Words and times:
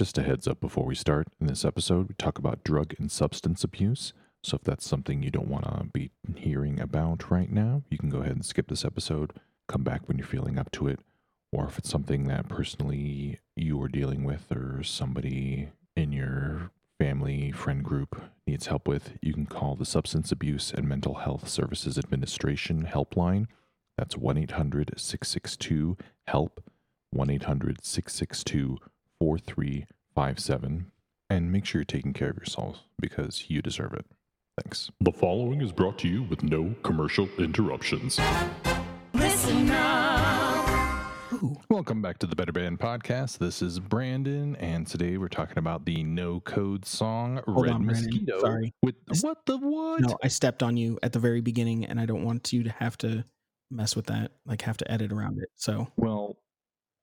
Just 0.00 0.16
a 0.16 0.22
heads 0.22 0.48
up 0.48 0.62
before 0.62 0.86
we 0.86 0.94
start. 0.94 1.28
In 1.42 1.46
this 1.46 1.62
episode, 1.62 2.08
we 2.08 2.14
talk 2.14 2.38
about 2.38 2.64
drug 2.64 2.94
and 2.98 3.12
substance 3.12 3.62
abuse. 3.62 4.14
So 4.42 4.54
if 4.56 4.62
that's 4.64 4.88
something 4.88 5.22
you 5.22 5.30
don't 5.30 5.50
want 5.50 5.64
to 5.64 5.90
be 5.92 6.10
hearing 6.36 6.80
about 6.80 7.30
right 7.30 7.52
now, 7.52 7.82
you 7.90 7.98
can 7.98 8.08
go 8.08 8.20
ahead 8.20 8.32
and 8.32 8.42
skip 8.42 8.68
this 8.68 8.82
episode. 8.82 9.34
Come 9.68 9.82
back 9.82 10.08
when 10.08 10.16
you're 10.16 10.26
feeling 10.26 10.58
up 10.58 10.72
to 10.72 10.88
it. 10.88 11.00
Or 11.52 11.66
if 11.66 11.76
it's 11.76 11.90
something 11.90 12.28
that 12.28 12.48
personally 12.48 13.40
you 13.56 13.82
are 13.82 13.88
dealing 13.88 14.24
with 14.24 14.50
or 14.50 14.82
somebody 14.82 15.68
in 15.94 16.12
your 16.12 16.70
family, 16.98 17.52
friend 17.52 17.84
group 17.84 18.22
needs 18.46 18.68
help 18.68 18.88
with, 18.88 19.18
you 19.20 19.34
can 19.34 19.44
call 19.44 19.76
the 19.76 19.84
Substance 19.84 20.32
Abuse 20.32 20.72
and 20.74 20.88
Mental 20.88 21.16
Health 21.16 21.46
Services 21.46 21.98
Administration 21.98 22.88
helpline. 22.90 23.48
That's 23.98 24.16
1 24.16 24.38
800 24.38 24.94
662 24.96 25.98
HELP, 26.28 26.64
1 27.10 27.28
800 27.28 27.84
662 27.84 28.78
4357. 29.20 30.90
And 31.28 31.52
make 31.52 31.64
sure 31.64 31.80
you're 31.80 31.84
taking 31.84 32.12
care 32.12 32.30
of 32.30 32.36
yourselves 32.36 32.80
because 33.00 33.44
you 33.48 33.62
deserve 33.62 33.92
it. 33.92 34.04
Thanks. 34.60 34.90
The 35.00 35.12
following 35.12 35.60
is 35.60 35.70
brought 35.72 35.98
to 35.98 36.08
you 36.08 36.24
with 36.24 36.42
no 36.42 36.74
commercial 36.82 37.28
interruptions. 37.38 38.18
Listen 39.14 39.70
up. 39.70 41.12
Ooh. 41.34 41.56
Welcome 41.68 42.02
back 42.02 42.18
to 42.18 42.26
the 42.26 42.34
Better 42.34 42.50
Band 42.50 42.80
Podcast. 42.80 43.38
This 43.38 43.62
is 43.62 43.78
Branden, 43.78 44.56
and 44.58 44.84
today 44.86 45.16
we're 45.16 45.28
talking 45.28 45.58
about 45.58 45.84
the 45.86 46.02
no 46.02 46.40
code 46.40 46.84
song 46.84 47.40
Hold 47.46 47.66
Red 47.66 47.74
on, 47.74 47.82
Branden. 47.84 47.86
Mosquito. 47.86 48.40
Sorry. 48.40 48.74
With 48.82 48.96
I 49.08 49.12
s- 49.12 49.22
what 49.22 49.46
the 49.46 49.56
what? 49.58 50.00
No, 50.00 50.18
I 50.24 50.28
stepped 50.28 50.62
on 50.64 50.76
you 50.76 50.98
at 51.04 51.12
the 51.12 51.20
very 51.20 51.40
beginning, 51.40 51.84
and 51.86 52.00
I 52.00 52.06
don't 52.06 52.24
want 52.24 52.52
you 52.52 52.64
to 52.64 52.70
have 52.70 52.98
to 52.98 53.24
mess 53.70 53.94
with 53.94 54.06
that. 54.06 54.32
Like 54.44 54.62
have 54.62 54.78
to 54.78 54.90
edit 54.90 55.12
around 55.12 55.38
it. 55.38 55.48
So 55.54 55.86
Well, 55.96 56.36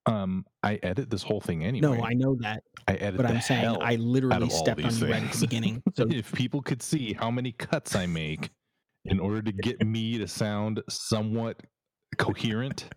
um, 0.08 0.46
I 0.64 0.80
edit 0.84 1.10
this 1.10 1.22
whole 1.24 1.42
thing 1.42 1.64
anyway. 1.64 1.98
no, 1.98 2.04
I 2.04 2.14
know 2.14 2.36
that, 2.42 2.64
I 2.88 2.94
edit 2.94 3.18
but 3.18 3.26
I'm 3.26 3.42
saying 3.42 3.78
I 3.82 3.96
literally 3.96 4.50
stepped 4.50 4.84
on 4.84 4.96
you 4.96 5.08
right 5.08 5.24
at 5.24 5.32
the 5.34 5.40
beginning. 5.48 5.84
So 5.96 6.06
if 6.10 6.32
people 6.34 6.62
could 6.62 6.82
see 6.82 7.14
how 7.14 7.30
many 7.30 7.52
cuts 7.52 7.96
I 7.96 8.06
make 8.06 8.50
in 9.06 9.20
order 9.20 9.42
to 9.42 9.52
get 9.52 9.86
me 9.86 10.18
to 10.18 10.28
sound 10.28 10.82
somewhat 10.90 11.62
coherent, 12.18 12.90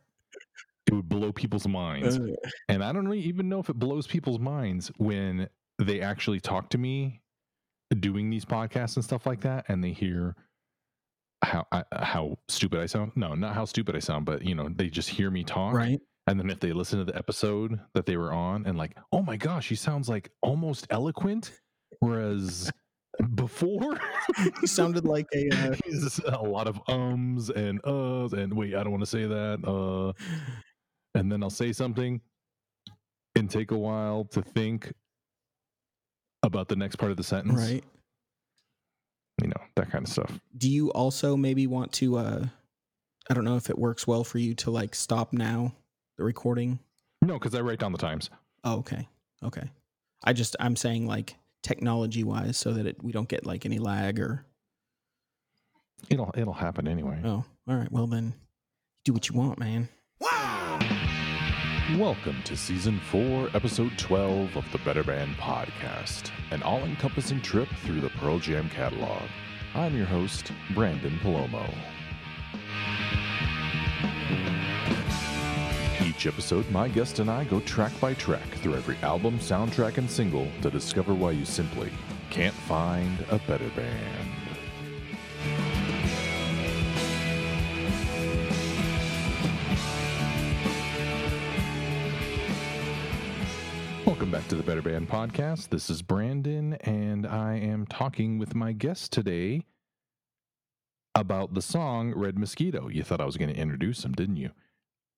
it 0.87 0.95
would 0.95 1.09
blow 1.09 1.33
people's 1.33 1.67
minds. 1.69 2.19
uh, 2.19 2.27
And 2.69 2.83
I 2.83 2.93
don't 2.93 3.07
really 3.07 3.23
even 3.25 3.49
know 3.49 3.61
if 3.61 3.69
it 3.69 3.79
blows 3.79 4.07
people's 4.07 4.39
minds 4.39 4.91
when 4.97 5.49
they 5.79 6.01
actually 6.01 6.41
talk 6.41 6.71
to 6.71 6.79
me 6.79 7.23
doing 7.99 8.31
these 8.31 8.45
podcasts 8.45 8.97
and 8.97 9.05
stuff 9.05 9.27
like 9.27 9.41
that, 9.41 9.65
and 9.69 9.83
they 9.83 9.93
hear 9.93 10.37
how 11.43 11.67
I, 11.73 11.85
how 11.93 12.37
stupid 12.49 12.81
I 12.81 12.87
sound. 12.87 13.13
No, 13.17 13.35
not 13.35 13.55
how 13.55 13.65
stupid 13.65 13.97
I 13.97 13.99
sound, 14.01 14.27
but 14.27 14.45
you 14.45 14.55
know, 14.55 14.69
they 14.69 14.89
just 14.89 15.09
hear 15.09 15.31
me 15.31 15.43
talk, 15.43 15.75
right? 15.75 15.99
And 16.31 16.39
then 16.39 16.49
if 16.49 16.61
they 16.61 16.73
listen 16.73 17.01
to 17.01 17.05
the 17.05 17.17
episode 17.19 17.81
that 17.93 18.07
they 18.07 18.17
were 18.17 18.33
on, 18.33 18.65
and 18.65 18.79
like, 18.79 18.97
oh 19.11 19.21
my 19.21 19.37
gosh, 19.37 19.69
he 19.69 19.75
sounds 19.75 20.09
like 20.09 20.31
almost 20.43 20.87
eloquent, 20.91 21.51
whereas 21.99 22.71
before 23.35 23.99
he 24.61 24.67
sounded 24.69 25.05
like 25.05 25.27
a. 25.35 25.51
Uh, 25.51 25.75
a 26.39 26.43
lot 26.43 26.69
of 26.69 26.81
ums 26.89 27.51
and 27.51 27.83
uhs 27.83 28.33
and 28.33 28.53
wait, 28.53 28.77
I 28.77 28.85
don't 28.85 28.93
want 28.93 29.03
to 29.03 29.11
say 29.11 29.27
that. 29.27 29.67
Uh, 29.67 30.13
and 31.19 31.33
then 31.33 31.43
I'll 31.43 31.51
say 31.51 31.73
something 31.73 32.21
and 33.35 33.51
take 33.51 33.73
a 33.73 33.79
while 33.79 34.25
to 34.27 34.41
think 34.41 34.93
about 36.45 36.69
the 36.69 36.77
next 36.77 36.97
part 36.97 37.11
of 37.11 37.17
the 37.17 37.25
sentence. 37.25 37.59
right. 37.59 37.85
You 39.43 39.49
know, 39.49 39.63
that 39.75 39.91
kind 39.91 40.05
of 40.05 40.13
stuff. 40.13 40.39
Do 40.57 40.71
you 40.71 40.93
also 40.93 41.37
maybe 41.37 41.67
want 41.67 41.93
to? 41.95 42.19
uh 42.19 42.45
I 43.29 43.35
don't 43.35 43.45
know 43.45 43.57
if 43.57 43.69
it 43.69 43.79
works 43.79 44.07
well 44.07 44.23
for 44.23 44.39
you 44.39 44.55
to 44.57 44.71
like 44.71 44.95
stop 44.95 45.33
now 45.33 45.75
the 46.21 46.25
recording. 46.25 46.79
No, 47.23 47.39
because 47.39 47.55
I 47.55 47.63
write 47.63 47.79
down 47.79 47.93
the 47.93 47.99
times. 47.99 48.29
Oh, 48.63 48.77
okay, 48.81 49.09
okay. 49.43 49.71
I 50.23 50.35
just 50.35 50.55
I'm 50.61 50.77
saying 50.77 51.07
like 51.07 51.37
technology 51.63 52.25
wise, 52.25 52.59
so 52.59 52.75
that 52.75 52.87
it, 52.87 53.03
we 53.03 53.11
don't 53.11 53.29
get 53.29 53.47
like 53.47 53.65
any 53.65 53.79
lag 53.79 54.21
or. 54.21 54.45
It'll 56.11 56.31
it'll 56.37 56.53
happen 56.53 56.87
anyway. 56.87 57.21
Oh, 57.25 57.45
all 57.67 57.75
right. 57.75 57.91
Well 57.91 58.07
then, 58.07 58.35
do 59.07 59.15
what 59.15 59.31
you 59.31 59.35
want, 59.35 59.59
man. 59.59 59.89
Welcome 61.97 62.43
to 62.45 62.57
season 62.57 63.01
four, 63.11 63.49
episode 63.55 63.97
twelve 63.97 64.55
of 64.57 64.71
the 64.73 64.79
Better 64.85 65.03
Band 65.03 65.37
Podcast, 65.37 66.31
an 66.51 66.63
all-encompassing 66.63 67.41
trip 67.41 67.69
through 67.85 68.01
the 68.03 68.11
Pearl 68.11 68.39
Jam 68.39 68.69
catalog. 68.69 69.23
I'm 69.75 69.97
your 69.97 70.07
host, 70.07 70.53
Branden 70.75 71.19
Palomo. 71.21 71.75
Each 76.21 76.27
episode, 76.27 76.71
my 76.71 76.87
guest 76.87 77.19
and 77.19 77.31
I 77.31 77.45
go 77.45 77.61
track 77.61 77.99
by 77.99 78.13
track 78.13 78.47
through 78.57 78.75
every 78.75 78.99
album, 78.99 79.39
soundtrack, 79.39 79.97
and 79.97 80.11
single 80.11 80.47
to 80.61 80.69
discover 80.69 81.15
why 81.15 81.31
you 81.31 81.47
simply 81.47 81.91
can't 82.29 82.55
find 82.55 83.25
a 83.31 83.39
better 83.39 83.71
band. 83.71 84.29
Welcome 94.05 94.31
back 94.31 94.47
to 94.49 94.57
the 94.57 94.63
Better 94.63 94.83
Band 94.83 95.09
Podcast. 95.09 95.71
This 95.71 95.89
is 95.89 96.03
Branden, 96.03 96.77
and 96.87 97.27
I 97.27 97.55
am 97.55 97.87
talking 97.87 98.39
with 98.39 98.55
my 98.55 98.73
guest 98.73 99.11
today 99.11 99.65
about 101.15 101.55
the 101.55 101.63
song 101.63 102.13
Red 102.15 102.39
Mosquito. 102.39 102.89
You 102.89 103.05
thought 103.05 103.23
I 103.23 103.25
was 103.25 103.39
going 103.39 103.55
to 103.55 103.59
introduce 103.59 104.05
him, 104.05 104.13
didn't 104.13 104.37
you? 104.37 104.51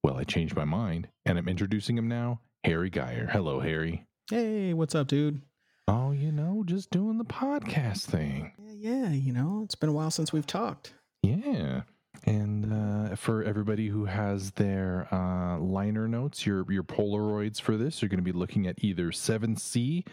Well, 0.02 0.16
I 0.16 0.24
changed 0.24 0.56
my 0.56 0.64
mind, 0.64 1.08
and 1.24 1.38
I'm 1.38 1.48
introducing 1.48 1.96
him 1.96 2.08
now, 2.08 2.40
Harry 2.64 2.90
Geyer. 2.90 3.28
Hello, 3.30 3.60
Harry. 3.60 4.04
Hey, 4.28 4.74
what's 4.74 4.96
up, 4.96 5.06
dude? 5.06 5.42
Oh, 5.86 6.10
you 6.10 6.32
know, 6.32 6.64
just 6.66 6.90
doing 6.90 7.18
the 7.18 7.24
podcast 7.24 8.06
thing. 8.06 8.52
Yeah, 8.58 8.72
yeah, 8.72 9.10
you 9.10 9.32
know, 9.32 9.60
it's 9.64 9.76
been 9.76 9.90
a 9.90 9.92
while 9.92 10.10
since 10.10 10.32
we've 10.32 10.46
talked. 10.46 10.94
Yeah. 11.22 11.82
And 12.24 12.72
uh, 12.72 13.16
for 13.16 13.44
everybody 13.44 13.88
who 13.88 14.04
has 14.06 14.50
their 14.52 15.06
uh, 15.12 15.58
liner 15.58 16.08
notes, 16.08 16.44
your 16.46 16.70
your 16.70 16.84
Polaroids 16.84 17.60
for 17.60 17.76
this, 17.76 18.02
you're 18.02 18.08
going 18.08 18.18
to 18.18 18.24
be 18.24 18.32
looking 18.36 18.66
at 18.66 18.82
either 18.82 19.10
7C 19.10 20.06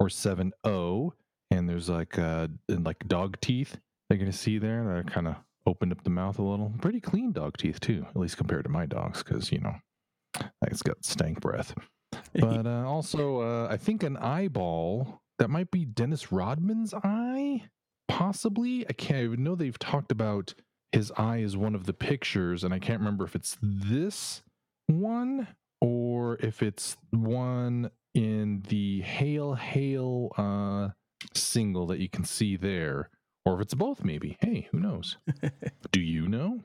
or 0.00 0.08
7O. 0.08 1.12
And 1.50 1.68
there's 1.68 1.88
like 1.88 2.18
uh, 2.18 2.48
and 2.68 2.84
like 2.84 3.06
dog 3.06 3.40
teeth 3.40 3.78
they're 4.08 4.18
going 4.18 4.30
to 4.30 4.36
see 4.36 4.58
there 4.58 4.84
that 4.96 5.12
kind 5.12 5.28
of 5.28 5.36
opened 5.66 5.92
up 5.92 6.02
the 6.04 6.10
mouth 6.10 6.38
a 6.38 6.42
little. 6.42 6.72
Pretty 6.80 7.00
clean 7.00 7.32
dog 7.32 7.56
teeth, 7.56 7.80
too, 7.80 8.06
at 8.08 8.16
least 8.16 8.36
compared 8.36 8.64
to 8.64 8.70
my 8.70 8.86
dogs, 8.86 9.22
because, 9.22 9.50
you 9.50 9.60
know, 9.60 9.74
it's 10.62 10.82
got 10.82 11.04
stank 11.04 11.40
breath. 11.40 11.74
But 12.32 12.66
uh, 12.66 12.84
also, 12.86 13.40
uh, 13.40 13.68
I 13.70 13.76
think 13.76 14.02
an 14.02 14.16
eyeball 14.16 15.20
that 15.38 15.50
might 15.50 15.70
be 15.70 15.84
Dennis 15.84 16.30
Rodman's 16.32 16.94
eye, 16.94 17.64
possibly. 18.08 18.86
I 18.88 18.92
can't 18.92 19.32
I 19.32 19.36
know 19.36 19.54
they've 19.54 19.78
talked 19.78 20.12
about 20.12 20.54
his 20.92 21.12
eye 21.16 21.38
is 21.38 21.56
one 21.56 21.74
of 21.74 21.86
the 21.86 21.92
pictures, 21.92 22.62
and 22.64 22.72
I 22.72 22.78
can't 22.78 23.00
remember 23.00 23.24
if 23.24 23.34
it's 23.34 23.56
this 23.60 24.42
one 24.86 25.48
or 25.80 26.36
if 26.36 26.62
it's 26.62 26.96
one 27.10 27.90
in 28.14 28.62
the 28.68 29.00
Hail 29.02 29.54
Hail 29.54 30.32
uh, 30.36 30.90
single 31.34 31.86
that 31.88 31.98
you 31.98 32.08
can 32.08 32.24
see 32.24 32.56
there, 32.56 33.10
or 33.44 33.54
if 33.54 33.60
it's 33.62 33.74
both, 33.74 34.04
maybe. 34.04 34.36
Hey, 34.40 34.68
who 34.70 34.80
knows? 34.80 35.16
Do 35.92 36.00
you 36.00 36.28
know? 36.28 36.60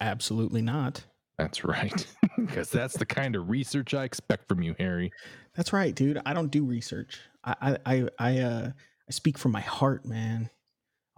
Absolutely 0.00 0.62
not. 0.62 1.04
That's 1.38 1.64
right, 1.64 2.06
because 2.36 2.70
that's 2.70 2.96
the 2.96 3.06
kind 3.06 3.34
of 3.34 3.50
research 3.50 3.92
I 3.92 4.04
expect 4.04 4.46
from 4.48 4.62
you, 4.62 4.76
Harry. 4.78 5.10
That's 5.56 5.72
right, 5.72 5.92
dude. 5.94 6.20
I 6.24 6.32
don't 6.32 6.50
do 6.50 6.64
research. 6.64 7.18
I 7.42 7.54
I 7.60 7.78
I, 7.94 8.08
I 8.20 8.38
uh 8.38 8.70
I 8.70 9.10
speak 9.10 9.36
from 9.36 9.50
my 9.50 9.60
heart, 9.60 10.06
man. 10.06 10.48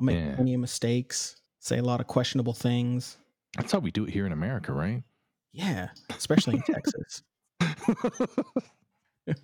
I 0.01 0.05
make 0.05 0.17
Yeah. 0.17 0.35
plenty 0.35 0.55
of 0.55 0.61
mistakes, 0.61 1.37
say 1.61 1.77
a 1.79 1.83
lot 1.83 2.01
of 2.01 2.07
questionable 2.07 2.55
things. 2.55 3.19
That's 3.59 3.73
how 3.73 3.79
we 3.79 3.91
do 3.91 4.05
it 4.05 4.11
here 4.11 4.25
in 4.25 4.33
America, 4.33 4.73
right? 4.73 5.03
Yeah, 5.53 5.89
especially 6.11 6.57
in 6.57 6.63
Texas. 6.63 7.23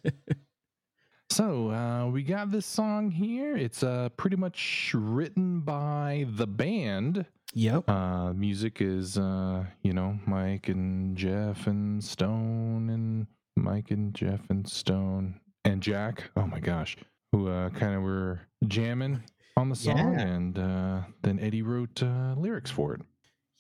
so 1.32 1.70
uh, 1.70 2.06
we 2.10 2.22
got 2.22 2.50
this 2.50 2.66
song 2.66 3.10
here. 3.10 3.56
It's 3.56 3.82
uh, 3.82 4.10
pretty 4.16 4.36
much 4.36 4.92
written 4.94 5.60
by 5.60 6.26
the 6.28 6.46
band. 6.46 7.24
Yep. 7.54 7.88
Uh, 7.88 8.32
music 8.32 8.78
is, 8.80 9.18
uh, 9.18 9.64
you 9.82 9.92
know, 9.92 10.18
Mike 10.26 10.68
and 10.68 11.16
Jeff 11.16 11.66
and 11.66 12.02
Stone 12.02 12.90
and 12.90 13.26
Mike 13.56 13.90
and 13.90 14.14
Jeff 14.14 14.40
and 14.50 14.68
Stone 14.68 15.40
and 15.64 15.82
Jack. 15.82 16.30
Oh 16.36 16.46
my 16.46 16.60
gosh, 16.60 16.96
who 17.32 17.48
uh, 17.48 17.70
kind 17.70 17.94
of 17.94 18.02
were 18.02 18.40
jamming 18.66 19.22
on 19.56 19.68
the 19.68 19.76
song, 19.76 20.14
Yeah. 20.14 20.20
and 20.20 20.58
uh, 20.58 21.00
then 21.22 21.38
Eddie 21.40 21.62
wrote 21.62 22.02
uh, 22.02 22.34
lyrics 22.36 22.70
for 22.70 22.94
it. 22.94 23.00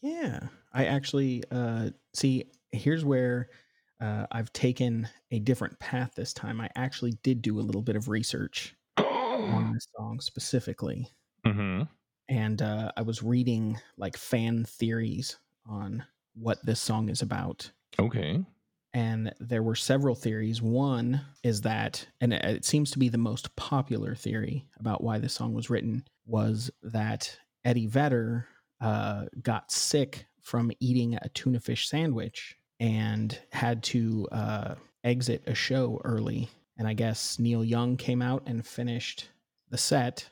Yeah. 0.02 0.40
I 0.74 0.86
actually 0.86 1.44
uh 1.50 1.90
see 2.14 2.44
here's 2.72 3.04
where 3.04 3.50
uh, 4.02 4.26
I've 4.32 4.52
taken 4.52 5.08
a 5.30 5.38
different 5.38 5.78
path 5.78 6.12
this 6.16 6.32
time. 6.32 6.60
I 6.60 6.68
actually 6.76 7.12
did 7.22 7.40
do 7.40 7.60
a 7.60 7.62
little 7.62 7.82
bit 7.82 7.96
of 7.96 8.08
research 8.08 8.74
on 8.98 9.72
this 9.72 9.86
song 9.96 10.20
specifically. 10.20 11.08
mm-hmm. 11.46 11.82
and 12.28 12.60
uh, 12.62 12.90
I 12.96 13.02
was 13.02 13.22
reading 13.22 13.78
like 13.96 14.16
fan 14.16 14.64
theories 14.64 15.38
on 15.66 16.04
what 16.34 16.64
this 16.66 16.80
song 16.80 17.08
is 17.08 17.22
about. 17.22 17.70
Okay. 17.98 18.44
and 18.94 19.32
there 19.38 19.62
were 19.62 19.74
several 19.74 20.14
theories. 20.14 20.60
One 20.62 21.20
is 21.42 21.60
that, 21.62 22.06
and 22.20 22.32
it- 22.32 22.64
seems 22.64 22.90
to 22.92 22.98
be 22.98 23.08
the 23.08 23.18
most 23.18 23.54
popular 23.56 24.14
theory 24.14 24.64
about 24.80 25.02
why 25.04 25.18
this 25.18 25.34
song 25.34 25.54
was 25.54 25.70
written, 25.70 26.04
was 26.26 26.70
that 26.82 27.38
Eddie 27.64 27.86
Vedder 27.86 28.48
uh, 28.80 29.26
got 29.42 29.70
sick 29.70 30.26
from 30.40 30.72
eating 30.80 31.14
a 31.14 31.28
tuna 31.30 31.60
fish 31.60 31.88
sandwich 31.88 32.56
and 32.82 33.38
had 33.52 33.80
to 33.84 34.26
uh, 34.32 34.74
exit 35.04 35.44
a 35.46 35.54
show 35.54 36.00
early. 36.04 36.50
And 36.76 36.88
I 36.88 36.94
guess 36.94 37.38
Neil 37.38 37.64
Young 37.64 37.96
came 37.96 38.20
out 38.20 38.42
and 38.46 38.66
finished 38.66 39.28
the 39.70 39.78
set 39.78 40.28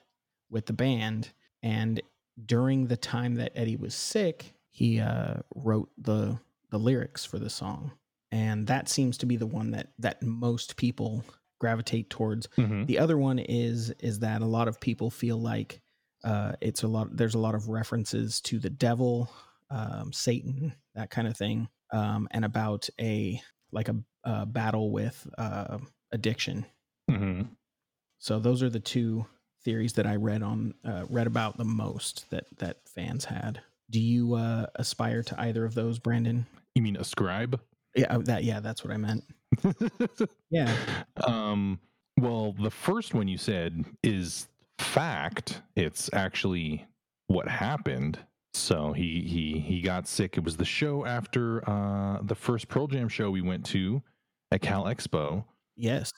with 0.51 0.67
the 0.67 0.73
band. 0.73 1.31
And 1.63 2.03
during 2.45 2.89
the 2.89 2.97
time 2.97 3.37
that 3.37 3.53
Eddie 3.55 3.77
was 3.77 3.95
sick, 3.95 4.55
he 4.71 5.01
uh, 5.01 5.35
wrote 5.55 5.91
the 5.97 6.39
the 6.71 6.79
lyrics 6.79 7.25
for 7.25 7.39
the 7.39 7.51
song, 7.51 7.91
and 8.31 8.67
that 8.69 8.89
seems 8.89 9.19
to 9.19 9.27
be 9.27 9.37
the 9.37 9.47
one 9.47 9.73
that 9.73 9.89
that 9.99 10.23
most 10.23 10.77
people 10.77 11.25
gravitate 11.61 12.09
towards. 12.11 12.47
Mhm. 12.57 12.87
The 12.87 12.99
other 12.99 13.19
one 13.19 13.39
is 13.39 13.91
is 13.99 14.21
that 14.21 14.43
a 14.43 14.47
lot 14.47 14.69
of 14.69 14.81
people 14.81 15.11
feel 15.11 15.39
like 15.39 15.81
uh, 16.25 16.53
it's 16.61 16.83
a 16.83 16.89
lot. 16.89 17.17
There's 17.17 17.35
a 17.35 17.39
lot 17.41 17.55
of 17.55 17.69
references 17.69 18.41
to 18.43 18.59
the 18.59 18.71
devil, 18.71 19.31
um, 19.71 20.13
Satan, 20.13 20.75
that 20.95 21.11
kind 21.11 21.27
of 21.29 21.37
thing, 21.37 21.69
um, 21.93 22.29
and 22.31 22.45
about 22.45 22.89
a 23.01 23.41
like 23.73 23.89
a, 23.89 23.97
a 24.25 24.47
battle 24.47 24.91
with 24.91 25.27
uh, 25.39 25.79
addiction. 26.13 26.67
Mhm. 27.11 27.49
So 28.19 28.39
those 28.39 28.63
are 28.63 28.71
the 28.71 28.81
two 28.81 29.27
theories 29.65 29.93
that 29.95 30.07
I 30.07 30.17
read 30.17 30.43
on 30.43 30.75
uh, 30.85 31.05
read 31.09 31.27
about 31.27 31.57
the 31.57 31.65
most 31.65 32.29
that 32.31 32.47
that 32.59 32.89
fans 32.89 33.25
had. 33.25 33.61
Do 33.91 34.01
you 34.01 34.35
uh, 34.35 34.67
aspire 34.77 35.23
to 35.25 35.41
either 35.41 35.65
of 35.65 35.75
those, 35.75 35.99
Branden? 35.99 36.47
You 36.75 36.83
mean 36.83 36.97
ascribe? 36.97 37.61
Yeah, 37.97 38.07
oh, 38.11 38.23
that 38.23 38.45
yeah, 38.45 38.61
that's 38.61 38.85
what 38.85 38.93
I 38.93 38.97
meant. 38.97 39.25
Yeah, 40.51 40.75
um, 41.25 41.79
well, 42.19 42.53
the 42.53 42.71
first 42.71 43.15
one 43.15 43.29
you 43.29 43.39
said 43.39 43.85
is 44.03 44.49
fact. 44.79 45.63
It's 45.77 46.11
actually 46.13 46.87
what 47.29 47.49
happened. 47.49 48.19
So 48.55 48.93
he 48.93 49.23
he 49.23 49.59
he 49.61 49.81
got 49.81 50.07
sick. 50.09 50.37
It 50.37 50.45
was 50.45 50.57
the 50.57 50.65
show 50.65 51.07
after 51.07 51.69
uh, 51.69 52.19
the 52.23 52.35
first 52.35 52.69
Pearl 52.69 52.87
Jam 52.89 53.09
show 53.09 53.31
we 53.31 53.41
went 53.43 53.65
to 53.67 54.03
at 54.51 54.61
Cal 54.61 54.85
Expo. 54.85 55.45
yes, 55.77 56.13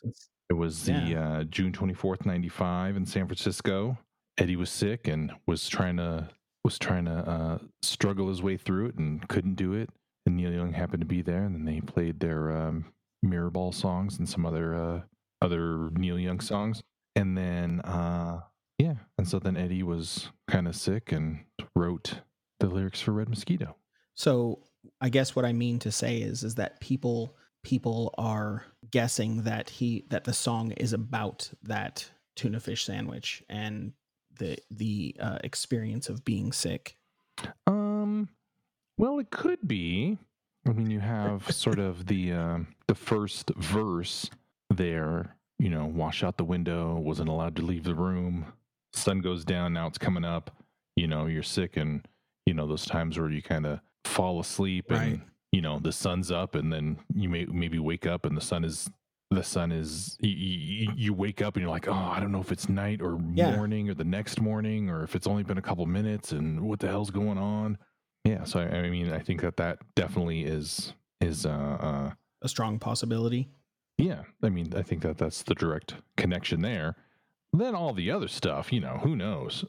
It 0.49 0.55
was 0.55 0.85
the 0.85 0.93
Yeah. 0.93 1.33
uh, 1.39 1.45
June 1.45 1.73
twenty 1.73 1.95
fourth, 1.95 2.25
ninety 2.27 2.49
five, 2.49 2.97
in 2.97 3.05
San 3.07 3.27
Francisco. 3.27 3.99
Eddie 4.39 4.57
was 4.57 4.71
sick 4.71 5.09
and 5.09 5.31
was 5.47 5.69
trying 5.69 5.99
to 5.99 6.29
was 6.65 6.79
trying 6.79 7.05
to 7.05 7.13
uh, 7.13 7.59
struggle 7.83 8.29
his 8.29 8.41
way 8.43 8.57
through 8.57 8.87
it 8.87 8.95
and 8.95 9.27
couldn't 9.29 9.55
do 9.57 9.75
it. 9.75 9.91
And 10.27 10.37
Neil 10.37 10.53
Young 10.53 10.73
happened 10.73 11.01
to 11.01 11.07
be 11.07 11.21
there, 11.21 11.43
and 11.45 11.55
then 11.55 11.65
they 11.65 11.81
played 11.81 12.21
their 12.21 12.51
um, 12.57 12.87
Mirrorball 13.27 13.75
songs 13.75 14.19
and 14.19 14.29
some 14.29 14.47
other 14.47 14.75
uh, 14.75 15.01
other 15.43 15.91
Neil 15.91 16.19
Young 16.19 16.41
songs. 16.41 16.83
And 17.15 17.37
then 17.37 17.81
uh, 17.81 18.41
yeah, 18.83 18.95
and 19.17 19.29
so 19.29 19.39
then 19.39 19.57
Eddie 19.57 19.85
was 19.85 20.29
kind 20.49 20.67
of 20.67 20.75
sick 20.75 21.13
and 21.13 21.45
wrote 21.77 22.15
the 22.59 22.67
lyrics 22.67 23.01
for 23.01 23.13
Red 23.13 23.29
Mosquito. 23.29 23.77
So 24.15 24.65
I 25.01 25.09
guess 25.09 25.37
what 25.37 25.45
I 25.45 25.53
mean 25.53 25.79
to 25.81 25.93
say 25.93 26.17
is 26.17 26.43
is 26.43 26.57
that 26.57 26.81
people 26.81 27.37
people 27.63 28.13
are 28.19 28.65
guessing 28.91 29.45
that 29.45 29.71
he 29.71 30.05
that 30.11 30.25
the 30.25 30.33
song 30.33 30.73
is 30.73 30.93
about 30.93 31.49
that 31.63 32.11
tuna 32.35 32.59
fish 32.59 32.85
sandwich 32.85 33.45
and 33.49 33.93
the 34.39 34.59
the 34.73 35.15
uh, 35.21 35.39
experience 35.45 36.09
of 36.09 36.25
being 36.25 36.51
sick. 36.51 36.97
Um, 37.69 38.29
well, 38.99 39.21
it 39.21 39.31
could 39.31 39.67
be. 39.67 40.19
I 40.67 40.73
mean, 40.73 40.91
you 40.91 41.01
have 41.01 41.49
sort 41.53 41.79
of 41.79 42.07
the 42.07 42.33
um 42.33 42.75
the 42.89 42.97
first 42.97 43.53
verse 43.57 44.29
there. 44.71 45.37
You 45.61 45.71
know, 45.71 45.87
wash 45.87 46.25
out 46.25 46.37
the 46.37 46.45
window. 46.45 46.97
Wasn't 46.97 47.29
allowed 47.29 47.55
to 47.57 47.63
leave 47.63 47.85
the 47.85 47.95
room. 47.95 48.47
Sun 48.95 49.21
goes 49.21 49.45
down. 49.45 49.73
Now 49.73 49.87
it's 49.87 49.99
coming 49.99 50.25
up. 50.25 50.51
You 50.97 51.07
know, 51.07 51.27
you're 51.27 51.43
sick, 51.43 51.77
and 51.77 52.07
you 52.47 52.55
know 52.55 52.67
those 52.67 52.85
times 52.85 53.19
where 53.19 53.31
you 53.31 53.43
kind 53.43 53.67
of 53.67 53.81
fall 54.05 54.41
asleep, 54.41 54.91
and 54.91 54.99
Right. 54.99 55.21
you 55.53 55.63
know 55.63 55.79
the 55.79 55.93
sun's 55.93 56.31
up, 56.31 56.55
and 56.55 56.73
then 56.73 56.99
you 57.15 57.29
may 57.29 57.47
maybe 57.47 57.79
wake 57.79 58.07
up, 58.07 58.27
and 58.27 58.37
the 58.37 58.41
sun 58.43 58.65
is 58.65 58.91
the 59.31 59.43
sun 59.43 59.73
is 59.73 60.19
you, 60.21 60.29
you, 60.31 60.93
you 60.95 61.15
wake 61.15 61.41
up 61.41 61.57
and 61.57 61.63
you're 61.63 61.71
like 61.71 61.89
oh 61.89 61.95
i 61.95 62.21
don't 62.21 62.31
know 62.33 62.41
if 62.43 62.53
it's 62.53 62.69
night 62.69 63.01
or 63.01 63.19
Yeah. 63.35 63.57
morning 63.57 63.89
or 63.89 63.95
the 63.95 64.05
next 64.05 64.43
morning 64.43 64.91
or 64.91 65.05
if 65.05 65.17
it's 65.17 65.27
only 65.27 65.43
been 65.43 65.57
a 65.57 65.63
couple 65.63 65.87
minutes 65.87 66.33
and 66.33 66.61
what 66.61 66.81
the 66.81 66.89
hell's 66.89 67.11
going 67.11 67.39
on 67.39 67.79
yeah 68.27 68.45
so 68.45 68.61
i, 68.61 68.65
I 68.65 68.91
mean 68.91 69.11
i 69.11 69.19
think 69.21 69.41
that 69.41 69.57
that 69.57 69.79
definitely 69.97 70.43
is 70.43 70.93
is 71.23 71.47
uh, 71.47 71.49
uh 71.49 72.11
A 72.43 72.49
strong 72.51 72.79
possibility. 72.79 73.49
yeah 73.97 74.25
i 74.43 74.51
mean 74.51 74.75
i 74.77 74.83
think 74.83 75.01
that 75.01 75.17
that's 75.17 75.43
the 75.45 75.55
direct 75.55 75.95
connection 76.19 76.61
there 76.61 76.97
then 77.53 77.75
all 77.75 77.93
the 77.93 78.11
other 78.11 78.29
stuff 78.29 78.73
you 78.73 78.81
know 78.81 78.99
who 79.03 79.15
knows 79.17 79.65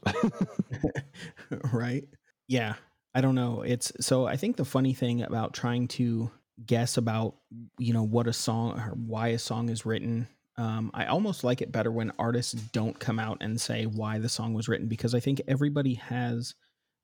right? 1.72 2.04
Yeah. 2.48 2.74
I 3.14 3.20
don't 3.20 3.34
know. 3.36 3.62
It's 3.62 3.92
so 4.00 4.26
I 4.26 4.36
think 4.36 4.56
the 4.56 4.64
funny 4.64 4.92
thing 4.92 5.22
about 5.22 5.54
trying 5.54 5.88
to 5.88 6.30
guess 6.66 6.96
about, 6.96 7.36
you 7.78 7.92
know, 7.92 8.02
what 8.02 8.26
a 8.26 8.32
song 8.32 8.78
or 8.78 8.90
why 8.90 9.28
a 9.28 9.38
song 9.38 9.68
is 9.68 9.86
written, 9.86 10.26
um, 10.56 10.90
I 10.94 11.06
almost 11.06 11.44
like 11.44 11.62
it 11.62 11.72
better 11.72 11.92
when 11.92 12.12
artists 12.18 12.54
don't 12.54 12.98
come 12.98 13.18
out 13.18 13.38
and 13.40 13.60
say 13.60 13.86
why 13.86 14.18
the 14.18 14.28
song 14.28 14.54
was 14.54 14.68
written 14.68 14.88
because 14.88 15.14
I 15.14 15.20
think 15.20 15.40
everybody 15.46 15.94
has 15.94 16.54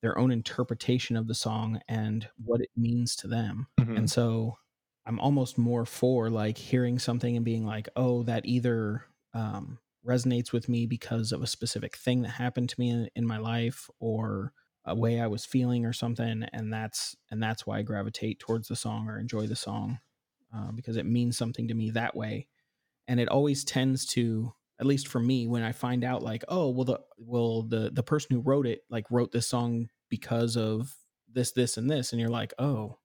their 0.03 0.19
own 0.19 0.31
interpretation 0.31 1.17
of 1.17 1.27
the 1.29 1.35
song 1.35 1.81
and 1.89 2.27
what 2.45 2.61
it 2.61 2.71
means 2.77 3.15
to 3.17 3.29
them. 3.29 3.67
Mhm. 3.79 3.99
And 3.99 4.11
so 4.11 4.57
I'm 5.07 5.21
almost 5.21 5.59
more 5.59 5.85
for 5.85 6.31
like 6.31 6.59
hearing 6.59 6.99
something 6.99 7.37
and 7.37 7.45
being 7.45 7.65
like, 7.67 7.89
oh, 7.97 8.23
that 8.25 8.47
either 8.47 9.05
um, 9.35 9.79
resonates 10.07 10.53
with 10.53 10.69
me 10.69 10.87
because 10.87 11.33
of 11.33 11.43
a 11.43 11.47
specific 11.47 11.97
thing 11.97 12.23
that 12.23 12.31
happened 12.31 12.69
to 12.71 12.81
me 12.81 12.91
in, 12.91 13.09
in 13.15 13.27
my 13.27 13.39
life 13.39 13.89
or 13.99 14.53
a 14.87 14.95
way 14.95 15.21
I 15.21 15.27
was 15.27 15.45
feeling 15.45 15.85
or 15.85 15.93
something. 15.93 16.45
And 16.53 16.73
that's, 16.73 17.17
and 17.31 17.43
that's 17.43 17.67
why 17.67 17.79
I 17.79 17.83
gravitate 17.83 18.41
towards 18.41 18.69
the 18.69 18.77
song 18.77 19.09
or 19.09 19.19
enjoy 19.19 19.47
the 19.47 19.57
song 19.57 19.99
uh, 20.55 20.73
because 20.73 20.97
it 20.97 21.07
means 21.07 21.37
something 21.37 21.69
to 21.69 21.75
me 21.75 21.91
that 21.91 22.17
way. 22.17 22.49
And 23.07 23.21
it 23.21 23.29
always 23.29 23.65
tends 23.65 24.07
to, 24.07 24.53
at 24.79 24.87
least 24.87 25.09
for 25.09 25.21
me, 25.21 25.47
when 25.47 25.63
I 25.63 25.73
find 25.73 26.05
out 26.05 26.23
like, 26.23 26.45
oh, 26.49 26.71
well, 26.71 26.85
the, 26.85 27.01
well, 27.19 27.63
the, 27.63 27.91
the 27.93 28.03
person 28.03 28.35
who 28.35 28.43
wrote 28.43 28.67
it, 28.67 28.81
like 28.89 29.05
wrote 29.11 29.33
this 29.33 29.47
song 29.47 29.89
because 30.09 30.57
of 30.57 30.95
this, 31.31 31.53
this, 31.53 31.77
and 31.77 31.91
this. 31.91 32.13
And 32.13 32.21
you're 32.21 32.31
like, 32.31 32.55
oh, 32.59 32.99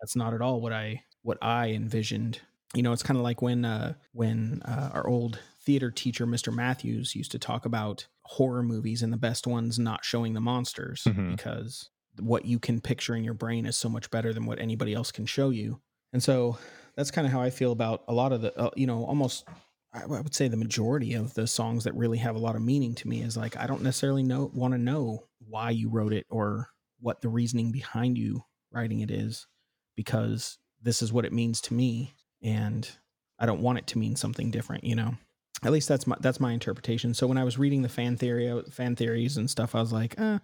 that's 0.00 0.16
not 0.16 0.34
at 0.34 0.42
all 0.42 0.60
what 0.60 0.72
I 0.72 1.02
what 1.22 1.38
I 1.40 1.68
envisioned. 1.68 2.40
You 2.74 2.82
know, 2.82 2.92
it's 2.92 3.02
kind 3.02 3.16
of 3.16 3.22
like 3.22 3.40
when 3.40 3.64
uh, 3.64 3.94
when 4.12 4.60
uh, 4.64 4.90
our 4.92 5.08
old 5.08 5.38
theater 5.64 5.90
teacher, 5.90 6.26
Mr. 6.26 6.52
Matthews, 6.54 7.14
used 7.14 7.32
to 7.32 7.38
talk 7.38 7.64
about 7.64 8.06
horror 8.24 8.62
movies 8.62 9.02
and 9.02 9.12
the 9.12 9.16
best 9.18 9.46
ones 9.46 9.78
not 9.78 10.04
showing 10.04 10.34
the 10.34 10.40
monsters 10.40 11.04
Mhm. 11.04 11.30
because 11.32 11.90
what 12.20 12.44
you 12.44 12.58
can 12.58 12.80
picture 12.80 13.14
in 13.14 13.24
your 13.24 13.34
brain 13.34 13.66
is 13.66 13.76
so 13.76 13.88
much 13.88 14.10
better 14.10 14.32
than 14.32 14.46
what 14.46 14.58
anybody 14.60 14.94
else 14.94 15.10
can 15.10 15.26
show 15.26 15.50
you. 15.50 15.80
And 16.12 16.22
so 16.22 16.58
that's 16.96 17.10
kind 17.10 17.26
of 17.26 17.32
how 17.32 17.40
I 17.40 17.50
feel 17.50 17.72
about 17.72 18.04
a 18.06 18.14
lot 18.14 18.32
of 18.32 18.40
the, 18.40 18.56
uh, 18.58 18.70
you 18.76 18.86
know, 18.86 19.04
almost 19.04 19.44
I 19.92 20.02
I 20.02 20.06
would 20.06 20.34
say 20.34 20.48
the 20.48 20.56
majority 20.56 21.14
of 21.14 21.34
the 21.34 21.46
songs 21.46 21.84
that 21.84 21.94
really 21.94 22.18
have 22.18 22.34
a 22.36 22.40
lot 22.40 22.56
of 22.56 22.62
meaning 22.62 22.94
to 22.96 23.08
me 23.08 23.22
is 23.22 23.36
like 23.36 23.56
I 23.56 23.66
don't 23.66 23.82
necessarily 23.82 24.22
know 24.22 24.50
want 24.54 24.72
to 24.74 24.78
know 24.78 25.24
why 25.46 25.70
you 25.70 25.88
wrote 25.88 26.12
it 26.12 26.26
or 26.30 26.68
what 27.00 27.20
the 27.20 27.28
reasoning 27.28 27.70
behind 27.72 28.16
you 28.18 28.44
writing 28.72 29.00
it 29.00 29.10
is 29.10 29.46
because 29.96 30.58
this 30.82 31.02
is 31.02 31.12
what 31.12 31.24
it 31.24 31.32
means 31.32 31.60
to 31.62 31.74
me 31.74 32.14
and 32.42 32.88
I 33.38 33.46
don't 33.46 33.60
want 33.62 33.78
it 33.78 33.86
to 33.88 33.98
mean 33.98 34.16
something 34.16 34.50
different, 34.50 34.84
you 34.84 34.94
know. 34.94 35.16
At 35.64 35.72
least 35.72 35.88
that's 35.88 36.06
my 36.06 36.16
that's 36.20 36.40
my 36.40 36.52
interpretation. 36.52 37.14
So 37.14 37.26
when 37.26 37.38
I 37.38 37.44
was 37.44 37.58
reading 37.58 37.82
the 37.82 37.88
fan 37.88 38.16
theory 38.16 38.62
fan 38.70 38.96
theories 38.96 39.36
and 39.36 39.48
stuff, 39.50 39.74
I 39.74 39.80
was 39.80 39.92
like, 39.92 40.20
uh, 40.20 40.38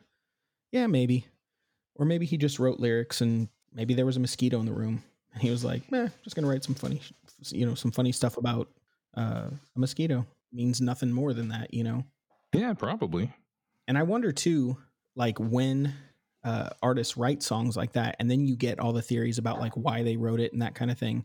yeah, 0.72 0.86
maybe. 0.86 1.26
Or 1.96 2.06
maybe 2.06 2.24
he 2.24 2.38
just 2.38 2.58
wrote 2.58 2.80
lyrics 2.80 3.20
and 3.20 3.48
maybe 3.72 3.94
there 3.94 4.06
was 4.06 4.16
a 4.16 4.20
mosquito 4.20 4.58
in 4.60 4.66
the 4.66 4.72
room 4.72 5.02
and 5.32 5.42
he 5.42 5.50
was 5.50 5.64
like, 5.64 5.82
eh, 5.92 6.08
just 6.24 6.36
gonna 6.36 6.48
write 6.48 6.64
some 6.64 6.74
funny 6.74 7.00
you 7.48 7.66
know, 7.66 7.74
some 7.74 7.90
funny 7.90 8.12
stuff 8.12 8.36
about 8.36 8.68
uh, 9.16 9.48
a 9.76 9.78
mosquito. 9.78 10.26
Means 10.52 10.80
nothing 10.80 11.12
more 11.12 11.32
than 11.32 11.48
that, 11.48 11.72
you 11.72 11.84
know. 11.84 12.04
yeah 12.52 12.72
probably 12.72 13.32
And 13.86 13.96
I 13.96 14.02
wonder 14.02 14.32
too, 14.32 14.76
like 15.14 15.38
when 15.38 15.94
uh, 16.42 16.70
artists 16.82 17.16
write 17.16 17.42
songs 17.42 17.76
like 17.76 17.92
that, 17.92 18.16
and 18.18 18.30
then 18.30 18.46
you 18.46 18.56
get 18.56 18.80
all 18.80 18.92
the 18.92 19.02
theories 19.02 19.38
about 19.38 19.60
like 19.60 19.74
why 19.74 20.02
they 20.02 20.16
wrote 20.16 20.40
it 20.40 20.52
and 20.52 20.62
that 20.62 20.74
kind 20.74 20.90
of 20.90 20.98
thing. 20.98 21.24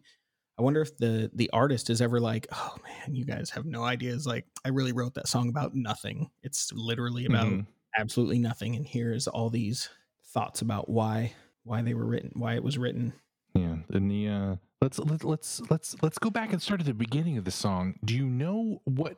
I 0.58 0.62
wonder 0.62 0.82
if 0.82 0.96
the 0.98 1.30
the 1.34 1.50
artist 1.52 1.90
is 1.90 2.02
ever 2.02 2.20
like, 2.20 2.48
oh 2.52 2.76
man, 2.84 3.16
you 3.16 3.26
guys 3.26 3.50
have 3.52 3.66
no 3.66 3.84
ideas. 3.84 4.26
Like 4.26 4.46
I 4.64 4.70
really 4.70 4.94
wrote 4.94 5.14
that 5.16 5.28
song 5.28 5.50
about 5.50 5.76
nothing. 5.76 6.30
It's 6.44 6.72
literally 6.74 7.26
about 7.26 7.48
Mhm. 7.48 7.66
absolutely 7.98 8.40
nothing. 8.40 8.76
And 8.76 8.86
here's 8.88 9.28
all 9.28 9.50
these 9.50 9.90
thoughts 10.28 10.62
about 10.62 10.90
why 10.90 11.34
why 11.64 11.82
they 11.82 11.94
were 11.94 12.06
written, 12.06 12.32
why 12.36 12.56
it 12.56 12.64
was 12.64 12.78
written. 12.78 13.14
Yeah, 13.54 13.78
and 13.90 14.10
the 14.12 14.28
uh, 14.30 14.56
let's 14.82 15.00
let, 15.00 15.24
let's 15.24 15.62
let's 15.70 15.96
let's 16.02 16.20
go 16.20 16.30
back 16.30 16.54
and 16.54 16.62
start 16.62 16.80
at 16.80 16.86
the 16.86 16.94
beginning 16.94 17.38
of 17.38 17.44
the 17.46 17.52
song. 17.52 17.96
Do 18.06 18.16
you 18.16 18.26
know 18.26 18.82
what 18.86 19.18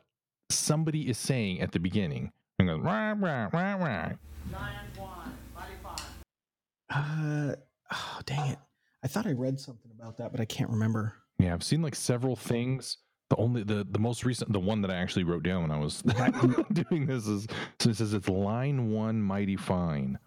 somebody 0.50 1.10
is 1.10 1.17
saying 1.17 1.62
at 1.62 1.72
the 1.72 1.79
beginning? 1.79 2.32
And 2.60 2.67
goes, 2.67 2.82
rah, 2.82 3.13
rah, 3.17 3.50
rah, 3.53 3.75
rah. 3.75 4.12
Uh, 6.89 7.56
oh 7.91 8.20
dang 8.25 8.51
it! 8.51 8.60
I 9.03 9.08
thought 9.08 9.27
I 9.27 9.34
read 9.34 9.60
something 9.60 9.91
about 9.91 10.17
that, 10.17 10.32
but 10.32 10.39
I 10.41 10.46
can't 10.46 10.70
remember. 10.70 11.13
Yeah, 11.39 11.53
I've 11.53 11.63
seen 11.63 11.82
like 11.82 11.96
several 11.96 12.36
things. 12.36 12.98
The 13.29 13.36
only 13.36 13.63
the 13.63 13.86
the 13.89 14.00
most 14.00 14.24
recent 14.25 14.53
the 14.53 14.60
one 14.60 14.82
that 14.82 14.91
I 14.91 14.96
actually 14.96 15.24
wrote 15.25 15.44
down 15.44 15.62
when 15.63 15.72
I 15.72 15.77
was 15.77 16.01
doing 16.74 17.06
this 17.06 17.27
is 17.27 17.46
so 17.79 17.89
it 17.89 17.98
says 17.98 18.13
it's 18.13 18.29
line 18.29 18.89
one 18.91 19.22
mighty 19.22 19.58
fine. 19.58 20.17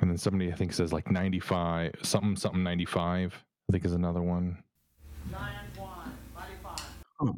And 0.00 0.10
then 0.10 0.18
somebody 0.18 0.50
I 0.52 0.54
think 0.56 0.72
says 0.72 0.92
like 0.92 1.10
ninety 1.10 1.38
five 1.38 1.92
something 2.02 2.34
something 2.36 2.62
ninety 2.64 2.84
five. 2.84 3.32
I 3.68 3.72
think 3.72 3.84
is 3.84 3.92
another 3.92 4.20
one. 4.20 4.58
Oh. 7.20 7.36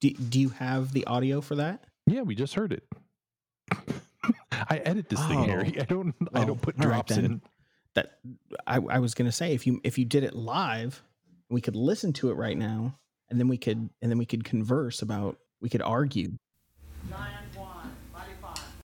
Do, 0.00 0.10
do 0.10 0.38
you 0.38 0.50
have 0.50 0.92
the 0.92 1.06
audio 1.06 1.40
for 1.40 1.54
that? 1.56 1.82
Yeah, 2.06 2.20
we 2.22 2.34
just 2.34 2.54
heard 2.54 2.72
it. 2.72 2.84
I 4.52 4.76
edit 4.84 5.08
this 5.08 5.24
thing, 5.26 5.38
Oh. 5.40 5.44
Harry. 5.44 5.80
I 5.80 5.84
don't 5.84 6.14
I 6.34 6.42
Oh, 6.42 6.44
don't 6.44 6.60
put 6.62 6.76
drops 6.76 7.14
then. 7.16 7.24
in. 7.24 7.42
That 7.98 8.12
I, 8.64 8.76
I 8.76 8.98
was 9.00 9.14
gonna 9.14 9.32
say 9.32 9.54
if 9.54 9.66
you 9.66 9.80
if 9.82 9.98
you 9.98 10.04
did 10.04 10.22
it 10.22 10.32
live, 10.32 11.02
we 11.50 11.60
could 11.60 11.74
listen 11.74 12.12
to 12.12 12.30
it 12.30 12.34
right 12.34 12.56
now, 12.56 12.96
and 13.28 13.40
then 13.40 13.48
we 13.48 13.58
could 13.58 13.90
and 14.00 14.08
then 14.08 14.18
we 14.18 14.24
could 14.24 14.44
converse 14.44 15.02
about 15.02 15.36
we 15.60 15.68
could 15.68 15.82
argue. 15.82 16.30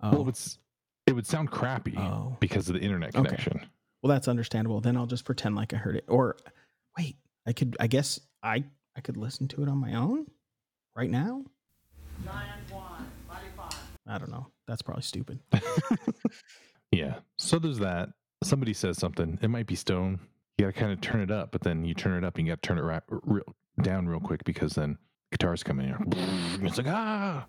Oh, 0.03 0.11
Well, 0.11 0.29
it's 0.29 0.59
it 1.07 1.13
would 1.13 1.29
sound 1.29 1.53
crappy 1.53 1.95
oh. 1.97 2.37
because 2.41 2.69
of 2.69 2.75
the 2.75 2.81
internet 2.81 3.15
Okay. 3.15 3.25
connection. 3.25 3.61
Well, 4.03 4.13
that's 4.13 4.27
understandable. 4.27 4.81
Then 4.81 4.97
I'll 4.97 5.07
just 5.07 5.25
pretend 5.25 5.55
like 5.55 5.73
I 5.73 5.77
heard 5.77 5.95
it. 5.95 6.05
Or 6.09 6.37
wait, 6.99 7.15
I 7.47 7.53
could. 7.53 7.77
I 7.79 7.87
guess 7.87 8.19
I 8.43 8.65
I 8.97 9.01
could 9.01 9.17
listen 9.17 9.47
to 9.49 9.63
it 9.63 9.69
on 9.69 9.79
my 9.79 9.95
own 9.95 10.27
right 10.97 11.11
now. 11.11 11.45
I 14.09 14.19
don't 14.19 14.31
know. 14.31 14.49
That's 14.67 14.83
probably 14.83 15.05
stupid. 15.05 15.39
Yeah. 16.95 17.17
So 17.39 17.59
there's 17.59 17.81
that. 17.81 18.11
Somebody 18.45 18.75
says 18.75 18.99
something. 18.99 19.39
It 19.41 19.49
might 19.49 19.67
be 19.67 19.75
Stone. 19.75 20.21
You 20.59 20.67
got 20.67 20.75
to 20.75 20.79
kind 20.81 20.93
of 20.93 21.01
turn 21.01 21.21
it 21.21 21.31
up, 21.31 21.51
but 21.51 21.63
then 21.63 21.85
you 21.85 21.95
turn 21.95 22.23
it 22.23 22.27
up 22.27 22.37
and 22.37 22.47
you 22.47 22.53
got 22.53 22.63
to 22.63 22.67
turn 22.67 22.79
it 22.79 22.83
ra- 22.83 23.01
real, 23.09 23.57
down 23.81 24.07
real 24.07 24.21
quick 24.21 24.45
because 24.45 24.75
then 24.75 24.99
guitars 25.33 25.63
come 25.63 25.81
in 25.81 25.87
here. 25.87 25.99
It's 26.63 26.77
like 26.77 26.87
ah. 26.89 27.47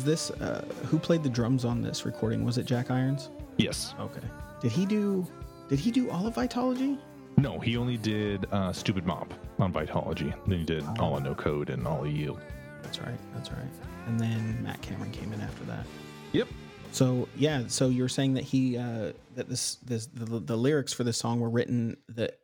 Was 0.00 0.06
this 0.06 0.30
uh, 0.30 0.64
who 0.86 0.98
played 0.98 1.22
the 1.22 1.28
drums 1.28 1.66
on 1.66 1.82
this 1.82 2.06
recording? 2.06 2.42
Was 2.42 2.56
it 2.56 2.64
Jack 2.64 2.90
Irons? 2.90 3.28
Yes. 3.58 3.94
Okay. 4.00 4.22
Did 4.62 4.72
he 4.72 4.86
do? 4.86 5.26
Did 5.68 5.78
he 5.78 5.90
do 5.90 6.08
all 6.08 6.26
of 6.26 6.36
Vitology? 6.36 6.98
No, 7.36 7.58
he 7.58 7.76
only 7.76 7.98
did 7.98 8.46
uh, 8.50 8.72
Stupid 8.72 9.04
Mop 9.04 9.34
on 9.58 9.74
Vitology. 9.74 10.34
Then 10.46 10.60
he 10.60 10.64
did 10.64 10.86
all 10.98 11.12
on 11.12 11.22
No 11.22 11.34
Code 11.34 11.68
and 11.68 11.86
all 11.86 12.02
of 12.02 12.10
Yield. 12.10 12.40
That's 12.82 12.98
right. 12.98 13.18
That's 13.34 13.50
right. 13.50 13.68
And 14.06 14.18
then 14.18 14.62
Matt 14.62 14.80
Cameron 14.80 15.10
came 15.10 15.34
in 15.34 15.40
after 15.42 15.64
that. 15.64 15.84
Yep. 16.32 16.48
So 16.92 17.28
yeah, 17.36 17.64
so 17.66 17.90
you're 17.90 18.08
saying 18.08 18.32
that 18.34 18.44
he 18.44 18.78
uh 18.78 19.12
that 19.34 19.50
this 19.50 19.74
this 19.84 20.06
the, 20.06 20.40
the 20.40 20.56
lyrics 20.56 20.94
for 20.94 21.04
this 21.04 21.18
song 21.18 21.40
were 21.40 21.50
written 21.50 21.98
that 22.08 22.38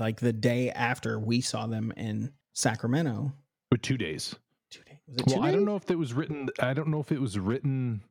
like 0.00 0.18
the 0.18 0.32
day 0.32 0.72
after 0.72 1.20
we 1.20 1.40
saw 1.40 1.68
them 1.68 1.92
in 1.96 2.32
Sacramento. 2.52 3.32
With 3.70 3.82
two 3.82 3.96
days. 3.96 4.34
Two 4.70 4.82
days. 4.82 4.86
Was 4.88 4.88
it 4.88 4.98
Well, 5.26 5.42
I 5.42 5.50
don't 5.50 5.64
know 5.64 5.76
if 5.76 5.90
it 5.90 5.98
was 5.98 6.12
written. 6.14 6.48
I 6.60 6.74
don't 6.74 6.88
know 6.88 7.00
if 7.00 7.10
it 7.12 7.20
was 7.20 7.38
written 7.38 8.02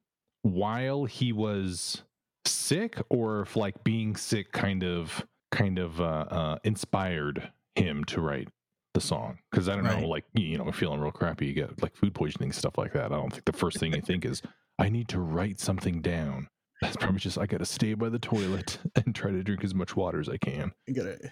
while 0.41 1.06
he 1.06 1.32
was 1.32 2.03
sick, 2.46 2.98
or 3.10 3.41
if 3.41 3.56
like 3.56 3.84
being 3.84 4.15
sick 4.15 4.51
kind 4.51 4.84
of 4.84 5.25
kind 5.51 5.79
of 5.79 6.00
uh, 6.01 6.03
uh, 6.29 6.58
inspired 6.63 7.51
him 7.75 8.03
to 8.06 8.22
write 8.22 8.48
the 8.94 9.01
song. 9.01 9.39
Because 9.51 9.70
I 9.70 9.75
don't 9.75 9.86
Right. 9.86 10.01
know, 10.01 10.08
like 10.08 10.25
you 10.34 10.58
know, 10.58 10.72
feeling 10.72 11.00
real 11.00 11.12
crappy, 11.12 11.48
you 11.48 11.53
get 11.53 11.82
like 11.82 11.96
food 11.96 12.13
poisoning 12.13 12.51
stuff 12.51 12.77
like 12.77 12.94
that. 12.94 13.06
I 13.12 13.15
don't 13.15 13.32
think 13.32 13.46
the 13.46 13.53
first 13.53 13.77
thing 13.79 13.94
you 13.94 14.01
think 14.01 14.25
is 14.25 14.41
I 14.77 14.89
need 14.89 15.08
to 15.10 15.20
write 15.20 15.60
something 15.60 16.01
down. 16.01 16.48
That's 16.82 16.96
probably 16.96 17.20
just 17.20 17.38
I 17.38 17.46
got 17.46 17.58
to 17.58 17.65
stay 17.65 17.94
by 17.94 18.08
the 18.10 18.20
toilet 18.20 18.77
and 18.96 19.13
try 19.13 19.32
to 19.32 19.44
drink 19.44 19.63
as 19.63 19.75
much 19.75 19.96
water 19.96 20.20
as 20.20 20.29
I 20.29 20.38
can. 20.38 20.72
I 20.88 20.91
gotta 20.94 21.32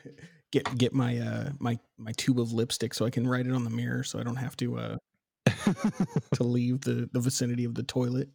get 0.51 0.77
get 0.77 0.93
my 0.93 1.17
uh 1.17 1.51
my 1.59 1.77
my 1.97 2.11
tube 2.13 2.39
of 2.39 2.51
lipstick 2.53 2.93
so 2.93 3.05
I 3.05 3.09
can 3.09 3.27
write 3.27 3.47
it 3.47 3.53
on 3.53 3.63
the 3.63 3.69
mirror 3.69 4.03
so 4.03 4.19
I 4.19 4.23
don't 4.23 4.35
have 4.37 4.55
to 4.57 4.77
uh 4.77 4.97
to 6.33 6.43
leave 6.43 6.81
the 6.81 7.09
the 7.13 7.19
vicinity 7.19 7.63
of 7.65 7.75
the 7.75 7.83
toilet. 7.83 8.29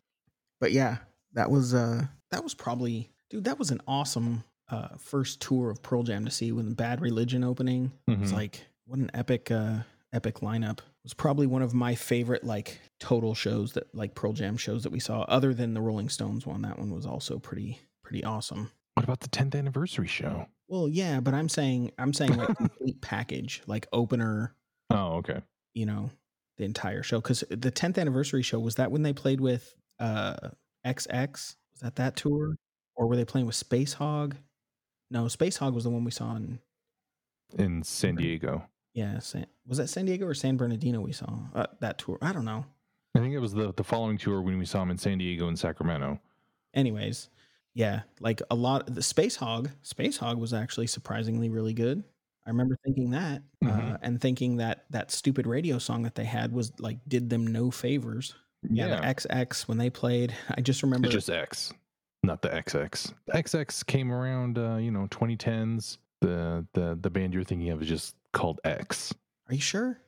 But 0.61 0.73
yeah, 0.73 0.99
that 1.35 1.51
was 1.51 1.75
uh 1.75 2.07
that 2.31 2.43
was 2.43 2.55
probably 2.55 3.11
dude 3.31 3.45
that 3.45 3.59
was 3.59 3.71
an 3.71 3.81
awesome 3.87 4.45
uh 4.69 4.89
first 4.99 5.41
tour 5.41 5.71
of 5.71 5.83
Pearl 5.83 6.03
Jam 6.03 6.25
to 6.25 6.31
see 6.31 6.53
when 6.53 6.75
Bad 6.75 7.01
Religion 7.01 7.45
opening. 7.45 7.93
It's 8.09 8.31
Mhm. 8.33 8.35
like 8.35 8.67
what 8.87 8.99
an 8.99 9.11
epic 9.15 9.51
uh 9.51 9.79
epic 10.13 10.37
lineup. 10.41 10.79
It 10.79 11.05
was 11.05 11.15
probably 11.15 11.47
one 11.47 11.63
of 11.63 11.75
my 11.75 11.95
favorite 11.95 12.45
like 12.45 12.81
total 13.01 13.35
shows 13.35 13.73
that 13.73 13.93
like 13.95 14.15
Pearl 14.15 14.33
Jam 14.33 14.57
shows 14.57 14.83
that 14.85 14.93
we 14.93 15.01
saw 15.01 15.23
other 15.23 15.53
than 15.55 15.75
the 15.75 15.81
Rolling 15.81 16.09
Stones 16.09 16.47
one. 16.47 16.63
That 16.63 16.79
one 16.79 16.91
was 16.93 17.07
also 17.07 17.39
pretty 17.39 17.81
pretty 18.05 18.23
awesome. 18.25 18.71
what 18.95 19.05
about 19.05 19.21
the 19.21 19.29
10th 19.29 19.55
anniversary 19.57 20.07
show? 20.07 20.47
Well, 20.69 20.87
yeah, 20.89 21.21
but 21.21 21.35
I'm 21.35 21.49
saying 21.49 21.93
I'm 21.99 22.13
saying 22.13 22.37
like 22.37 22.57
complete 22.57 23.01
package, 23.01 23.63
like 23.67 23.87
opener, 23.93 24.55
Oh, 24.91 25.15
okay. 25.17 25.41
you 25.75 25.87
know, 25.87 26.11
the 26.59 26.65
entire 26.65 27.03
show. 27.03 27.21
Because 27.21 27.45
the 27.49 27.73
10th 27.73 27.99
anniversary 27.99 28.43
show 28.43 28.59
was 28.61 28.75
that 28.77 28.91
when 28.91 29.03
they 29.03 29.13
played 29.13 29.41
with 29.41 29.75
uh 29.99 30.37
XX? 30.87 31.33
Was 31.33 31.81
that 31.83 31.97
that 31.97 32.17
tour, 32.17 32.57
or 32.97 33.07
were 33.07 33.17
they 33.17 33.25
playing 33.25 33.47
with 33.47 33.57
Spacehog? 33.57 34.35
No, 35.11 35.25
Spacehog 35.25 35.75
was 35.75 35.85
the 35.85 35.91
one 35.91 36.05
we 36.05 36.11
saw 36.11 36.37
in 36.37 36.59
In 37.59 37.83
San 37.83 38.15
Diego. 38.17 38.65
yeah. 38.95 39.19
San, 39.19 39.47
was 39.67 39.79
that 39.79 39.89
San 39.89 40.05
Diego 40.07 40.27
or 40.27 40.35
San 40.35 40.57
Bernardino? 40.57 41.01
We 41.01 41.13
saw 41.13 41.31
uh, 41.55 41.67
that 41.81 41.99
tour. 41.99 42.19
I 42.23 42.33
don't 42.33 42.45
know. 42.45 42.65
I 43.15 43.19
think 43.21 43.35
it 43.35 43.39
was 43.41 43.53
the 43.53 43.73
the 43.75 43.85
following 43.85 44.17
tour 44.19 44.41
when 44.41 44.59
we 44.59 44.65
saw 44.65 44.83
him 44.83 44.91
in 44.91 44.99
San 44.99 45.19
Diego 45.19 45.49
and 45.49 45.59
Sacramento. 45.59 46.19
Anyways, 46.75 47.29
yeah, 47.75 48.03
like 48.21 48.41
a 48.51 48.55
lot. 48.55 48.87
The 48.87 49.03
Spacehog, 49.03 49.71
Space 49.83 50.17
Hog 50.17 50.39
was 50.39 50.55
actually 50.55 50.87
surprisingly 50.87 51.51
really 51.51 51.75
good. 51.75 52.05
I 52.47 52.51
remember 52.51 52.77
thinking 52.85 53.11
that, 53.13 53.43
uh, 53.65 53.67
Mhm. 53.69 53.99
and 54.03 54.21
thinking 54.21 54.57
that 54.57 54.85
that 54.91 55.11
stupid 55.11 55.47
radio 55.47 55.79
song 55.79 56.03
that 56.03 56.15
they 56.17 56.25
had 56.25 56.53
was 56.53 56.73
like 56.81 56.99
did 57.09 57.31
them 57.31 57.47
no 57.47 57.71
favors. 57.71 58.35
Yeah, 58.69 58.89
the 58.89 59.07
XX 59.07 59.67
when 59.69 59.79
they 59.79 59.91
played, 59.91 60.35
I 60.51 60.61
just 60.61 60.83
remember. 60.83 61.07
it's 61.07 61.15
just 61.15 61.31
X, 61.31 61.73
not 62.23 62.43
the 62.43 62.49
XX. 62.55 63.13
The 63.27 63.33
XX 63.39 63.83
came 63.87 64.13
around, 64.13 64.59
uh, 64.59 64.77
you 64.77 64.91
know, 64.91 65.07
2010s. 65.09 65.99
The 66.21 66.67
the 66.73 66.97
the 67.01 67.11
band 67.11 67.35
you're 67.35 67.43
thinking 67.45 67.71
of 67.71 67.83
is 67.83 67.89
just 67.89 68.15
called 68.33 68.61
X. 68.65 69.13
Are 69.49 69.55
you 69.55 69.61
sure? 69.61 70.01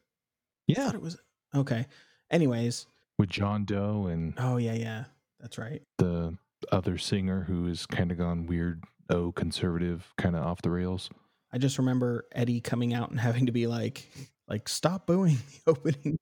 Yeah, 0.66 0.90
it 0.94 1.00
was 1.00 1.16
okay. 1.54 1.86
Anyways, 2.30 2.86
with 3.18 3.28
John 3.30 3.64
Doe 3.64 4.06
and 4.06 4.34
oh 4.38 4.56
yeah, 4.56 4.74
yeah, 4.74 5.04
that's 5.40 5.58
right. 5.58 5.82
the 5.98 6.36
other 6.72 6.96
singer 6.98 7.44
who 7.44 7.66
is 7.68 7.84
kind 7.86 8.10
of 8.10 8.18
gone 8.18 8.46
weird, 8.46 8.84
oh, 9.10 9.30
conservative, 9.32 10.12
kind 10.16 10.34
of 10.36 10.44
off 10.44 10.62
the 10.62 10.70
rails. 10.70 11.10
I 11.54 11.58
just 11.58 11.78
remember 11.78 12.26
Eddie 12.32 12.60
coming 12.60 12.94
out 12.94 13.10
and 13.10 13.20
having 13.20 13.46
to 13.46 13.52
be 13.52 13.68
like, 13.68 14.10
like 14.48 14.68
stop 14.68 15.06
booing 15.06 15.38
the 15.64 15.70
opening. 15.70 16.18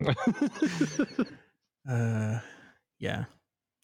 Uh, 1.86 2.38
yeah, 2.98 3.24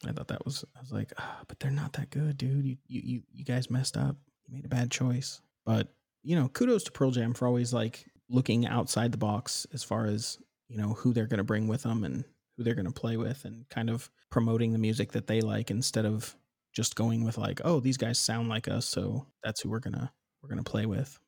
I 0.08 0.12
thought 0.12 0.28
that 0.28 0.42
was. 0.46 0.64
I 0.74 0.80
was 0.80 0.90
like, 0.90 1.12
ah, 1.18 1.40
but 1.48 1.60
they're 1.60 1.70
not 1.70 1.92
that 1.92 2.08
good, 2.08 2.38
dude. 2.38 2.64
You, 2.64 2.78
you, 2.86 3.02
you, 3.04 3.22
you 3.30 3.44
guys 3.44 3.68
messed 3.68 3.98
up. 3.98 4.16
You 4.46 4.54
made 4.54 4.64
a 4.64 4.68
bad 4.68 4.90
choice. 4.90 5.42
But 5.66 5.88
you 6.22 6.34
know, 6.34 6.48
kudos 6.48 6.84
to 6.84 6.92
Pearl 6.92 7.10
Jam 7.10 7.34
for 7.34 7.46
always 7.46 7.74
like 7.74 8.06
looking 8.30 8.66
outside 8.66 9.12
the 9.12 9.18
box 9.18 9.66
as 9.74 9.84
far 9.84 10.06
as 10.06 10.38
you 10.68 10.78
know 10.78 10.94
who 10.94 11.12
they're 11.12 11.26
going 11.26 11.36
to 11.36 11.44
bring 11.44 11.68
with 11.68 11.82
them 11.82 12.04
and 12.04 12.24
who 12.56 12.64
they're 12.64 12.74
going 12.74 12.86
to 12.86 12.90
play 12.90 13.18
with, 13.18 13.44
and 13.44 13.68
kind 13.68 13.90
of 13.90 14.08
promoting 14.30 14.72
the 14.72 14.78
music 14.78 15.12
that 15.12 15.26
they 15.26 15.42
like 15.42 15.70
instead 15.70 16.06
of 16.06 16.34
just 16.72 16.96
going 16.96 17.22
with 17.22 17.36
like, 17.36 17.60
oh, 17.64 17.80
these 17.80 17.98
guys 17.98 18.18
sound 18.18 18.48
like 18.48 18.66
us, 18.66 18.86
so 18.86 19.26
that's 19.44 19.60
who 19.60 19.68
we're 19.68 19.78
gonna 19.78 20.10
we're 20.42 20.48
gonna 20.48 20.62
play 20.62 20.86
with. 20.86 21.18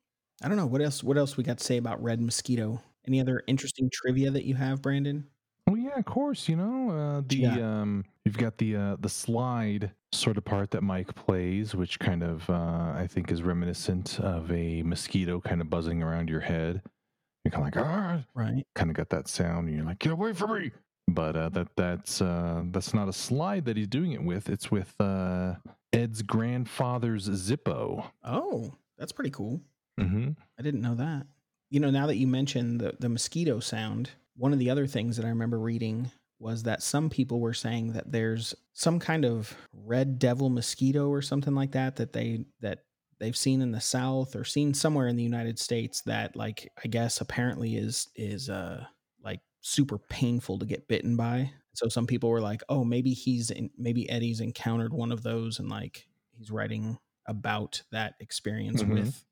I 0.41 0.47
don't 0.47 0.57
know 0.57 0.65
what 0.65 0.81
else. 0.81 1.03
What 1.03 1.17
else 1.17 1.37
we 1.37 1.43
got 1.43 1.57
to 1.59 1.63
say 1.63 1.77
about 1.77 2.01
Red 2.03 2.19
Mosquito? 2.21 2.81
Any 3.07 3.19
other 3.21 3.43
interesting 3.47 3.89
trivia 3.91 4.31
that 4.31 4.45
you 4.45 4.55
have, 4.55 4.81
Branden? 4.81 5.23
Oh 5.69 5.75
yeah, 5.75 5.97
of 5.97 6.05
course. 6.05 6.49
You 6.49 6.55
know 6.57 6.89
uh, 6.89 7.21
the 7.25 7.41
got? 7.43 7.61
um, 7.61 8.05
you've 8.25 8.37
got 8.37 8.57
the 8.57 8.75
uh, 8.75 8.95
the 8.99 9.09
slide 9.09 9.91
sort 10.11 10.37
of 10.37 10.45
part 10.45 10.71
that 10.71 10.83
Mike 10.83 11.13
plays, 11.15 11.73
which 11.75 11.99
kind 11.99 12.23
of 12.23 12.49
uh, 12.49 12.93
I 12.95 13.07
think 13.09 13.31
is 13.31 13.41
reminiscent 13.43 14.19
of 14.19 14.51
a 14.51 14.83
mosquito 14.83 15.39
kind 15.39 15.61
of 15.61 15.69
buzzing 15.69 16.03
around 16.03 16.29
your 16.29 16.41
head. 16.41 16.81
You're 17.45 17.51
kind 17.51 17.67
of 17.67 17.75
like 17.75 17.85
ah, 17.85 18.23
Right. 18.33 18.65
kind 18.75 18.89
of 18.89 18.95
got 18.95 19.09
that 19.09 19.27
sound, 19.27 19.67
and 19.67 19.75
you're 19.77 19.85
like, 19.85 19.99
get 19.99 20.11
away 20.13 20.33
from 20.33 20.53
me. 20.59 20.71
But 21.07 21.35
uh, 21.35 21.49
that 21.49 21.67
that's 21.75 22.21
uh, 22.21 22.63
that's 22.71 22.93
not 22.93 23.07
a 23.09 23.13
slide 23.13 23.65
that 23.65 23.75
he's 23.77 23.87
doing 23.87 24.11
it 24.13 24.23
with. 24.23 24.49
It's 24.49 24.71
with 24.71 24.93
uh, 24.99 25.55
Ed's 25.91 26.21
grandfather's 26.21 27.27
Zippo. 27.29 28.05
Oh, 28.23 28.73
that's 28.97 29.11
pretty 29.11 29.31
cool. 29.31 29.61
hmm 29.99 30.29
I 30.59 30.61
didn't 30.61 30.81
know 30.81 30.95
that. 30.95 31.27
You 31.69 31.79
know, 31.79 31.89
now 31.89 32.07
that 32.07 32.17
you 32.17 32.27
mentioned 32.27 32.79
the, 32.79 32.93
the 32.99 33.09
mosquito 33.09 33.59
sound, 33.59 34.11
one 34.35 34.53
of 34.53 34.59
the 34.59 34.69
other 34.69 34.85
things 34.85 35.17
that 35.17 35.25
I 35.25 35.29
remember 35.29 35.59
reading 35.59 36.11
was 36.39 36.63
that 36.63 36.83
some 36.83 37.09
people 37.09 37.39
were 37.39 37.53
saying 37.53 37.93
that 37.93 38.11
there's 38.11 38.53
some 38.73 38.99
kind 38.99 39.25
of 39.25 39.55
red 39.71 40.19
devil 40.19 40.49
mosquito 40.49 41.07
or 41.09 41.21
something 41.21 41.55
like 41.55 41.71
that 41.71 41.95
that 41.95 42.13
they 42.13 42.45
that 42.59 42.79
they've 43.19 43.37
seen 43.37 43.61
in 43.61 43.71
the 43.71 43.79
south 43.81 44.35
or 44.35 44.43
seen 44.43 44.73
somewhere 44.73 45.07
in 45.07 45.15
the 45.15 45.23
United 45.23 45.57
States 45.57 46.01
that 46.01 46.35
like 46.35 46.71
I 46.83 46.87
guess 46.87 47.21
apparently 47.21 47.75
is 47.77 48.09
is 48.15 48.49
uh 48.49 48.85
like 49.23 49.39
super 49.61 49.97
painful 49.97 50.59
to 50.59 50.65
get 50.65 50.87
bitten 50.87 51.15
by. 51.15 51.51
So 51.75 51.87
some 51.87 52.05
people 52.05 52.29
were 52.29 52.41
like, 52.41 52.61
"Oh, 52.69 52.83
maybe 52.83 53.11
he's 53.13 53.49
in, 53.49 53.69
maybe 53.77 54.09
Eddie's 54.09 54.41
encountered 54.41 54.93
one 54.93 55.11
of 55.11 55.23
those 55.23 55.59
and 55.59 55.69
like 55.69 56.07
he's 56.31 56.51
writing 56.51 56.97
about 57.25 57.81
that 57.91 58.15
experience 58.19 58.83
Mhm. 58.83 58.89
with 58.89 59.25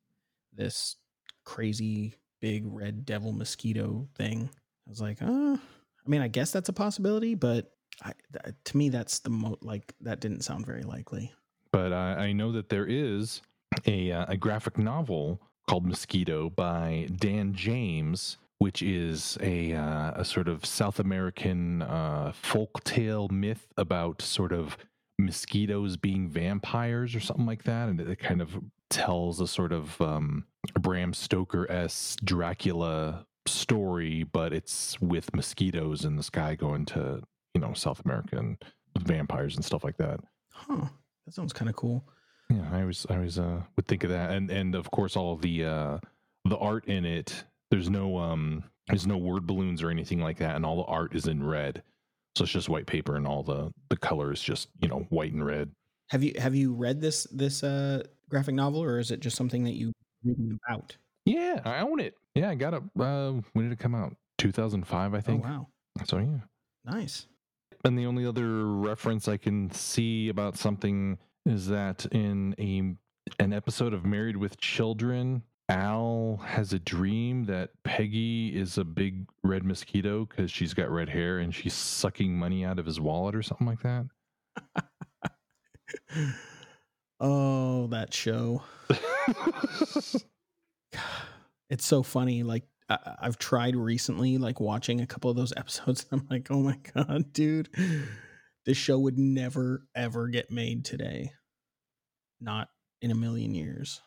this 0.54 0.96
crazy 1.44 2.16
big 2.40 2.64
red 2.66 3.06
devil 3.06 3.32
mosquito 3.34 4.08
thing." 4.16 4.50
I 4.88 4.90
was 4.90 5.02
like, 5.02 5.22
"Uh, 5.22 5.58
I 5.58 6.10
mean, 6.10 6.22
I 6.22 6.28
guess 6.28 6.52
that's 6.52 6.70
a 6.70 6.74
possibility, 6.74 7.36
but 7.36 7.76
I, 8.02 8.14
th- 8.34 8.56
to 8.66 8.78
me 8.78 8.90
that's 8.90 9.20
the 9.20 9.30
mo 9.30 9.58
like 9.62 9.94
that 10.02 10.20
didn't 10.22 10.42
sound 10.42 10.66
very 10.66 10.84
likely." 10.84 11.32
But 11.72 11.94
I, 11.94 12.28
I 12.28 12.32
know 12.34 12.52
that 12.52 12.70
there 12.70 12.86
is 12.86 13.42
a, 13.86 14.12
uh, 14.12 14.26
a 14.28 14.38
graphic 14.38 14.78
novel 14.78 15.42
called 15.68 15.86
Mosquito 15.86 16.50
by 16.50 17.08
Dan 17.16 17.54
James, 17.54 18.38
which 18.58 18.82
is 18.82 19.38
a, 19.42 19.74
uh, 19.74 20.12
a 20.16 20.26
sort 20.26 20.48
of 20.50 20.66
South 20.66 21.00
American 21.00 21.82
uh, 21.84 22.34
folk 22.34 22.84
tale 22.84 23.30
myth 23.30 23.68
about 23.78 24.22
sort 24.22 24.52
of 24.52 24.78
mosquitoes 25.22 25.98
being 25.98 26.28
vampires 26.28 27.16
or 27.16 27.20
something 27.20 27.46
like 27.46 27.64
that. 27.64 27.90
And 27.90 28.00
it 28.00 28.20
kind 28.20 28.42
of 28.42 28.58
tells 28.90 29.40
a 29.40 29.48
sort 29.48 29.72
of 29.72 30.00
um, 30.02 30.46
Bram 30.80 31.14
Stoker 31.14 31.70
s 31.72 32.18
Dracula 32.24 33.26
story, 33.46 34.24
but 34.24 34.54
it's 34.54 35.00
with 35.02 35.34
mosquitoes 35.36 36.06
in 36.06 36.16
the 36.16 36.24
sky 36.24 36.56
going 36.56 36.86
to, 36.88 37.22
you 37.54 37.62
know, 37.62 37.74
South 37.74 38.04
America 38.06 38.38
and 38.38 38.58
vampires 39.00 39.56
and 39.56 39.66
stuff 39.66 39.84
like 39.84 39.98
that. 39.98 40.20
Huh. 40.52 40.86
That 41.26 41.34
sounds 41.34 41.54
kind 41.54 41.70
of 41.70 41.76
cool. 41.76 42.04
Yeah, 42.50 42.68
I 42.72 42.82
always 42.82 43.06
I 43.10 43.16
always 43.16 43.40
uh 43.40 43.62
would 43.76 43.88
think 43.88 44.04
of 44.04 44.10
that. 44.10 44.32
And 44.32 44.50
and 44.52 44.76
of 44.76 44.92
course 44.92 45.16
all 45.16 45.38
the 45.38 45.66
uh 45.66 45.98
the 46.46 46.58
art 46.58 46.86
in 46.86 47.06
it, 47.06 47.46
there's 47.70 47.90
no 47.90 48.18
um 48.18 48.64
there's 48.88 49.08
no 49.08 49.18
word 49.18 49.48
balloons 49.48 49.82
or 49.82 49.90
anything 49.90 50.20
like 50.20 50.38
that, 50.40 50.56
and 50.56 50.66
all 50.66 50.78
the 50.78 50.92
art 50.92 51.16
is 51.16 51.28
in 51.28 51.44
red. 51.44 51.84
So 52.36 52.44
it's 52.44 52.54
just 52.54 52.70
white 52.70 52.86
paper 52.88 53.16
and 53.16 53.28
all 53.28 53.44
the 53.44 53.72
the 53.90 53.98
color 53.98 54.32
is 54.32 54.42
just, 54.42 54.70
you 54.82 54.88
know, 54.88 55.06
white 55.10 55.34
and 55.34 55.46
red. 55.46 55.72
Have 56.10 56.24
you 56.24 56.34
have 56.38 56.56
you 56.56 56.74
read 56.74 57.02
this 57.02 57.24
this 57.32 57.64
uh 57.64 58.04
graphic 58.30 58.56
novel 58.56 58.82
or 58.84 59.00
is 59.00 59.12
it 59.12 59.20
just 59.20 59.36
something 59.36 59.64
that 59.66 59.74
you 59.74 59.92
reading 60.24 60.58
about? 60.68 60.96
Yeah, 61.26 61.62
I 61.66 61.80
own 61.80 62.00
it. 62.00 62.16
Yeah, 62.36 62.50
I 62.50 62.56
got 62.56 62.74
it 62.74 62.84
uh 63.00 63.34
when 63.54 63.66
did 63.66 63.72
it 63.74 63.80
come 63.80 63.96
out? 63.96 64.16
2005, 64.38 65.14
I 65.14 65.18
Oh 65.18 65.22
think. 65.22 65.44
wow. 65.44 65.68
So 66.06 66.18
yeah. 66.18 66.40
Nice. 66.86 67.28
And 67.84 67.98
the 67.98 68.06
only 68.06 68.26
other 68.26 68.66
reference 68.66 69.28
I 69.28 69.38
can 69.38 69.70
see 69.72 70.30
about 70.30 70.58
something 70.58 71.18
is 71.46 71.68
that 71.68 72.06
in 72.08 72.56
a 72.60 72.96
an 73.44 73.54
episode 73.54 73.94
of 73.94 74.06
Married 74.06 74.38
with 74.38 74.58
Children, 74.58 75.44
Al 75.72 76.42
has 76.46 76.74
a 76.74 76.80
dream 76.80 77.46
that 77.46 77.70
Peggy 77.84 78.50
is 78.50 78.78
a 78.78 78.84
big 78.84 79.30
red 79.42 79.64
mosquito 79.64 80.26
because 80.26 80.52
she's 80.52 80.74
got 80.74 80.90
red 80.90 81.08
hair 81.08 81.40
and 81.40 81.56
she's 81.56 81.74
sucking 81.74 82.38
money 82.38 82.66
out 82.66 82.78
of 82.78 82.86
his 82.86 83.00
wallet 83.00 83.36
or 83.36 83.42
something 83.42 83.68
like 83.68 83.82
that. 83.84 84.06
Oh, 87.24 87.86
that 87.88 88.14
show. 88.14 88.64
It's 91.70 91.86
so 91.86 92.04
funny. 92.04 92.44
Like 92.44 92.66
I, 92.90 93.16
I've 93.22 93.38
tried 93.38 93.78
recently, 93.78 94.38
like 94.38 94.60
watching 94.60 95.00
a 95.00 95.08
couple 95.08 95.32
of 95.32 95.38
those 95.38 95.54
episodes. 95.56 96.06
And 96.12 96.20
I'm 96.20 96.28
like, 96.30 96.48
oh 96.52 96.60
my 96.60 96.78
god, 96.94 97.32
dude, 97.32 97.70
this 98.66 98.76
show 98.76 99.00
would 99.00 99.18
never 99.18 99.88
ever 99.96 100.28
get 100.28 100.52
made 100.52 100.84
today. 100.84 101.32
Not 102.42 102.68
in 103.02 103.10
a 103.10 103.16
million 103.16 103.56
years. 103.56 104.02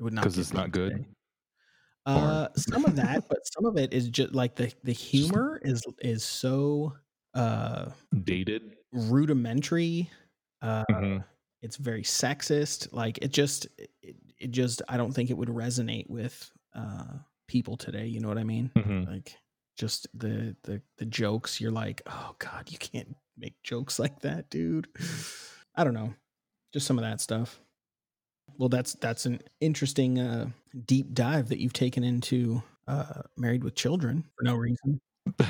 It 0.00 0.02
would 0.04 0.14
not 0.14 0.24
'Cause 0.24 0.36
get 0.36 0.40
it's 0.40 0.52
not 0.54 0.70
good? 0.72 0.92
today. 0.94 1.06
Uh, 2.06 2.48
some 2.56 2.84
of 2.86 2.96
that, 2.96 3.28
but 3.28 3.38
some 3.54 3.66
of 3.66 3.76
it 3.76 3.92
is 3.92 4.08
just 4.08 4.34
like 4.34 4.56
the 4.56 4.72
the 4.84 4.92
humor 4.92 5.60
is 5.62 5.84
is 6.00 6.24
so 6.24 6.96
uh 7.34 7.90
Dated. 8.24 8.76
rudimentary. 8.92 10.10
Uh, 10.62 10.84
Mhm. 10.90 11.24
it's 11.62 11.76
very 11.76 12.02
sexist 12.02 12.92
like 12.92 13.18
it 13.22 13.32
just 13.32 13.66
it, 13.78 14.16
it 14.38 14.50
just 14.50 14.82
i 14.88 14.96
don't 14.96 15.12
think 15.12 15.30
it 15.30 15.36
would 15.36 15.48
resonate 15.50 16.08
with 16.10 16.52
uh 16.74 17.18
people 17.48 17.76
today 17.76 18.06
you 18.06 18.20
know 18.20 18.28
what 18.28 18.38
i 18.38 18.44
mean 18.44 18.70
Mhm. 18.76 19.06
like 19.06 19.36
just 19.76 20.08
the 20.14 20.56
the 20.64 20.82
the 20.98 21.06
jokes 21.06 21.60
you're 21.60 21.70
like 21.72 22.02
oh 22.06 22.34
god 22.38 22.70
you 22.72 22.78
can't 22.78 23.16
make 23.36 23.54
jokes 23.62 23.98
like 23.98 24.20
that 24.20 24.50
dude 24.50 24.88
i 25.76 25.84
don't 25.84 25.94
know 25.94 26.14
just 26.72 26.86
some 26.86 26.98
of 26.98 27.04
that 27.04 27.20
stuff 27.20 27.60
well 28.58 28.68
that's 28.68 28.94
that's 28.94 29.26
an 29.26 29.40
interesting 29.60 30.18
uh 30.18 30.46
deep 30.86 31.12
dive 31.14 31.48
that 31.48 31.58
you've 31.60 31.72
taken 31.72 32.04
into 32.04 32.62
uh 32.88 33.22
married 33.36 33.64
with 33.64 33.74
children 33.74 34.24
for 34.36 34.44
no 34.44 34.54
reason 34.56 35.00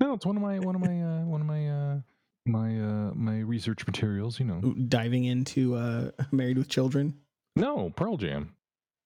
no, 0.00 0.14
it's 0.14 0.24
one 0.24 0.36
of 0.36 0.42
my 0.42 0.58
one 0.60 0.74
of 0.74 0.80
my 0.80 1.02
uh 1.02 1.24
one 1.24 1.40
of 1.40 1.46
my 1.46 1.68
uh 1.68 1.96
my 2.46 2.78
uh 2.80 3.12
my 3.14 3.40
research 3.40 3.86
materials, 3.86 4.38
you 4.40 4.46
know. 4.46 4.60
Diving 4.88 5.24
into 5.24 5.74
uh 5.74 6.10
married 6.32 6.56
with 6.56 6.68
children 6.68 7.14
No, 7.56 7.90
Pearl 7.90 8.16
Jam. 8.16 8.54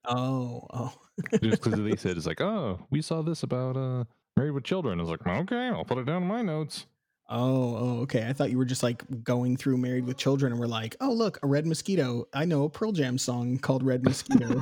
oh 0.07 0.67
oh 0.73 0.93
just 1.43 1.62
because 1.62 1.81
they 1.81 1.97
said 1.97 2.17
it's 2.17 2.27
like, 2.27 2.40
oh, 2.40 2.79
we 2.90 3.03
saw 3.03 3.23
this 3.23 3.43
about 3.43 3.77
uh 3.77 4.05
Married 4.37 4.51
with 4.53 4.64
Children. 4.64 4.99
I 4.99 5.03
was 5.03 5.11
like, 5.11 5.27
okay, 5.27 5.69
I'll 5.69 5.85
put 5.85 5.99
it 5.99 6.05
down 6.07 6.23
in 6.23 6.29
my 6.29 6.43
notes. 6.43 6.87
Oh, 7.29 7.77
oh, 7.77 8.01
okay. 8.03 8.29
I 8.29 8.33
thought 8.35 8.51
you 8.51 8.59
were 8.59 8.67
just 8.67 8.83
like 8.83 9.03
going 9.25 9.57
through 9.57 9.79
Married 9.79 10.05
with 10.05 10.19
Children 10.19 10.53
and 10.53 10.61
we're 10.61 10.67
like, 10.67 10.95
oh, 11.01 11.11
look, 11.13 11.39
a 11.43 11.47
Red 11.47 11.67
Mosquito. 11.67 12.29
I 12.35 12.45
know 12.45 12.65
a 12.65 12.69
Pearl 12.69 12.93
Jam 12.93 13.17
song 13.17 13.59
called 13.59 13.83
Red 13.83 14.05
Mosquito. 14.05 14.61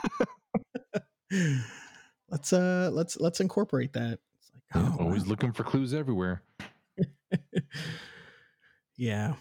let's 2.29 2.53
uh 2.53 2.91
let's 2.93 3.19
let's 3.19 3.41
incorporate 3.41 3.93
that. 3.95 4.19
It's 4.39 4.51
like, 4.55 4.63
Yeah, 4.75 4.93
oh, 4.99 5.05
always 5.05 5.25
wow. 5.25 5.31
looking 5.31 5.53
for 5.53 5.65
clues 5.65 5.93
everywhere. 5.93 6.43
yeah. 8.97 9.35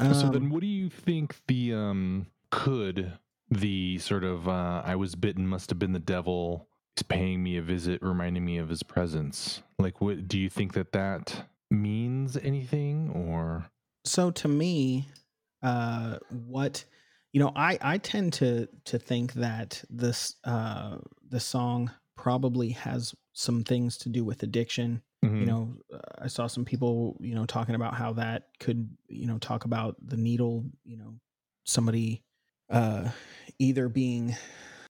so 0.00 0.04
Um, 0.06 0.32
then, 0.32 0.50
what 0.50 0.60
do 0.60 0.66
you 0.66 0.90
think 0.90 1.36
the 1.46 1.74
um 1.74 2.26
could 2.50 3.12
the 3.50 3.98
sort 3.98 4.24
of 4.24 4.48
uh 4.48 4.82
I 4.84 4.96
was 4.96 5.14
bitten 5.14 5.46
must 5.46 5.70
have 5.70 5.78
been 5.78 5.92
the 5.92 5.98
devil 6.00 6.68
is 6.96 7.02
paying 7.04 7.42
me 7.42 7.56
a 7.56 7.62
visit, 7.62 8.02
reminding 8.02 8.44
me 8.44 8.58
of 8.58 8.68
his 8.68 8.82
presence? 8.82 9.62
Like, 9.78 10.00
what 10.00 10.26
do 10.26 10.38
you 10.38 10.48
think 10.48 10.72
that 10.72 10.92
that 10.92 11.44
means 11.70 12.36
anything 12.36 13.10
or? 13.10 13.66
so 14.04 14.30
to 14.30 14.46
me 14.46 15.08
uh 15.62 16.16
what 16.30 16.84
you 17.32 17.40
know 17.40 17.50
i 17.56 17.76
i 17.82 17.98
tend 17.98 18.32
to 18.32 18.68
to 18.84 18.98
think 19.00 19.32
that 19.32 19.82
this 19.90 20.36
uh 20.44 20.96
the 21.28 21.40
song 21.40 21.90
probably 22.16 22.68
has 22.70 23.14
some 23.32 23.64
things 23.64 23.96
to 23.98 24.08
do 24.08 24.24
with 24.24 24.42
addiction 24.44 25.02
you 25.22 25.28
Mhm. 25.30 25.46
know 25.46 25.76
uh, 25.92 25.98
i 26.22 26.28
saw 26.28 26.46
some 26.46 26.64
people 26.64 27.16
you 27.20 27.34
know 27.34 27.44
talking 27.46 27.74
about 27.74 27.94
how 27.94 28.12
that 28.12 28.44
could 28.60 28.88
you 29.08 29.26
know 29.26 29.38
talk 29.38 29.64
about 29.64 29.96
the 30.00 30.16
needle 30.16 30.64
you 30.84 30.96
know 30.96 31.18
somebody 31.64 32.22
uh 32.70 33.08
either 33.58 33.88
being 33.88 34.36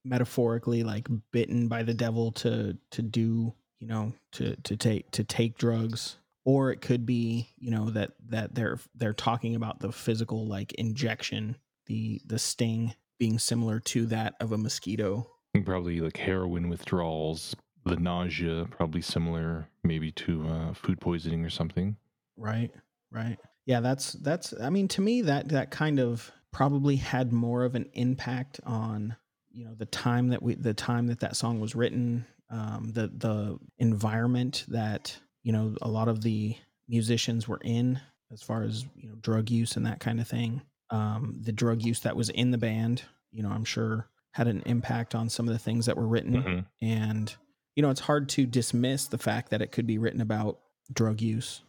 metaphorically 0.05 0.83
like 0.83 1.09
bitten 1.33 1.69
by 1.69 1.83
the 1.83 1.95
devil 1.95 2.33
to 2.33 2.77
to 2.91 3.01
do 3.03 3.55
you 3.81 3.87
know 3.87 4.13
to 4.33 4.55
to 4.57 4.77
take 4.77 5.11
to 5.13 5.25
take 5.25 5.57
drugs 5.57 6.19
or 6.47 6.73
it 6.73 6.81
could 6.81 7.05
be 7.05 7.51
you 7.59 7.71
know 7.71 7.91
that 7.91 8.13
that 8.27 8.55
they're 8.55 8.79
they're 8.95 9.13
talking 9.13 9.55
about 9.55 9.81
the 9.81 9.93
physical 9.93 10.47
like 10.47 10.73
injection 10.75 11.57
the 11.85 12.21
the 12.25 12.39
sting 12.39 12.95
being 13.19 13.39
similar 13.39 13.79
to 13.81 14.07
that 14.07 14.35
of 14.41 14.53
a 14.53 14.59
mosquito 14.59 15.27
probably 15.65 16.01
like 16.01 16.17
heroin 16.17 16.69
withdrawals, 16.69 17.55
the 17.85 17.97
nausea, 17.97 18.67
probably 18.71 19.01
similar, 19.01 19.69
maybe 19.85 20.11
to 20.13 20.47
uh, 20.47 20.75
food 20.75 21.01
poisoning 21.01 21.45
or 21.45 21.51
something. 21.51 21.97
Right. 22.37 22.71
Right. 23.11 23.39
Yeah, 23.65 23.81
that's 23.81 24.13
that's 24.13 24.55
I 24.61 24.71
mean 24.71 24.89
to 24.89 25.01
me 25.01 25.23
that 25.23 25.49
that 25.49 25.71
kind 25.71 25.99
of 25.99 26.31
probably 26.53 26.97
had 26.97 27.33
more 27.33 27.65
of 27.65 27.75
an 27.75 27.89
impact 27.95 28.61
on 28.65 29.17
you 29.51 29.65
know 29.65 29.75
the 29.75 29.87
time 29.87 30.29
that 30.29 30.43
we 30.43 30.55
the 30.55 30.75
time 30.75 31.07
that 31.09 31.21
that 31.21 31.37
song 31.37 31.61
was 31.61 31.75
written 31.75 32.27
um 32.51 32.91
the 32.93 33.09
the 33.09 33.59
environment 33.79 34.65
that 34.69 35.19
you 35.47 35.53
know 35.53 35.75
a 35.81 35.89
lot 35.89 36.09
of 36.09 36.23
the 36.23 36.57
musicians 36.89 37.47
were 37.47 37.61
in 37.63 38.01
as 38.33 38.43
far 38.43 38.63
as 38.65 38.85
you 38.97 39.09
know 39.09 39.15
drug 39.23 39.49
use 39.49 39.77
and 39.77 39.87
that 39.87 40.01
kind 40.01 40.21
of 40.21 40.27
thing 40.27 40.61
um 40.91 41.37
the 41.43 41.53
drug 41.53 41.83
use 41.83 42.01
that 42.01 42.17
was 42.17 42.29
in 42.31 42.51
the 42.51 42.59
band 42.59 43.03
you 43.31 43.43
know 43.45 43.51
i'm 43.51 43.65
sure 43.65 44.09
had 44.33 44.49
an 44.49 44.61
impact 44.67 45.15
on 45.15 45.29
some 45.29 45.47
of 45.49 45.53
the 45.55 45.59
things 45.59 45.87
that 45.87 45.97
were 45.97 46.07
written 46.09 46.35
Mhm. 46.43 46.67
and 46.83 47.37
you 47.77 47.83
know 47.83 47.91
it's 47.91 48.01
hard 48.01 48.29
to 48.31 48.45
dismiss 48.45 49.07
the 49.07 49.19
fact 49.19 49.51
that 49.51 49.63
it 49.63 49.71
could 49.71 49.87
be 49.87 49.99
written 49.99 50.21
about 50.21 50.59
drug 50.93 51.21
use 51.21 51.63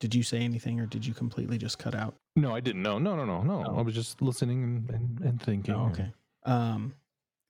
did 0.00 0.14
you 0.14 0.22
say 0.22 0.38
anything 0.40 0.78
or 0.80 0.86
did 0.86 1.04
you 1.06 1.14
completely 1.14 1.58
just 1.58 1.78
cut 1.78 1.94
out 1.94 2.14
No, 2.36 2.54
I 2.54 2.60
didn't. 2.60 2.82
No, 2.82 2.98
no, 2.98 3.14
no, 3.16 3.24
no, 3.24 3.42
no. 3.42 3.64
Oh. 3.68 3.78
I 3.78 3.82
was 3.82 3.94
just 3.94 4.20
listening 4.22 4.62
and, 4.64 4.90
and, 4.90 5.20
and 5.20 5.42
thinking. 5.42 5.74
oh, 5.74 5.86
okay 5.92 6.12
um 6.44 6.94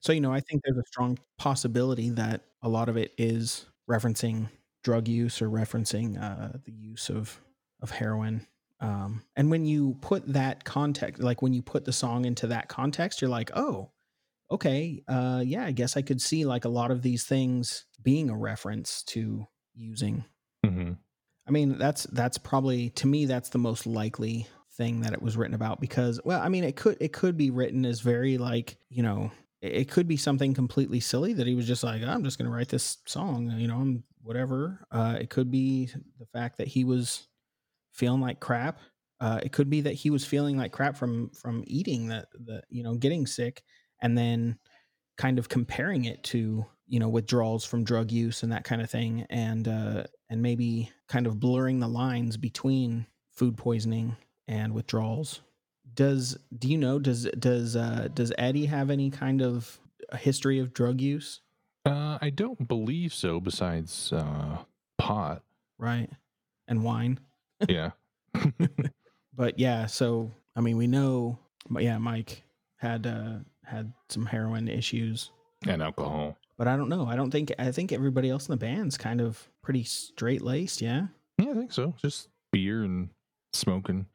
so 0.01 0.13
you 0.13 0.21
know 0.21 0.33
i 0.33 0.41
think 0.41 0.61
there's 0.65 0.77
a 0.79 0.87
strong 0.87 1.19
possibility 1.39 2.11
that 2.11 2.43
a 2.63 2.69
lot 2.69 2.89
of 2.89 2.97
it 2.97 3.13
is 3.19 3.67
referencing 3.91 4.49
drug 4.83 5.09
use 5.09 5.41
or 5.41 5.49
referencing 5.49 6.21
uh, 6.21 6.59
the 6.65 6.73
use 6.73 7.09
of 7.09 7.41
of 7.81 7.91
heroin. 7.91 8.47
Um, 8.81 9.23
and 9.37 9.51
when 9.51 9.65
you 9.65 9.97
put 10.01 10.33
that 10.33 10.65
context, 10.65 11.23
like 11.23 11.41
when 11.41 11.53
you 11.53 11.63
put 11.63 11.85
the 11.85 11.93
song 11.93 12.25
into 12.25 12.49
that 12.49 12.69
context, 12.69 13.21
you're 13.21 13.31
like, 13.31 13.51
oh, 13.55 13.91
okay, 14.51 15.03
uh, 15.09 15.43
yeah, 15.45 15.65
I 15.65 15.73
guess 15.73 15.97
I 15.97 16.03
could 16.03 16.21
see 16.21 16.45
like 16.45 16.65
a 16.65 16.71
lot 16.71 16.91
of 16.91 17.03
these 17.03 17.25
things 17.25 17.87
being 18.03 18.29
a 18.29 18.37
reference 18.37 19.03
to 19.05 19.47
using. 19.75 20.25
hmm 20.65 20.93
I 21.45 21.51
mean, 21.51 21.77
that's 21.77 22.05
that's 22.05 22.39
probably 22.39 22.91
to 22.91 23.07
me 23.09 23.27
that's 23.27 23.49
the 23.49 23.59
most 23.59 23.85
likely 23.85 24.47
thing 24.75 25.01
that 25.01 25.13
it 25.13 25.21
was 25.21 25.37
written 25.37 25.55
about 25.55 25.81
because 25.81 26.21
well, 26.25 26.41
I 26.41 26.49
mean, 26.49 26.65
it 26.65 26.77
could 26.77 26.97
it 27.01 27.13
could 27.13 27.37
be 27.37 27.51
written 27.51 27.85
as 27.85 28.01
very 28.01 28.39
like, 28.39 28.79
you 28.89 29.03
know, 29.03 29.33
it 29.61 29.73
it 29.73 29.91
could 29.91 30.07
be 30.07 30.17
something 30.17 30.55
completely 30.55 31.01
silly 31.01 31.33
that 31.35 31.47
he 31.47 31.57
was 31.57 31.67
just 31.67 31.83
like, 31.83 32.03
I'm 32.03 32.23
just 32.23 32.39
going 32.39 32.49
to 32.49 32.57
write 32.57 32.69
this 32.69 32.99
song, 33.07 33.53
you 33.59 33.67
know, 33.67 33.77
I'm 33.77 34.05
whatever. 34.23 34.87
Uh 34.91 35.19
it 35.21 35.31
could 35.31 35.51
be 35.51 35.87
the 36.19 36.27
fact 36.33 36.59
that 36.59 36.69
he 36.69 36.85
was 36.85 37.29
feeling 37.93 38.21
like 38.21 38.41
crap. 38.41 38.81
Uh 39.21 39.41
it 39.43 39.53
could 39.53 39.71
be 39.71 39.83
that 39.83 39.95
he 39.95 40.11
was 40.11 40.25
feeling 40.25 40.57
like 40.57 40.73
crap 40.73 40.97
from 40.97 41.31
from 41.31 41.65
eating 41.67 42.09
that 42.09 42.29
the 42.33 42.63
you 42.69 42.83
know, 42.83 42.97
getting 42.97 43.27
sick 43.27 43.63
and 44.01 44.17
then 44.19 44.59
kind 45.17 45.39
of 45.39 45.49
comparing 45.49 46.05
it 46.05 46.23
to 46.25 46.65
you 46.87 46.99
know 46.99 47.09
withdrawals 47.09 47.65
from 47.65 47.85
drug 47.85 48.11
use 48.11 48.43
and 48.43 48.53
that 48.53 48.65
kind 48.65 48.83
of 48.83 48.91
thing 48.91 49.27
and 49.31 49.69
uh 49.69 50.05
and 50.31 50.43
maybe 50.43 50.91
kind 51.09 51.27
of 51.27 51.39
blurring 51.41 51.81
the 51.81 51.89
lines 51.89 52.37
between 52.37 53.07
food 53.31 53.57
poisoning 53.57 54.17
and 54.49 54.75
withdrawals 54.75 55.43
does 55.95 56.39
do 56.59 56.69
you 56.69 56.79
know 56.79 56.99
does 56.99 57.25
does 57.39 57.77
uh 57.77 58.09
does 58.15 58.33
eddie 58.39 58.67
have 58.67 58.91
any 58.91 59.11
kind 59.11 59.43
of 59.43 59.81
history 60.15 60.59
of 60.59 60.73
drug 60.73 61.01
use 61.01 61.42
Uh, 61.85 62.19
I 62.21 62.31
don't 62.31 62.69
believe 62.69 63.13
so. 63.13 63.41
Besides 63.41 64.13
uh, 64.13 64.59
pot, 64.99 65.43
right 65.79 66.09
and 66.69 66.85
wine 66.85 67.19
yeah. 67.69 67.91
but 69.35 69.59
yeah 69.59 69.87
so 69.87 70.31
i 70.55 70.61
mean 70.61 70.77
we 70.77 70.87
know 70.87 71.37
but 71.69 71.83
yeah 71.83 71.99
mike 71.99 72.43
had 72.77 73.05
uh 73.07 73.35
had 73.65 73.93
some 74.09 74.25
heroin 74.27 74.69
issues 74.69 75.31
and 75.67 75.83
alcohol. 75.83 76.37
but 76.57 76.69
i 76.69 76.77
don't 76.77 76.89
know 76.89 77.05
i 77.07 77.17
don't 77.17 77.33
think 77.33 77.53
i 77.59 77.73
think 77.73 77.91
everybody 77.93 78.31
else 78.31 78.47
in 78.49 78.53
the 78.53 78.57
band's 78.57 78.97
kind 78.97 79.21
of 79.21 79.49
pretty 79.61 79.83
straight 79.83 80.41
laced 80.43 80.81
yeah 80.81 81.07
Yeah, 81.39 81.51
I 81.51 81.55
think 81.55 81.73
so. 81.73 81.95
Just 82.01 82.29
beer 82.53 82.85
and 82.85 83.09
smoking. 83.53 84.07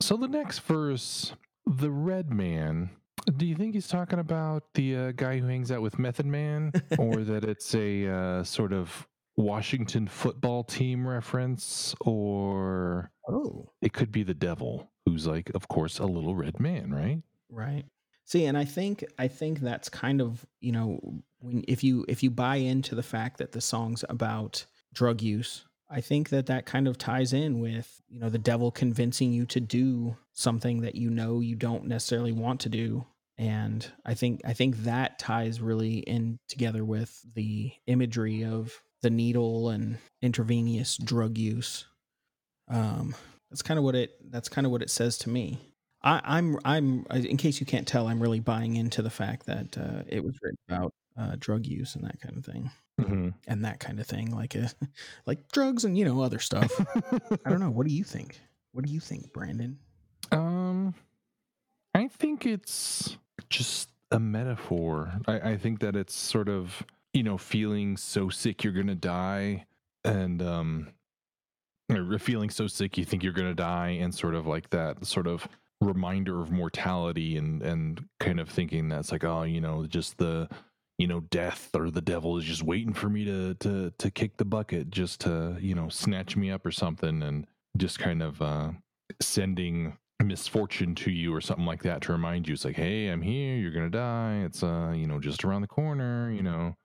So 0.00 0.16
the 0.16 0.26
next 0.28 0.60
verse, 0.60 1.32
the 1.66 1.90
red 1.90 2.30
man. 2.32 2.90
Do 3.36 3.46
you 3.46 3.54
think 3.54 3.74
he's 3.74 3.88
talking 3.88 4.18
about 4.18 4.64
the 4.74 4.96
uh, 4.96 5.12
guy 5.12 5.38
who 5.38 5.46
hangs 5.46 5.70
out 5.70 5.82
with 5.82 5.98
Method 5.98 6.26
Man, 6.26 6.72
or 6.98 7.16
that 7.16 7.44
it's 7.44 7.74
a 7.74 8.08
uh, 8.08 8.44
sort 8.44 8.72
of 8.72 9.06
Washington 9.36 10.06
football 10.06 10.64
team 10.64 11.06
reference, 11.06 11.94
or 12.00 13.10
oh 13.28 13.70
it 13.82 13.92
could 13.92 14.12
be 14.12 14.22
the 14.22 14.34
devil, 14.34 14.90
who's 15.06 15.26
like, 15.26 15.50
of 15.54 15.68
course, 15.68 15.98
a 15.98 16.06
little 16.06 16.34
red 16.34 16.60
man, 16.60 16.92
right? 16.92 17.22
Right. 17.50 17.84
See, 18.24 18.44
and 18.44 18.56
I 18.56 18.64
think 18.64 19.04
I 19.18 19.28
think 19.28 19.60
that's 19.60 19.88
kind 19.88 20.20
of 20.20 20.46
you 20.60 20.72
know 20.72 21.00
when 21.40 21.64
if 21.66 21.82
you 21.82 22.04
if 22.08 22.22
you 22.22 22.30
buy 22.30 22.56
into 22.56 22.94
the 22.94 23.02
fact 23.02 23.38
that 23.38 23.52
the 23.52 23.60
song's 23.60 24.04
about 24.08 24.64
drug 24.92 25.20
use, 25.20 25.66
I 25.90 26.00
think 26.00 26.28
that 26.28 26.46
that 26.46 26.66
kind 26.66 26.86
of 26.86 26.98
ties 26.98 27.32
in 27.32 27.60
with 27.60 28.00
you 28.08 28.20
know 28.20 28.28
the 28.30 28.38
devil 28.38 28.70
convincing 28.70 29.32
you 29.32 29.44
to 29.46 29.60
do 29.60 30.16
something 30.32 30.82
that 30.82 30.94
you 30.94 31.10
know 31.10 31.40
you 31.40 31.56
don't 31.56 31.86
necessarily 31.86 32.32
want 32.32 32.60
to 32.60 32.68
do, 32.68 33.06
and 33.36 33.90
I 34.04 34.14
think 34.14 34.40
I 34.44 34.52
think 34.52 34.84
that 34.84 35.18
ties 35.18 35.60
really 35.60 35.98
in 35.98 36.38
together 36.48 36.84
with 36.84 37.20
the 37.34 37.72
imagery 37.86 38.44
of 38.44 38.80
the 39.02 39.10
needle 39.10 39.70
and 39.70 39.98
intravenous 40.22 40.96
drug 40.96 41.38
use. 41.38 41.86
Um, 42.68 43.14
that's 43.50 43.62
kind 43.62 43.78
of 43.78 43.84
what 43.84 43.94
it 43.96 44.10
that's 44.30 44.48
kind 44.48 44.66
of 44.66 44.70
what 44.70 44.82
it 44.82 44.90
says 44.90 45.18
to 45.18 45.30
me. 45.30 45.58
I, 46.02 46.20
I'm 46.24 46.58
I'm 46.64 47.06
in 47.10 47.36
case 47.36 47.60
you 47.60 47.66
can't 47.66 47.86
tell, 47.86 48.06
I'm 48.06 48.22
really 48.22 48.40
buying 48.40 48.76
into 48.76 49.02
the 49.02 49.10
fact 49.10 49.46
that 49.46 49.76
uh, 49.76 50.02
it 50.06 50.22
was 50.22 50.38
written 50.42 50.58
about 50.68 50.92
uh, 51.18 51.36
drug 51.38 51.66
use 51.66 51.94
and 51.94 52.04
that 52.04 52.20
kind 52.20 52.36
of 52.38 52.44
thing, 52.44 52.70
Mm-hmm. 53.04 53.28
and 53.48 53.64
that 53.64 53.80
kind 53.80 54.00
of 54.00 54.06
thing, 54.06 54.34
like 54.34 54.56
uh, 54.56 54.68
like 55.26 55.50
drugs 55.52 55.84
and 55.84 55.96
you 55.96 56.04
know 56.04 56.20
other 56.20 56.38
stuff. 56.38 56.70
I 57.44 57.50
don't 57.50 57.60
know. 57.60 57.70
What 57.70 57.86
do 57.86 57.92
you 57.92 58.04
think? 58.04 58.40
What 58.72 58.84
do 58.84 58.92
you 58.92 59.00
think, 59.00 59.32
Branden? 59.32 59.76
Um, 60.32 60.94
I 61.94 62.08
think 62.08 62.46
it's 62.46 63.16
just 63.48 63.88
a 64.10 64.20
metaphor. 64.20 65.12
I, 65.26 65.52
I 65.52 65.56
think 65.56 65.80
that 65.80 65.96
it's 65.96 66.14
sort 66.14 66.48
of 66.48 66.84
you 67.12 67.22
know 67.22 67.38
feeling 67.38 67.96
so 67.96 68.28
sick 68.28 68.64
you're 68.64 68.72
gonna 68.72 68.94
die, 68.94 69.66
and 70.04 70.42
um, 70.42 70.88
or 71.90 72.18
feeling 72.18 72.50
so 72.50 72.66
sick 72.66 72.96
you 72.96 73.04
think 73.04 73.22
you're 73.22 73.32
gonna 73.32 73.54
die, 73.54 73.98
and 74.00 74.14
sort 74.14 74.34
of 74.34 74.46
like 74.46 74.70
that 74.70 75.04
sort 75.04 75.26
of 75.26 75.48
reminder 75.80 76.40
of 76.40 76.50
mortality, 76.50 77.36
and 77.36 77.62
and 77.62 78.04
kind 78.18 78.38
of 78.40 78.48
thinking 78.48 78.88
that's 78.88 79.12
like 79.12 79.24
oh 79.24 79.42
you 79.42 79.60
know 79.60 79.86
just 79.86 80.18
the 80.18 80.48
you 81.00 81.06
know 81.06 81.20
death 81.30 81.70
or 81.74 81.90
the 81.90 82.02
devil 82.02 82.36
is 82.36 82.44
just 82.44 82.62
waiting 82.62 82.92
for 82.92 83.08
me 83.08 83.24
to 83.24 83.54
to 83.54 83.90
to 83.98 84.10
kick 84.10 84.36
the 84.36 84.44
bucket 84.44 84.90
just 84.90 85.20
to 85.20 85.56
you 85.58 85.74
know 85.74 85.88
snatch 85.88 86.36
me 86.36 86.50
up 86.50 86.66
or 86.66 86.70
something, 86.70 87.22
and 87.22 87.46
just 87.78 87.98
kind 87.98 88.22
of 88.22 88.40
uh 88.42 88.70
sending 89.22 89.96
misfortune 90.22 90.94
to 90.94 91.10
you 91.10 91.34
or 91.34 91.40
something 91.40 91.64
like 91.64 91.82
that 91.82 92.02
to 92.02 92.12
remind 92.12 92.46
you. 92.46 92.52
It's 92.52 92.66
like 92.66 92.76
hey 92.76 93.08
i'm 93.08 93.22
here. 93.22 93.56
You're 93.56 93.70
gonna 93.70 93.88
die. 93.88 94.42
It's 94.44 94.62
uh 94.62 94.92
you 94.94 95.06
know 95.06 95.18
just 95.18 95.42
around 95.42 95.62
the 95.62 95.68
corner 95.68 96.30
you 96.30 96.42
know 96.42 96.76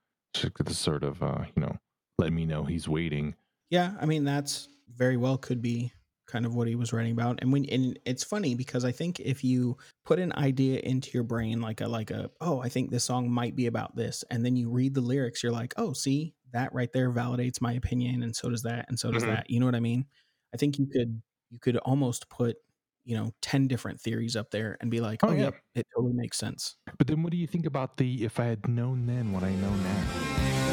this 0.64 0.78
sort 0.78 1.04
of 1.04 1.22
uh 1.22 1.44
you 1.54 1.62
know 1.62 1.76
let 2.18 2.32
me 2.32 2.46
know 2.46 2.64
he's 2.64 2.88
waiting. 2.88 3.36
Yeah, 3.70 3.96
I 4.00 4.06
mean 4.06 4.24
that's 4.24 4.70
very 4.96 5.18
well 5.18 5.38
could 5.38 5.62
be 5.62 5.92
kind 6.28 6.46
of 6.46 6.56
what 6.56 6.68
he 6.68 6.76
was 6.76 6.94
writing 6.94 7.12
about. 7.12 7.40
And 7.42 7.52
when 7.54 7.66
and 7.66 8.00
it's 8.06 8.24
funny 8.24 8.56
because 8.56 8.86
I 8.86 8.92
think 8.92 9.20
if 9.20 9.44
you 9.44 9.78
put 10.06 10.20
an 10.20 10.34
idea 10.34 10.80
into 10.80 11.12
your 11.14 11.24
brain 11.24 11.62
like 11.62 11.82
a 11.82 11.88
like 11.88 12.12
a 12.12 12.30
oh, 12.42 12.60
I 12.62 12.70
think 12.70 12.92
this 12.92 13.04
song 13.04 13.30
might 13.30 13.56
be 13.56 13.68
about 13.68 13.96
this 13.96 14.24
and 14.32 14.46
then 14.46 14.56
you 14.56 14.70
read 14.70 14.94
the 14.94 15.02
lyrics 15.02 15.44
you're 15.44 15.52
like, 15.52 15.74
"Oh, 15.78 15.94
see, 15.94 16.36
that 16.52 16.74
right 16.74 16.92
there 16.94 17.12
validates 17.12 17.62
my 17.62 17.74
opinion 17.74 18.24
and 18.24 18.36
so 18.36 18.50
does 18.50 18.64
that 18.64 18.86
and 18.90 19.00
so 19.00 19.12
does 19.12 19.24
Mhm. 19.24 19.28
that." 19.28 19.50
You 19.50 19.60
know 19.60 19.66
what 19.68 19.76
I 19.76 19.80
mean? 19.82 20.06
I 20.54 20.58
think 20.58 20.78
you 20.80 20.88
could 20.88 21.22
you 21.52 21.60
could 21.60 21.78
almost 21.78 22.30
put, 22.30 22.58
you 23.04 23.16
know, 23.18 23.32
10 23.42 23.68
different 23.68 24.02
theories 24.02 24.36
up 24.36 24.52
there 24.52 24.78
and 24.82 24.90
be 24.92 25.02
like, 25.02 25.24
Oh, 25.24 25.28
"Oh, 25.30 25.34
yeah. 25.34 25.44
yep, 25.44 25.56
it 25.76 25.86
totally 25.96 26.14
makes 26.14 26.38
sense." 26.38 26.76
but 26.98 27.08
then 27.08 27.24
what 27.24 27.32
do 27.32 27.38
you 27.38 27.48
think 27.48 27.66
about 27.66 27.98
the 27.98 28.24
if 28.24 28.40
i 28.40 28.46
had 28.46 28.68
known 28.68 29.06
then 29.06 29.32
what 29.34 29.44
i 29.44 29.52
know 29.56 29.74
now 29.76 30.65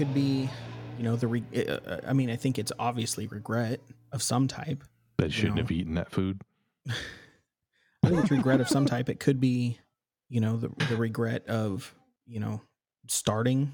could 0.00 0.14
be, 0.14 0.48
you 0.96 1.04
know, 1.04 1.14
the 1.14 1.26
re- 1.26 1.44
uh, 1.54 1.72
uh, 1.74 2.00
I 2.06 2.14
mean, 2.14 2.30
I 2.30 2.36
think 2.36 2.58
it's 2.58 2.72
obviously 2.78 3.26
regret 3.26 3.80
of 4.12 4.22
some 4.22 4.48
type. 4.48 4.82
that 5.18 5.30
shouldn't 5.30 5.56
know. 5.56 5.62
have 5.62 5.70
eaten 5.70 5.94
that 5.94 6.10
food 6.10 6.40
I 6.88 8.08
think 8.08 8.20
it's 8.20 8.30
regret 8.30 8.62
of 8.62 8.68
some 8.68 8.86
type. 8.86 9.10
It 9.10 9.20
could 9.20 9.40
be, 9.40 9.78
you 10.30 10.40
know, 10.40 10.56
the 10.56 10.70
the 10.88 10.96
regret 10.96 11.46
of, 11.48 11.94
you 12.26 12.40
know, 12.40 12.62
starting 13.08 13.72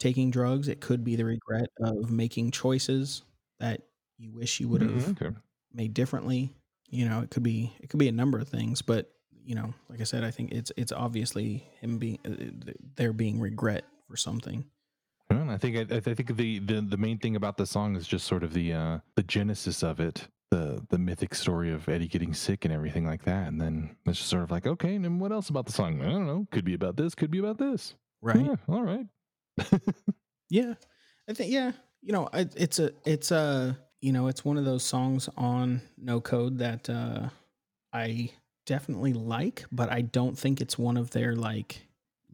taking 0.00 0.32
drugs. 0.32 0.66
It 0.66 0.80
could 0.80 1.04
be 1.04 1.14
the 1.14 1.24
regret 1.24 1.68
of 1.80 2.10
making 2.10 2.50
choices 2.50 3.22
that 3.60 3.82
you 4.18 4.32
wish 4.32 4.58
you 4.58 4.68
would 4.68 4.80
have 4.80 4.90
Mhm, 4.90 5.10
okay 5.12 5.36
made 5.72 5.94
differently. 5.94 6.52
You 6.90 7.08
know, 7.08 7.20
it 7.20 7.30
could 7.30 7.44
be 7.44 7.72
it 7.80 7.88
could 7.88 8.00
be 8.00 8.08
a 8.08 8.12
number 8.12 8.40
of 8.40 8.48
things, 8.48 8.82
but 8.82 9.12
you 9.44 9.54
know, 9.54 9.74
like 9.88 10.00
I 10.00 10.04
said, 10.04 10.24
I 10.24 10.32
think 10.32 10.50
it's 10.50 10.72
it's 10.76 10.90
obviously 10.90 11.68
him 11.80 11.98
being 11.98 12.18
uh, 12.26 12.72
there 12.96 13.12
being 13.12 13.38
regret 13.38 13.84
for 14.08 14.16
something. 14.16 14.64
Well, 15.42 15.54
I 15.54 15.58
think 15.58 15.92
I, 15.92 15.96
I 15.96 16.00
think 16.00 16.36
the, 16.36 16.58
the 16.58 16.80
the 16.80 16.96
main 16.96 17.18
thing 17.18 17.36
about 17.36 17.56
the 17.56 17.66
song 17.66 17.96
is 17.96 18.06
just 18.06 18.26
sort 18.26 18.42
of 18.44 18.52
the 18.52 18.72
uh, 18.72 18.98
the 19.16 19.22
genesis 19.22 19.82
of 19.82 20.00
it, 20.00 20.28
the 20.50 20.84
the 20.90 20.98
mythic 20.98 21.34
story 21.34 21.72
of 21.72 21.88
Eddie 21.88 22.08
getting 22.08 22.34
sick 22.34 22.64
and 22.64 22.72
everything 22.72 23.04
like 23.04 23.24
that, 23.24 23.48
and 23.48 23.60
then 23.60 23.96
it's 24.06 24.18
just 24.18 24.30
sort 24.30 24.42
of 24.42 24.50
like, 24.50 24.66
okay, 24.66 24.94
and 24.94 25.20
what 25.20 25.32
else 25.32 25.48
about 25.48 25.66
the 25.66 25.72
song? 25.72 26.00
I 26.00 26.06
don't 26.06 26.26
know. 26.26 26.46
Could 26.50 26.64
be 26.64 26.74
about 26.74 26.96
this. 26.96 27.14
Could 27.14 27.30
be 27.30 27.38
about 27.38 27.58
this. 27.58 27.94
Right. 28.20 28.44
Yeah, 28.44 28.56
all 28.68 28.82
right. 28.82 29.06
Yeah, 30.52 30.74
I 31.26 31.32
think 31.32 31.50
yeah. 31.50 31.72
You 32.02 32.12
know, 32.12 32.28
I, 32.30 32.46
it's 32.56 32.78
a 32.78 32.92
it's 33.06 33.30
a 33.30 33.78
you 34.02 34.12
know, 34.12 34.26
it's 34.26 34.44
one 34.44 34.58
of 34.58 34.66
those 34.66 34.82
songs 34.84 35.30
on 35.36 35.80
No 35.96 36.20
Code 36.20 36.58
that 36.58 36.90
uh, 36.90 37.30
I 37.90 38.30
definitely 38.66 39.14
like, 39.14 39.64
but 39.72 39.90
I 39.90 40.02
don't 40.02 40.38
think 40.38 40.60
it's 40.60 40.76
one 40.76 40.98
of 40.98 41.10
their 41.12 41.34
like 41.34 41.86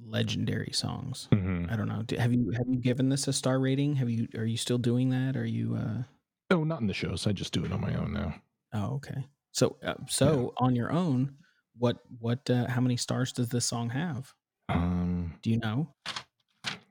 legendary 0.04 0.70
songs. 0.72 1.28
Mhm. 1.32 1.70
I 1.72 1.76
don't 1.76 1.88
know. 1.88 2.04
Have 2.18 2.32
you 2.32 2.50
have 2.56 2.66
you 2.68 2.76
given 2.78 3.08
this 3.08 3.28
a 3.28 3.32
star 3.32 3.58
rating? 3.60 3.96
Have 3.96 4.08
you 4.10 4.28
are 4.36 4.44
you 4.44 4.56
still 4.56 4.78
doing 4.78 5.10
that? 5.10 5.36
Are 5.36 5.44
you 5.46 5.76
uh 5.76 6.02
Oh, 6.50 6.64
not 6.64 6.80
in 6.80 6.86
the 6.86 6.94
shows. 6.94 7.26
I 7.26 7.32
just 7.32 7.52
do 7.52 7.64
it 7.64 7.72
on 7.72 7.80
my 7.80 7.94
own 7.94 8.12
now. 8.12 8.34
Oh, 8.72 8.94
okay. 8.96 9.26
So 9.52 9.76
uh, 9.84 9.94
so 10.08 10.54
on 10.56 10.74
your 10.76 10.90
own, 10.92 11.34
what 11.76 11.98
what 12.20 12.48
uh, 12.48 12.66
how 12.68 12.80
many 12.80 12.96
stars 12.96 13.32
does 13.32 13.48
this 13.48 13.66
song 13.66 13.90
have? 13.90 14.32
Um, 14.70 15.34
Do 15.42 15.50
you 15.50 15.58
know? 15.58 15.94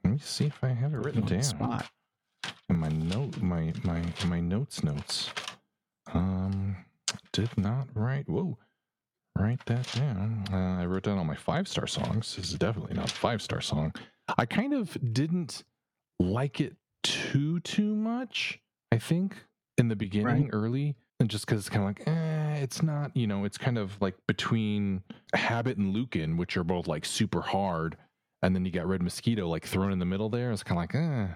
let 0.03 0.11
me 0.13 0.19
see 0.19 0.45
if 0.45 0.63
I 0.63 0.69
have 0.69 0.93
it 0.93 0.97
written 0.97 1.25
down. 1.25 1.43
spot. 1.43 1.89
in 2.69 2.77
my 2.79 2.89
note 2.89 3.37
my 3.41 3.73
my 3.83 4.03
my 4.27 4.39
notes 4.39 4.83
notes 4.83 5.29
um 6.13 6.75
did 7.33 7.49
not 7.57 7.87
write 7.93 8.27
whoa 8.29 8.57
write 9.39 9.65
that 9.67 9.91
down. 9.93 10.45
Uh, 10.51 10.81
i 10.81 10.85
wrote 10.85 11.03
down 11.03 11.17
all 11.17 11.23
my 11.25 11.35
five 11.35 11.67
star 11.67 11.87
songs. 11.87 12.35
This 12.35 12.49
is 12.49 12.53
definitely 12.55 12.95
not 12.95 13.11
a 13.11 13.13
five 13.13 13.41
star 13.41 13.61
song. 13.61 13.93
I 14.37 14.45
kind 14.45 14.73
of 14.73 14.97
didn't 15.13 15.63
like 16.19 16.59
it 16.59 16.75
too 17.03 17.59
too 17.61 17.95
much 17.95 18.59
i 18.91 18.97
think 18.97 19.35
in 19.77 19.87
the 19.87 19.95
beginning 19.95 20.43
Right. 20.45 20.49
early 20.51 20.95
and 21.19 21.29
just 21.29 21.45
because 21.45 21.59
it's 21.61 21.69
kind 21.69 21.83
of 21.83 21.87
like 21.89 22.07
eh, 22.07 22.55
it's 22.55 22.81
not 22.81 23.15
you 23.15 23.27
know 23.27 23.45
it's 23.45 23.57
kind 23.57 23.77
of 23.77 23.95
like 24.01 24.15
between 24.27 25.03
habit 25.33 25.77
and 25.77 25.93
Lukin 25.93 26.35
which 26.35 26.57
are 26.57 26.63
both 26.63 26.87
like 26.87 27.05
super 27.05 27.41
hard 27.41 27.97
and 28.41 28.53
then 28.55 28.65
you 28.65 28.71
got 28.71 28.87
red 28.87 29.01
mosquito 29.03 29.47
like 29.47 29.65
thrown 29.65 29.91
in 29.91 29.99
the 29.99 30.05
middle 30.05 30.27
there. 30.29 30.51
It's 30.51 30.63
kind 30.63 30.77
of 30.77 30.83
like 30.83 30.95
eh 30.95 31.27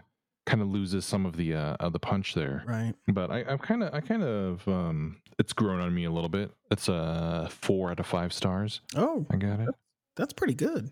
kind 0.46 0.62
of 0.62 0.68
loses 0.70 1.06
some 1.06 1.26
of 1.26 1.36
the 1.38 1.54
uh 1.54 1.76
of 1.80 1.94
the 1.94 2.00
punch 2.00 2.34
there 2.34 2.64
Right. 2.66 2.94
but 3.08 3.30
i 3.32 3.46
i've 3.48 3.62
kind 3.62 3.84
of 3.84 3.94
i 3.94 4.00
kind 4.02 4.24
of 4.24 4.68
um 4.68 5.18
it's 5.40 5.54
grown 5.54 5.80
on 5.80 5.94
me 5.94 6.04
a 6.06 6.12
little 6.12 6.30
bit 6.30 6.52
it's 6.72 6.88
a 6.90 7.48
four 7.52 7.92
out 7.92 8.00
of 8.00 8.06
five 8.08 8.34
stars 8.34 8.82
Oh, 8.96 9.26
i 9.32 9.36
got 9.38 9.60
it 9.60 9.70
that's 10.18 10.34
pretty 10.34 10.54
good. 10.56 10.92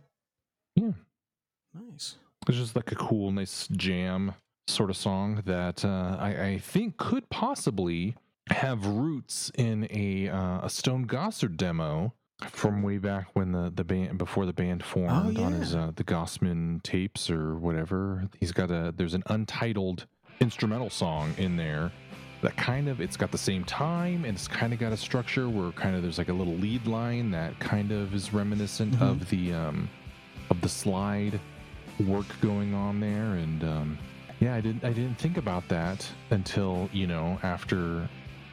Yeah. 0.75 0.91
Nice. 1.73 2.15
it's 2.47 2.57
just 2.57 2.75
like 2.75 2.91
a 2.91 2.95
cool 2.95 3.31
nice 3.31 3.67
jam 3.71 4.33
sort 4.67 4.89
of 4.89 4.97
song 4.97 5.41
that 5.45 5.83
uh 5.83 6.15
i 6.19 6.43
i 6.45 6.57
think 6.59 6.97
could 6.97 7.29
possibly 7.29 8.15
have 8.51 8.85
roots 8.85 9.51
in 9.55 9.88
a 9.91 10.27
uh, 10.29 10.62
a 10.65 10.69
stone 10.69 11.05
gossard 11.05 11.57
demo 11.57 12.13
from 12.47 12.82
way 12.82 12.97
back 12.97 13.28
when 13.34 13.52
the 13.52 13.71
the 13.75 13.84
band 13.84 14.17
before 14.17 14.45
the 14.45 14.54
band 14.54 14.84
formed 14.84 15.38
on 15.38 15.54
his 15.54 15.75
uh, 15.75 15.91
the 15.95 16.04
Gossman 16.04 16.82
tapes 16.84 17.30
or 17.30 17.56
whatever. 17.56 18.28
He's 18.39 18.52
got 18.52 18.71
a 18.71 18.93
there's 18.95 19.13
an 19.13 19.23
untitled 19.28 20.06
instrumental 20.39 20.89
song 20.89 21.34
in 21.38 21.58
there 21.58 21.91
that 22.41 22.56
kind 22.56 22.88
of 22.88 23.02
it's 23.02 23.17
got 23.17 23.32
the 23.32 23.38
same 23.38 23.65
time 23.65 24.23
and 24.23 24.36
it's 24.38 24.47
kind 24.47 24.71
of 24.71 24.80
got 24.80 24.93
a 24.93 24.97
structure 24.97 25.49
where 25.49 25.71
kind 25.73 25.93
of 25.97 26.02
there's 26.02 26.17
like 26.17 26.30
a 26.30 26.34
little 26.34 26.56
lead 26.56 26.88
line 26.88 27.30
that 27.32 27.60
kind 27.60 27.91
of 27.91 28.13
is 28.13 28.34
reminiscent 28.34 28.93
Mhm. 28.93 29.02
of 29.02 29.30
the 29.30 29.54
um 29.54 29.89
of 30.49 30.62
the 30.62 30.69
slide 30.69 31.38
work 32.08 32.25
going 32.39 32.73
on 32.73 33.02
there 33.02 33.34
and 33.34 33.62
um 33.65 33.97
yeah 34.39 34.56
I 34.56 34.62
didn't 34.62 34.86
I 34.86 34.93
didn't 34.93 35.15
think 35.15 35.36
about 35.36 35.67
that 35.67 36.10
until 36.30 36.89
you 36.93 37.06
know 37.08 37.38
after 37.43 38.08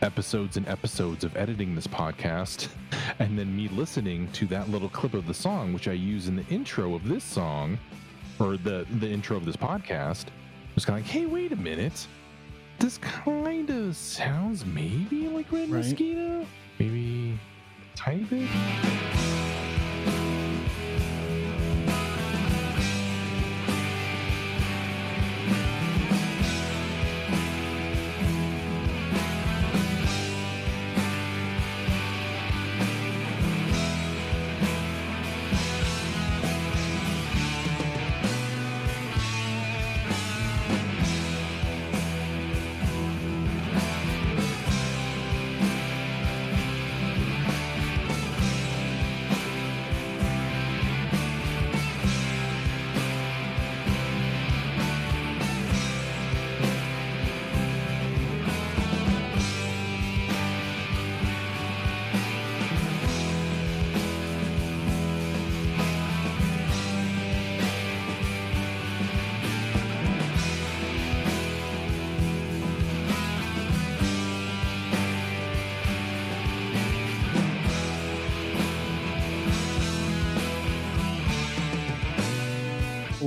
episodes 0.06 0.56
and 0.56 0.66
episodes 0.68 1.24
of 1.24 1.36
editing 1.36 1.74
this 1.74 1.86
podcast 1.88 2.68
and 3.18 3.36
then 3.38 3.54
me 3.56 3.66
listening 3.68 4.30
to 4.32 4.46
that 4.46 4.70
little 4.70 4.88
clip 4.88 5.14
of 5.14 5.26
the 5.26 5.34
song 5.34 5.72
which 5.72 5.88
i 5.88 5.92
use 5.92 6.28
in 6.28 6.36
the 6.36 6.46
intro 6.46 6.94
of 6.94 7.06
this 7.08 7.24
song 7.24 7.76
or 8.38 8.56
the 8.56 8.86
the 9.00 9.08
intro 9.10 9.36
of 9.36 9.44
this 9.44 9.56
podcast 9.56 10.26
was 10.76 10.84
kind 10.84 10.98
of 11.00 11.04
like 11.04 11.12
hey 11.12 11.26
wait 11.26 11.52
a 11.52 11.56
minute. 11.56 12.06
This 12.78 12.98
kind 12.98 13.70
of 13.70 13.96
sounds 13.96 14.66
maybe 14.66 15.28
like 15.28 15.50
red 15.50 15.70
Right. 15.70 15.82
mosquito? 15.82 16.44
Maybe 16.78 17.38
tiny 17.94 18.24
bit 18.24 18.48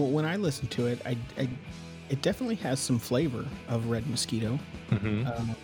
when 0.10 0.26
I 0.26 0.36
listen 0.36 0.67
to 0.69 0.88
it, 0.88 1.02
I, 1.06 1.17
I 1.38 1.50
it 2.10 2.22
definitely 2.22 2.56
has 2.56 2.80
some 2.80 3.00
flavor 3.00 3.45
of 3.67 3.88
Red 3.88 4.08
Mosquito, 4.08 4.60
mm-hmm. 4.89 5.28
um, 5.28 5.56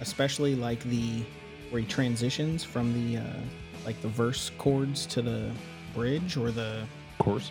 especially 0.00 0.54
like 0.54 0.82
the 0.84 1.22
where 1.70 1.80
he 1.80 1.86
transitions 1.86 2.64
from 2.64 2.92
the 2.92 3.18
uh, 3.18 3.40
like 3.84 4.00
the 4.02 4.08
verse 4.08 4.50
chords 4.58 5.06
to 5.06 5.22
the 5.22 5.50
bridge 5.94 6.36
or 6.36 6.50
the 6.50 6.84
course 7.18 7.50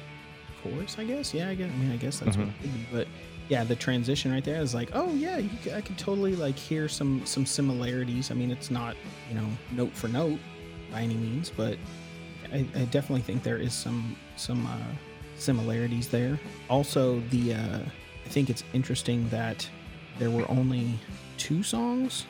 chorus. 0.64 0.98
I 0.98 1.04
guess. 1.04 1.34
Yeah, 1.34 1.50
I 1.50 1.56
guess. 1.56 1.70
I 1.70 1.78
mean, 1.78 1.92
I 1.92 1.98
guess 1.98 2.20
that's 2.20 2.38
what 2.38 2.48
it 2.48 2.62
be. 2.62 2.70
But 2.92 3.08
yeah, 3.50 3.64
the 3.64 3.76
transition 3.76 4.32
right 4.32 4.44
there 4.44 4.62
is 4.62 4.74
like, 4.74 4.90
oh 4.94 5.14
yeah, 5.14 5.38
you, 5.38 5.50
I 5.74 5.82
could 5.82 5.98
totally 5.98 6.36
like 6.36 6.58
hear 6.58 6.88
some 6.88 7.26
some 7.26 7.46
similarities. 7.46 8.32
I 8.32 8.36
mean, 8.36 8.52
it's 8.52 8.72
not 8.72 8.96
you 9.30 9.36
know 9.36 9.48
note 9.72 9.94
for 9.94 10.08
note 10.08 10.40
by 10.92 11.02
any 11.02 11.16
means, 11.16 11.50
but 11.50 11.78
I, 12.54 12.66
I 12.76 12.86
definitely 12.86 13.22
think 13.22 13.44
there 13.44 13.58
is 13.58 13.74
some 13.74 14.16
some 14.36 14.66
uh, 14.66 14.78
similarities 15.42 16.08
there. 16.08 16.40
Also, 16.70 17.20
the 17.30 17.54
uh, 17.54 17.80
I 18.30 18.30
think 18.30 18.50
it's 18.50 18.64
interesting 18.74 19.28
that 19.30 19.68
there 20.20 20.30
were 20.30 20.50
only 20.52 21.00
two 21.38 21.64
songs. 21.64 22.26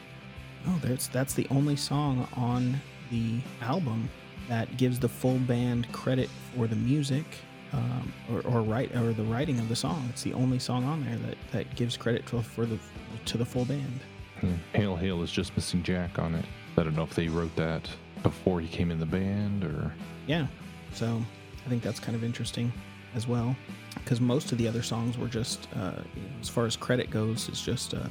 Oh, 0.67 0.79
that's 0.81 1.07
that's 1.07 1.33
the 1.33 1.47
only 1.49 1.75
song 1.75 2.27
on 2.35 2.79
the 3.11 3.39
album 3.61 4.09
that 4.47 4.77
gives 4.77 4.99
the 4.99 5.09
full 5.09 5.37
band 5.39 5.91
credit 5.91 6.29
for 6.55 6.67
the 6.67 6.75
music 6.75 7.25
um, 7.73 8.13
or, 8.31 8.41
or 8.41 8.61
write 8.61 8.95
or 8.95 9.13
the 9.13 9.23
writing 9.23 9.59
of 9.59 9.69
the 9.69 9.75
song. 9.75 10.07
It's 10.09 10.23
the 10.23 10.33
only 10.33 10.59
song 10.59 10.85
on 10.85 11.03
there 11.03 11.17
that, 11.17 11.37
that 11.51 11.75
gives 11.75 11.97
credit 11.97 12.25
to 12.27 12.41
for 12.41 12.65
the 12.65 12.79
to 13.25 13.37
the 13.37 13.45
full 13.45 13.65
band. 13.65 13.99
Yeah. 14.41 14.51
Hail 14.73 14.95
Hail 14.95 15.21
is 15.21 15.31
just 15.31 15.55
missing 15.55 15.83
Jack 15.83 16.19
on 16.19 16.35
it. 16.35 16.45
I 16.77 16.83
don't 16.83 16.95
know 16.95 17.03
if 17.03 17.13
they 17.13 17.27
wrote 17.27 17.55
that 17.57 17.89
before 18.23 18.61
he 18.61 18.67
came 18.67 18.91
in 18.91 18.99
the 18.99 19.05
band 19.05 19.63
or. 19.63 19.93
Yeah, 20.27 20.47
so 20.93 21.21
I 21.65 21.69
think 21.69 21.83
that's 21.83 21.99
kind 21.99 22.15
of 22.15 22.23
interesting 22.23 22.71
as 23.15 23.27
well 23.27 23.55
because 23.95 24.21
most 24.21 24.51
of 24.51 24.57
the 24.57 24.67
other 24.67 24.81
songs 24.81 25.17
were 25.17 25.27
just 25.27 25.67
uh, 25.75 26.01
as 26.41 26.49
far 26.49 26.65
as 26.65 26.75
credit 26.75 27.09
goes, 27.09 27.47
it's 27.47 27.61
just 27.61 27.93
a 27.93 28.09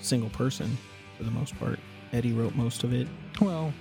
single 0.00 0.30
person 0.30 0.76
for 1.16 1.24
the 1.24 1.30
most 1.30 1.58
part. 1.58 1.78
Eddie 2.12 2.32
wrote 2.32 2.54
most 2.54 2.84
of 2.84 2.92
it. 2.92 3.08
Well, 3.40 3.72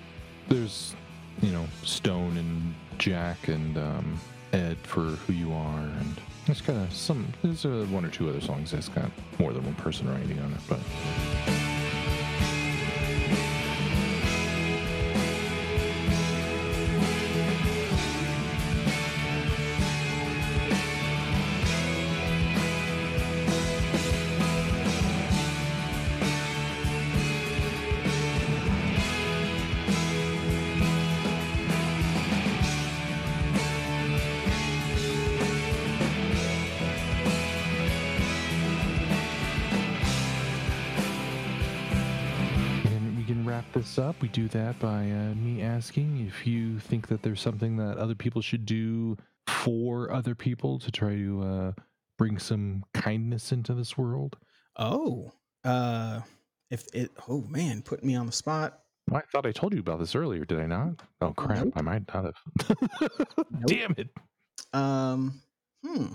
there's, 0.48 0.96
you 1.42 1.52
know, 1.52 1.68
Stone 1.84 2.38
and 2.38 2.74
Jack 2.98 3.48
and 3.48 3.78
um, 3.78 4.20
Ed 4.54 4.78
for 4.84 5.02
Who 5.02 5.34
You 5.34 5.54
Are, 5.54 5.80
and 5.80 6.22
there's 6.46 6.62
kind 6.62 6.82
of 6.82 6.94
some, 6.94 7.28
there's 7.44 7.66
uh, 7.66 7.86
one 7.90 8.06
or 8.06 8.10
two 8.10 8.30
other 8.30 8.42
songs 8.42 8.72
that's 8.72 8.90
got 8.90 9.12
more 9.38 9.54
than 9.54 9.64
one 9.64 9.76
person 9.76 10.10
writing 10.10 10.40
on 10.40 10.52
it, 10.52 10.60
but. 10.68 10.80
Up, 44.00 44.22
we 44.22 44.30
do 44.30 44.48
that 44.50 44.80
by 44.80 45.10
uh, 45.12 45.36
me 45.36 45.62
asking 45.62 46.26
if 46.28 46.48
you 46.48 46.80
think 46.80 47.08
that 47.08 47.22
there's 47.22 47.42
something 47.42 47.78
that 47.78 47.98
other 47.98 48.16
people 48.16 48.42
should 48.42 48.66
do 48.66 49.18
for 49.48 50.12
other 50.12 50.36
people 50.36 50.80
to 50.80 50.92
try 50.92 51.16
to 51.16 51.42
uh, 51.42 51.72
bring 52.18 52.38
some 52.38 52.84
kindness 52.94 53.52
into 53.52 53.74
this 53.74 53.98
world. 53.98 54.38
Oh, 54.78 55.32
uh, 55.64 56.22
if 56.72 56.86
it, 56.94 57.12
oh 57.28 57.42
man, 57.42 57.82
putting 57.82 58.08
me 58.08 58.16
on 58.16 58.26
the 58.26 58.32
spot. 58.32 58.80
I 59.12 59.22
thought 59.32 59.46
I 59.46 59.52
told 59.52 59.74
you 59.74 59.80
about 59.80 60.00
this 60.00 60.16
earlier, 60.16 60.46
did 60.46 60.60
I 60.60 60.68
not? 60.68 61.02
Oh 61.22 61.34
crap, 61.34 61.66
Nope. 61.66 61.74
I 61.76 61.82
might 61.82 62.04
not 62.14 62.26
have. 62.26 62.78
Damn 63.66 63.96
it. 63.98 64.10
Um, 64.72 65.42
hmm. 65.86 66.06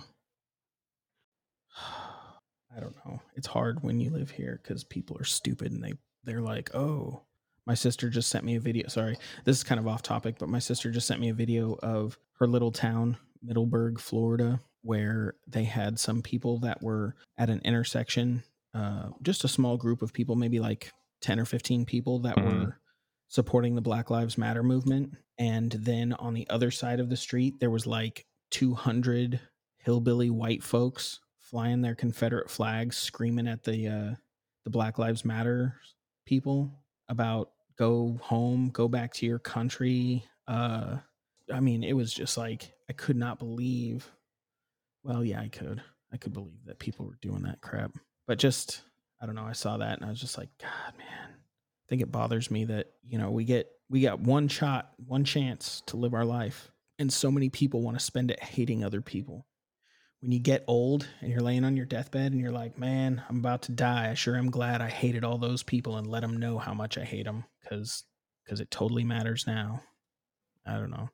I 2.77 2.81
don't 2.81 2.97
know. 3.05 3.20
It's 3.37 3.47
hard 3.47 3.83
when 3.83 4.01
you 4.01 4.11
live 4.11 4.31
here 4.31 4.61
because 4.62 4.85
people 4.85 5.16
are 5.20 5.25
stupid 5.25 5.70
and 5.73 5.83
they 5.83 5.94
they're 6.25 6.40
like, 6.40 6.75
oh, 6.75 7.23
my 7.66 7.74
sister 7.74 8.09
just 8.11 8.29
sent 8.29 8.44
me 8.44 8.57
a 8.57 8.61
video. 8.61 8.88
Sorry, 8.88 9.16
this 9.44 9.57
is 9.57 9.64
kind 9.64 9.79
of 9.79 9.87
off 9.88 10.03
topic, 10.03 10.37
but 10.38 10.48
my 10.48 10.59
sister 10.59 10.90
just 10.90 11.07
sent 11.07 11.20
me 11.20 11.29
a 11.31 11.35
video 11.35 11.79
of 11.83 12.18
her 12.38 12.46
little 12.46 12.72
town, 12.72 13.16
Middleburg, 13.42 13.98
Florida, 14.00 14.61
where 14.83 15.35
they 15.46 15.64
had 15.64 15.98
some 15.98 16.20
people 16.22 16.59
that 16.61 16.83
were 16.83 17.14
at 17.38 17.48
an 17.50 17.61
intersection. 17.64 18.42
Uh, 18.74 19.11
just 19.22 19.44
a 19.44 19.48
small 19.48 19.77
group 19.77 20.03
of 20.03 20.12
people, 20.12 20.35
maybe 20.37 20.59
like 20.61 20.92
ten 21.20 21.38
or 21.40 21.44
fifteen 21.44 21.85
people 21.87 22.18
that 22.20 22.37
Mhm. 22.37 22.44
were 22.44 22.81
supporting 23.29 23.74
the 23.74 23.81
Black 23.81 24.11
Lives 24.11 24.37
Matter 24.37 24.62
movement. 24.62 25.16
And 25.38 25.72
then 25.72 26.12
on 26.12 26.35
the 26.35 26.48
other 26.50 26.70
side 26.70 27.00
of 27.00 27.09
the 27.09 27.16
street, 27.16 27.59
there 27.61 27.70
was 27.70 27.87
like 27.87 28.27
200 28.50 29.40
hillbilly 29.79 30.31
white 30.31 30.62
folks 30.62 31.20
flying 31.40 31.81
their 31.83 31.94
Confederate 31.94 32.50
flags, 32.50 32.96
screaming 32.96 33.48
at 33.48 33.64
the 33.64 33.88
uh, 33.88 34.14
the 34.64 34.70
Black 34.70 34.98
Lives 34.98 35.24
Matter 35.24 35.81
people 36.27 36.70
about 37.09 37.50
go 37.78 38.18
home, 38.22 38.70
go 38.70 38.88
back 38.88 39.12
to 39.14 39.26
your 39.26 39.38
country. 39.38 40.24
Uh, 40.46 40.96
I 41.52 41.60
mean, 41.60 41.84
it 41.84 41.94
was 41.94 42.12
just 42.12 42.37
like 42.37 42.72
I 42.88 42.92
could 42.92 43.16
not 43.16 43.38
believe. 43.38 44.10
Well, 45.02 45.24
yeah, 45.24 45.40
I 45.40 45.48
could. 45.48 45.82
I 46.12 46.16
could 46.16 46.32
believe 46.32 46.64
that 46.66 46.78
people 46.78 47.06
were 47.06 47.18
doing 47.20 47.42
that 47.42 47.60
crap, 47.60 47.92
but 48.26 48.38
just 48.38 48.82
I 49.20 49.26
don't 49.26 49.34
know. 49.34 49.44
I 49.44 49.52
saw 49.52 49.76
that 49.78 49.98
and 49.98 50.06
I 50.06 50.10
was 50.10 50.20
just 50.20 50.38
like, 50.38 50.50
God, 50.60 50.98
man. 50.98 51.30
I 51.30 51.87
think 51.88 52.00
it 52.02 52.12
bothers 52.12 52.50
me 52.50 52.64
that 52.66 52.92
you 53.06 53.18
know 53.18 53.30
we 53.30 53.44
get 53.44 53.70
we 53.90 54.00
got 54.00 54.20
one 54.20 54.48
shot, 54.48 54.92
one 55.06 55.24
chance 55.24 55.82
to 55.87 55.96
live 55.96 56.14
our 56.14 56.24
life, 56.24 56.70
and 56.98 57.12
so 57.12 57.30
many 57.30 57.50
people 57.50 57.82
want 57.82 57.98
to 57.98 58.04
spend 58.04 58.30
it 58.30 58.42
hating 58.42 58.84
other 58.84 59.00
people. 59.00 59.46
When 60.24 60.32
you 60.32 60.38
get 60.38 60.64
old 60.66 61.06
and 61.20 61.30
you're 61.30 61.42
laying 61.42 61.66
on 61.66 61.76
your 61.76 61.84
deathbed 61.84 62.32
and 62.32 62.40
you're 62.40 62.50
like, 62.50 62.78
"Man, 62.78 63.22
I'm 63.28 63.40
about 63.40 63.60
to 63.64 63.72
die. 63.72 64.08
I 64.10 64.14
sure 64.14 64.37
am 64.37 64.50
glad 64.50 64.80
I 64.80 64.88
hated 64.88 65.22
all 65.22 65.37
those 65.37 65.62
people 65.62 65.98
and 65.98 66.06
let 66.06 66.22
them 66.22 66.38
know 66.38 66.56
how 66.56 66.72
much 66.72 66.96
I 66.96 67.04
hate 67.04 67.26
them 67.26 67.44
because 67.60 68.04
because 68.42 68.58
it 68.58 68.70
totally 68.70 69.04
matters 69.04 69.46
now." 69.46 69.82
I 70.64 70.78
don't 70.78 70.90
know. 70.90 71.10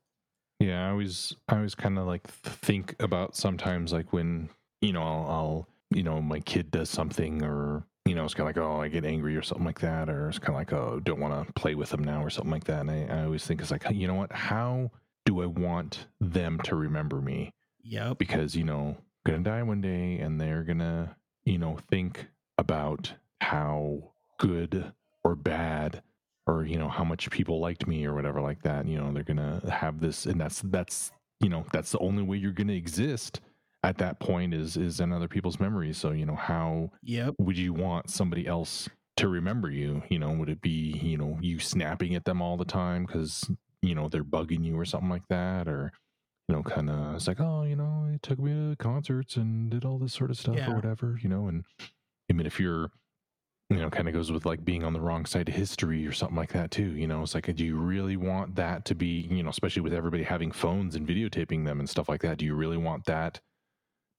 Yeah, 0.60 0.86
I 0.86 0.90
always 0.90 1.34
I 1.48 1.56
always 1.56 1.74
kind 1.74 1.98
of 1.98 2.06
like 2.06 2.28
think 2.28 2.94
about 3.00 3.34
sometimes 3.34 3.92
like 3.92 4.12
when 4.12 4.48
you 4.80 4.92
know 4.92 5.02
I'll, 5.02 5.26
I'll 5.28 5.68
you 5.90 6.04
know 6.04 6.22
my 6.22 6.38
kid 6.38 6.70
does 6.70 6.88
something 6.88 7.42
or 7.42 7.82
you 8.04 8.14
know 8.14 8.24
it's 8.24 8.34
kind 8.34 8.48
of 8.48 8.54
like 8.54 8.64
oh 8.64 8.80
I 8.80 8.86
get 8.86 9.04
angry 9.04 9.34
or 9.36 9.42
something 9.42 9.66
like 9.66 9.80
that 9.80 10.08
or 10.08 10.28
it's 10.28 10.38
kind 10.38 10.50
of 10.50 10.60
like 10.60 10.72
oh 10.72 11.00
don't 11.02 11.18
want 11.18 11.48
to 11.48 11.52
play 11.54 11.74
with 11.74 11.90
them 11.90 12.04
now 12.04 12.22
or 12.22 12.30
something 12.30 12.52
like 12.52 12.64
that 12.64 12.82
and 12.82 12.90
I, 12.92 13.06
I 13.06 13.24
always 13.24 13.44
think 13.44 13.60
it's 13.60 13.72
like 13.72 13.90
you 13.90 14.06
know 14.06 14.14
what 14.14 14.30
how 14.30 14.92
do 15.26 15.42
I 15.42 15.46
want 15.46 16.06
them 16.20 16.60
to 16.64 16.76
remember 16.76 17.20
me 17.20 17.52
Yep. 17.82 18.18
because 18.18 18.54
you 18.56 18.64
know 18.64 18.96
gonna 19.26 19.40
die 19.40 19.62
one 19.62 19.80
day 19.80 20.18
and 20.18 20.40
they're 20.40 20.62
gonna 20.62 21.16
you 21.44 21.58
know 21.58 21.78
think 21.90 22.26
about 22.58 23.12
how 23.40 24.12
good 24.38 24.92
or 25.24 25.34
bad 25.34 26.02
or 26.46 26.64
you 26.64 26.76
know 26.78 26.88
how 26.88 27.04
much 27.04 27.30
people 27.30 27.60
liked 27.60 27.86
me 27.86 28.04
or 28.06 28.14
whatever 28.14 28.40
like 28.40 28.62
that 28.62 28.86
you 28.86 28.96
know 28.98 29.12
they're 29.12 29.22
gonna 29.22 29.60
have 29.70 30.00
this 30.00 30.26
and 30.26 30.40
that's 30.40 30.62
that's 30.66 31.12
you 31.40 31.48
know 31.48 31.64
that's 31.72 31.92
the 31.92 31.98
only 31.98 32.22
way 32.22 32.36
you're 32.36 32.52
gonna 32.52 32.72
exist 32.72 33.40
at 33.82 33.96
that 33.98 34.18
point 34.20 34.52
is 34.54 34.76
is 34.76 35.00
in 35.00 35.12
other 35.12 35.28
people's 35.28 35.60
memories 35.60 35.96
so 35.98 36.10
you 36.10 36.26
know 36.26 36.34
how 36.36 36.90
Yep. 37.02 37.34
would 37.38 37.56
you 37.58 37.72
want 37.72 38.10
somebody 38.10 38.46
else 38.46 38.88
to 39.16 39.28
remember 39.28 39.70
you 39.70 40.02
you 40.08 40.18
know 40.18 40.30
would 40.32 40.48
it 40.48 40.60
be 40.62 40.98
you 41.02 41.16
know 41.16 41.38
you 41.40 41.58
snapping 41.58 42.14
at 42.14 42.24
them 42.24 42.40
all 42.40 42.56
the 42.56 42.64
time 42.64 43.04
because 43.04 43.50
you 43.82 43.94
know 43.94 44.08
they're 44.08 44.24
bugging 44.24 44.64
you 44.64 44.78
or 44.78 44.84
something 44.84 45.10
like 45.10 45.26
that 45.28 45.68
or 45.68 45.92
you 46.50 46.56
know 46.56 46.62
kind 46.64 46.90
of 46.90 47.14
it's 47.14 47.28
like 47.28 47.38
oh 47.40 47.62
you 47.62 47.76
know 47.76 48.08
they 48.10 48.18
took 48.22 48.40
me 48.40 48.50
to 48.52 48.76
concerts 48.76 49.36
and 49.36 49.70
did 49.70 49.84
all 49.84 49.98
this 49.98 50.12
sort 50.12 50.30
of 50.30 50.36
stuff 50.36 50.56
Yeah. 50.56 50.72
or 50.72 50.74
whatever 50.74 51.16
you 51.22 51.28
know 51.28 51.46
and 51.46 51.64
i 52.28 52.32
mean 52.32 52.44
if 52.46 52.58
you're 52.58 52.90
you 53.68 53.76
know 53.76 53.88
kind 53.88 54.08
of 54.08 54.14
goes 54.14 54.32
with 54.32 54.44
like 54.44 54.64
being 54.64 54.82
on 54.82 54.92
the 54.92 55.00
wrong 55.00 55.26
side 55.26 55.48
of 55.48 55.54
history 55.54 56.04
or 56.04 56.10
something 56.12 56.36
like 56.36 56.52
that 56.52 56.72
too 56.72 56.90
you 56.96 57.06
know 57.06 57.22
it's 57.22 57.36
like 57.36 57.54
do 57.54 57.64
you 57.64 57.76
really 57.76 58.16
want 58.16 58.56
that 58.56 58.84
to 58.86 58.96
be 58.96 59.28
you 59.30 59.44
know 59.44 59.48
especially 59.50 59.82
with 59.82 59.94
everybody 59.94 60.24
having 60.24 60.50
phones 60.50 60.96
and 60.96 61.06
videotaping 61.06 61.64
them 61.64 61.78
and 61.78 61.88
stuff 61.88 62.08
like 62.08 62.20
that 62.22 62.38
do 62.38 62.44
you 62.44 62.56
really 62.56 62.76
want 62.76 63.04
that 63.04 63.38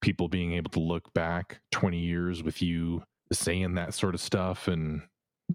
people 0.02 0.30
being 0.30 0.54
able 0.54 0.72
to 0.72 0.80
look 0.80 1.14
back 1.14 1.60
20 1.74 2.00
years 2.00 2.42
with 2.44 2.62
you 2.62 3.04
saying 3.34 3.74
that 3.76 3.94
sort 3.94 4.16
of 4.16 4.22
stuff 4.22 4.70
and 4.70 5.02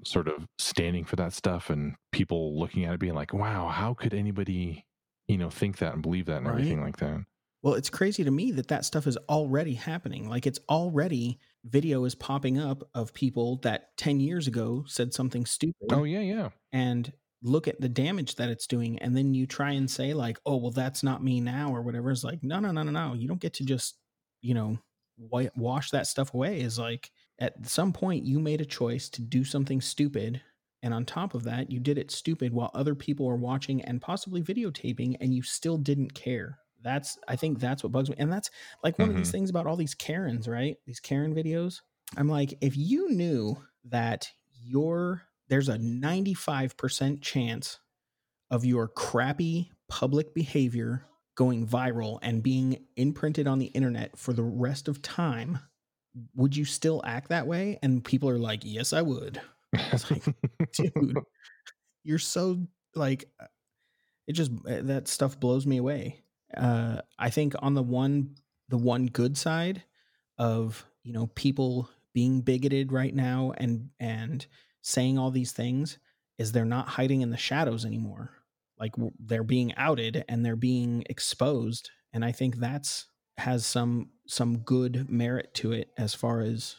sort 0.05 0.29
of 0.29 0.45
standing 0.59 1.05
for 1.07 1.17
that 1.17 1.33
stuff 1.33 1.71
and 1.71 1.95
people 2.13 2.59
looking 2.61 2.85
at 2.85 2.93
it 2.93 3.01
being 3.01 3.15
like 3.15 3.33
wow 3.33 3.69
how 3.69 3.95
could 3.95 4.13
anybody 4.13 4.85
you 5.29 5.39
know 5.39 5.51
think 5.51 5.79
that 5.79 5.95
and 5.95 6.03
believe 6.03 6.27
that 6.27 6.39
and 6.39 6.47
Right. 6.47 6.49
everything 6.49 6.81
like 6.83 6.97
that 6.99 7.21
Well, 7.63 7.75
it's 7.75 7.91
crazy 7.91 8.25
to 8.25 8.31
me 8.31 8.53
that 8.53 8.69
that 8.69 8.85
stuff 8.85 9.07
is 9.07 9.17
already 9.29 9.75
happening. 9.75 10.29
Like 10.29 10.47
it's 10.47 10.61
already 10.69 11.41
video 11.65 12.05
is 12.05 12.15
popping 12.15 12.59
up 12.59 12.89
of 12.95 13.15
people 13.15 13.59
that 13.59 13.97
10 13.99 14.21
years 14.21 14.49
ago 14.49 14.85
said 14.87 15.15
something 15.15 15.47
stupid 15.47 15.75
oh 15.91 16.05
yeah 16.05 16.21
yeah 16.21 16.51
and 16.73 17.13
look 17.43 17.69
at 17.69 17.81
the 17.81 17.89
damage 17.91 18.37
that 18.37 18.51
it's 18.51 18.67
doing 18.67 18.99
and 19.01 19.17
then 19.17 19.35
you 19.35 19.47
try 19.47 19.73
and 19.73 19.91
say 19.91 20.15
like, 20.15 20.39
"Oh, 20.47 20.57
well 20.59 20.73
that's 20.73 21.03
not 21.05 21.25
me 21.25 21.41
now" 21.41 21.75
or 21.75 21.83
whatever. 21.83 22.11
It's 22.13 22.25
like, 22.25 22.43
"No, 22.45 22.61
no, 22.61 22.73
no, 22.73 22.83
no, 22.85 22.93
no. 22.93 23.15
You 23.15 23.29
don't 23.29 23.41
get 23.41 23.55
to 23.55 23.65
just, 23.67 23.99
you 24.43 24.55
know, 24.55 24.79
wash 25.19 25.91
that 25.93 26.07
stuff 26.09 26.35
away." 26.35 26.61
Is 26.61 26.79
like 26.79 27.13
at 27.41 27.67
some 27.67 27.93
point 27.93 28.25
you 28.27 28.41
made 28.41 28.61
a 28.61 28.67
choice 28.67 29.09
to 29.11 29.23
do 29.23 29.45
something 29.45 29.81
stupid 29.81 30.43
and 30.87 30.95
on 30.95 31.05
top 31.05 31.35
of 31.35 31.43
that, 31.43 31.69
you 31.69 31.81
did 31.81 31.99
it 31.99 32.13
stupid 32.13 32.53
while 32.53 32.71
other 32.73 32.95
people 32.95 33.29
are 33.29 33.35
watching 33.35 33.83
and 33.83 34.01
possibly 34.01 34.41
videotaping 34.41 35.17
and 35.21 35.35
you 35.35 35.43
still 35.43 35.77
didn't 35.77 36.15
care. 36.15 36.61
That's 36.81 37.19
I 37.27 37.35
think 37.35 37.59
that's 37.59 37.83
what 37.83 37.91
bugs 37.91 38.09
me. 38.09 38.15
And 38.21 38.33
that's 38.33 38.53
like 38.85 38.97
one 38.97 39.09
of 39.09 39.17
these 39.17 39.27
mm-hmm. 39.27 39.33
things 39.33 39.51
about 39.51 39.67
all 39.67 39.75
these 39.75 39.97
Karens, 39.97 40.47
right? 40.47 40.77
These 40.87 41.01
Karen 41.01 41.35
videos. 41.35 41.81
I'm 42.17 42.29
like, 42.29 42.55
if 42.61 42.77
you 42.77 43.11
knew 43.11 43.57
that 43.87 44.31
your 44.65 45.23
there's 45.49 45.69
a 45.69 45.77
95% 45.77 47.21
chance 47.21 47.81
of 48.49 48.65
your 48.65 48.87
crappy 48.87 49.73
public 49.89 50.35
behavior 50.35 51.05
going 51.35 51.67
viral 51.67 52.21
and 52.23 52.45
being 52.45 52.79
imprinted 52.95 53.49
on 53.49 53.59
the 53.59 53.67
internet 53.67 54.17
for 54.17 54.33
the 54.33 54.45
rest 54.45 54.87
of 54.87 55.03
time, 55.03 55.59
would 56.37 56.57
you 56.57 56.65
still 56.65 57.03
act 57.05 57.31
that 57.31 57.49
way? 57.49 57.81
And 57.83 58.05
people 58.05 58.29
are 58.29 58.39
like, 58.39 58.61
yes, 58.63 58.93
I 58.93 59.03
would. 59.03 59.41
Like, 60.11 60.25
dude, 60.73 61.19
you're 62.05 62.19
so 62.19 62.67
like, 62.95 63.25
uh, 63.41 63.47
it 64.27 64.33
just, 64.33 64.51
uh, 64.69 64.83
that 64.83 65.09
stuff 65.09 65.39
blows 65.39 65.67
me 65.67 65.77
away. 65.79 66.23
Uh, 66.57 67.01
I 67.19 67.31
think 67.31 67.55
on 67.61 67.75
the 67.75 67.83
one, 67.83 68.37
the 68.69 68.79
one 68.79 69.07
good 69.07 69.37
side 69.37 69.83
of, 70.39 70.85
you 71.03 71.13
know, 71.13 71.29
people 71.29 71.89
being 72.13 72.41
bigoted 72.41 72.93
right 72.93 73.15
now 73.15 73.53
and, 73.57 73.91
and 74.01 74.47
saying 74.83 75.19
all 75.19 75.31
these 75.31 75.53
things 75.53 75.99
is 76.39 76.53
they're 76.53 76.65
not 76.65 76.89
hiding 76.89 77.21
in 77.21 77.31
the 77.31 77.37
shadows 77.37 77.85
anymore 77.85 78.31
like 78.79 78.93
they're 79.19 79.43
being 79.43 79.75
outed 79.77 80.25
and 80.29 80.45
they're 80.45 80.57
being 80.57 81.03
exposed 81.09 81.91
and 82.13 82.25
i 82.25 82.33
think 82.33 82.57
that's 82.57 83.07
has 83.39 83.67
some 83.67 84.11
some 84.27 84.59
good 84.59 85.11
merit 85.11 85.53
to 85.55 85.73
it 85.73 85.91
as 85.99 86.15
far 86.15 86.41
as 86.41 86.77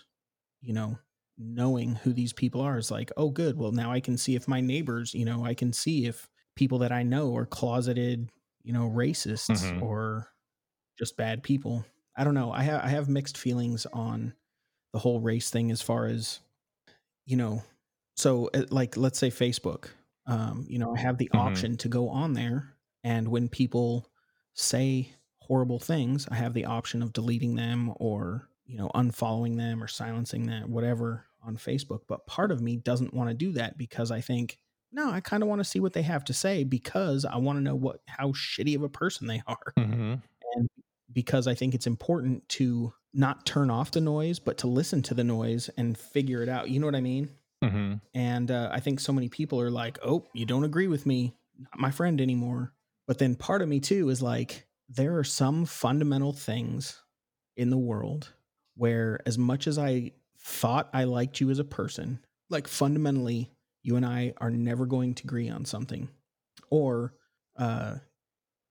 you 0.62 0.74
know 0.74 0.98
knowing 1.38 1.96
who 1.96 2.14
these 2.14 2.34
people 2.34 2.62
are. 2.62 2.78
Is 2.78 2.92
like 2.92 3.12
oh 3.18 3.30
good. 3.30 3.58
Well 3.58 3.72
now 3.72 3.92
i 3.92 4.00
can 4.00 4.18
see 4.18 4.36
if 4.36 4.48
my 4.48 4.62
neighbors 4.62 5.14
you 5.14 5.26
know 5.26 5.46
i 5.46 5.54
can 5.54 5.74
see 5.74 6.06
if 6.06 6.30
people 6.56 6.80
that 6.80 6.92
i 6.92 7.04
know 7.04 7.36
are 7.36 7.46
closeted 7.46 8.30
you 8.64 8.74
know 8.74 8.90
racists 8.90 9.72
Mhm. 9.74 9.82
or 9.82 10.30
just 11.00 11.18
bad 11.18 11.44
people. 11.44 11.86
I 12.18 12.24
don't 12.24 12.34
know. 12.36 12.52
I 12.52 12.64
have 12.64 12.84
i 12.84 12.90
have 12.90 13.10
mixed 13.10 13.38
feelings 13.38 13.86
on 13.94 14.34
the 14.94 15.00
whole 15.00 15.22
race 15.22 15.50
thing 15.52 15.72
as 15.72 15.82
far 15.82 16.08
as 16.08 16.40
you 17.26 17.38
know 17.38 17.64
so 18.16 18.50
uh, 18.54 18.64
like 18.72 18.98
let's 18.98 19.20
say 19.20 19.30
facebook 19.30 19.90
um, 20.28 20.66
you 20.70 20.80
know 20.80 20.94
i 20.96 21.00
have 21.00 21.18
the 21.20 21.30
Mhm. 21.34 21.40
option 21.40 21.78
to 21.78 21.90
go 21.90 22.10
on 22.10 22.34
there 22.34 22.76
and 23.04 23.28
when 23.30 23.50
people 23.50 24.10
say 24.56 25.14
horrible 25.40 25.80
things 25.80 26.28
i 26.32 26.36
have 26.36 26.54
the 26.54 26.66
option 26.66 27.04
of 27.04 27.14
deleting 27.14 27.56
them 27.56 27.94
or 27.98 28.50
you 28.66 28.78
know 28.78 28.90
unfollowing 28.96 29.58
them 29.58 29.84
or 29.84 29.88
silencing 29.88 30.48
them 30.48 30.72
whatever 30.72 31.27
on 31.46 31.56
facebook 31.58 32.02
but 32.08 32.26
part 32.28 32.52
of 32.52 32.62
me 32.62 32.76
doesn't 32.76 33.14
want 33.14 33.30
to 33.30 33.34
do 33.34 33.52
that 33.52 33.78
because 33.78 34.12
i 34.12 34.22
think 34.22 34.58
no 34.92 35.10
i 35.12 35.20
kind 35.20 35.44
of 35.44 35.50
want 35.50 35.60
to 35.60 35.66
see 35.66 35.80
what 35.80 35.94
they 35.94 36.02
have 36.02 36.24
to 36.26 36.34
say 36.34 36.64
because 36.64 37.26
i 37.26 37.38
want 37.38 37.58
to 37.58 37.64
know 37.64 37.76
what 37.76 38.02
how 38.08 38.30
shitty 38.30 38.76
of 38.76 38.84
a 38.84 38.90
person 38.90 39.28
they 39.28 39.42
are 39.48 39.74
hmm 39.78 40.16
and 40.56 40.70
because 41.12 41.48
I 41.48 41.56
think 41.56 41.74
it's 41.74 41.88
important 41.88 42.48
to 42.50 42.94
not 43.14 43.46
turn 43.46 43.70
off 43.70 43.92
the 43.92 44.02
noise, 44.02 44.40
but 44.40 44.58
to 44.60 44.68
listen 44.68 45.02
to 45.04 45.14
the 45.14 45.24
noise 45.24 45.70
and 45.78 45.98
figure 45.98 46.44
it 46.44 46.50
out. 46.50 46.70
You 46.70 46.80
know 46.80 46.88
what 46.88 46.96
I 46.96 47.02
mean? 47.02 47.30
hmm 47.64 47.96
And 48.14 48.52
uh, 48.52 48.70
I 48.72 48.80
think 48.80 49.00
so 49.00 49.14
many 49.14 49.30
people 49.30 49.60
are 49.62 49.72
like, 49.72 49.98
oh, 50.04 50.26
you 50.34 50.46
don't 50.46 50.64
agree 50.64 50.88
with 50.88 51.06
me, 51.06 51.36
not 51.58 51.80
my 51.80 51.92
friend 51.92 52.22
anymore. 52.22 52.74
But 53.08 53.20
then 53.20 53.36
part 53.36 53.62
of 53.62 53.70
me 53.70 53.80
too 53.80 54.10
is 54.10 54.22
like, 54.22 54.68
there 54.90 55.18
are 55.18 55.24
some 55.24 55.66
fundamental 55.66 56.34
things 56.34 57.02
in 57.56 57.70
the 57.70 57.78
world 57.78 58.34
where, 58.76 59.20
as 59.26 59.38
much 59.38 59.66
as 59.66 59.80
I 59.80 60.12
thought 60.48 60.90
I 60.94 61.04
liked 61.04 61.40
you 61.40 61.50
as 61.50 61.60
a 61.60 61.64
person, 61.64 62.20
like 62.50 62.68
fundamentally, 62.68 63.52
you 63.84 63.96
and 63.96 64.06
I 64.06 64.34
are 64.38 64.52
never 64.52 64.86
going 64.86 65.14
to 65.16 65.24
agree 65.24 65.50
on 65.50 65.66
something. 65.66 66.10
Or, 66.70 67.14
uh, 67.58 67.96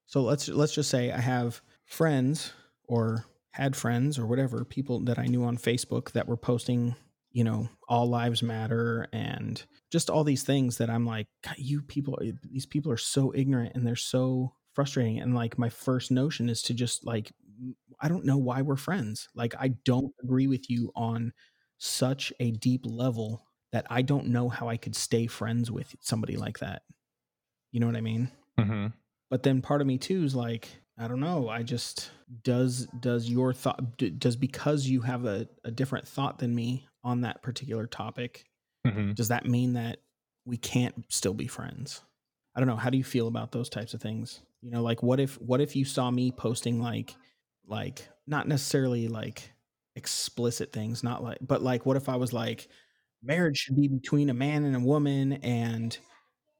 so 0.06 0.22
let's 0.22 0.48
let's 0.48 0.74
just 0.74 0.90
say 0.90 1.10
I 1.10 1.20
have 1.20 1.60
friends 1.84 2.52
or 2.84 3.26
had 3.50 3.76
friends 3.76 4.18
or 4.18 4.26
whatever 4.26 4.64
people 4.64 5.00
that 5.04 5.18
I 5.18 5.26
knew 5.26 5.44
on 5.44 5.56
Facebook 5.56 6.12
that 6.12 6.28
were 6.28 6.36
posting 6.36 6.94
you 7.36 7.44
know, 7.44 7.68
all 7.86 8.08
lives 8.08 8.42
matter 8.42 9.06
and 9.12 9.62
just 9.92 10.08
all 10.08 10.24
these 10.24 10.42
things 10.42 10.78
that 10.78 10.88
I'm 10.88 11.04
like, 11.04 11.26
you 11.58 11.82
people, 11.82 12.18
these 12.42 12.64
people 12.64 12.90
are 12.90 12.96
so 12.96 13.30
ignorant 13.34 13.72
and 13.74 13.86
they're 13.86 13.94
so 13.94 14.54
frustrating. 14.72 15.18
And 15.18 15.34
like, 15.34 15.58
my 15.58 15.68
first 15.68 16.10
notion 16.10 16.48
is 16.48 16.62
to 16.62 16.72
just 16.72 17.04
like, 17.04 17.30
I 18.00 18.08
don't 18.08 18.24
know 18.24 18.38
why 18.38 18.62
we're 18.62 18.76
friends. 18.76 19.28
Like, 19.34 19.54
I 19.60 19.74
don't 19.84 20.14
agree 20.22 20.46
with 20.46 20.70
you 20.70 20.92
on 20.96 21.34
such 21.78 22.32
a 22.40 22.50
deep 22.50 22.82
level 22.84 23.44
that 23.72 23.86
I 23.90 24.02
don't 24.02 24.28
know 24.28 24.48
how 24.48 24.68
I 24.68 24.76
could 24.76 24.96
stay 24.96 25.26
friends 25.26 25.70
with 25.70 25.94
somebody 26.00 26.36
like 26.36 26.60
that. 26.60 26.82
You 27.72 27.80
know 27.80 27.86
what 27.86 27.96
I 27.96 28.00
mean? 28.00 28.30
hmm 28.58 28.86
but 29.28 29.42
then 29.42 29.60
part 29.60 29.80
of 29.80 29.86
me 29.86 29.98
too 29.98 30.22
is 30.22 30.34
like 30.34 30.68
i 30.98 31.06
don't 31.08 31.20
know 31.20 31.48
i 31.48 31.62
just 31.62 32.10
does 32.42 32.86
does 33.00 33.28
your 33.28 33.52
thought 33.52 33.98
does 34.18 34.36
because 34.36 34.86
you 34.86 35.00
have 35.00 35.24
a, 35.24 35.48
a 35.64 35.70
different 35.70 36.06
thought 36.06 36.38
than 36.38 36.54
me 36.54 36.86
on 37.04 37.22
that 37.22 37.42
particular 37.42 37.86
topic 37.86 38.44
hmm 38.86 39.12
does 39.12 39.28
that 39.28 39.46
mean 39.46 39.74
that 39.74 39.98
we 40.44 40.56
can't 40.56 40.94
still 41.08 41.34
be 41.34 41.46
friends 41.46 42.02
i 42.54 42.60
don't 42.60 42.68
know 42.68 42.76
how 42.76 42.88
do 42.88 42.96
you 42.96 43.04
feel 43.04 43.28
about 43.28 43.52
those 43.52 43.68
types 43.68 43.94
of 43.94 44.00
things 44.00 44.40
you 44.62 44.70
know 44.70 44.82
like 44.82 45.02
what 45.02 45.20
if 45.20 45.40
what 45.40 45.60
if 45.60 45.76
you 45.76 45.84
saw 45.84 46.10
me 46.10 46.30
posting 46.30 46.80
like 46.80 47.14
like 47.66 48.08
not 48.26 48.48
necessarily 48.48 49.08
like 49.08 49.52
explicit 49.96 50.72
things 50.72 51.02
not 51.02 51.22
like 51.22 51.38
but 51.40 51.62
like 51.62 51.86
what 51.86 51.96
if 51.96 52.08
i 52.08 52.16
was 52.16 52.32
like 52.32 52.68
marriage 53.22 53.56
should 53.58 53.76
be 53.76 53.88
between 53.88 54.30
a 54.30 54.34
man 54.34 54.64
and 54.64 54.76
a 54.76 54.80
woman 54.80 55.34
and 55.34 55.98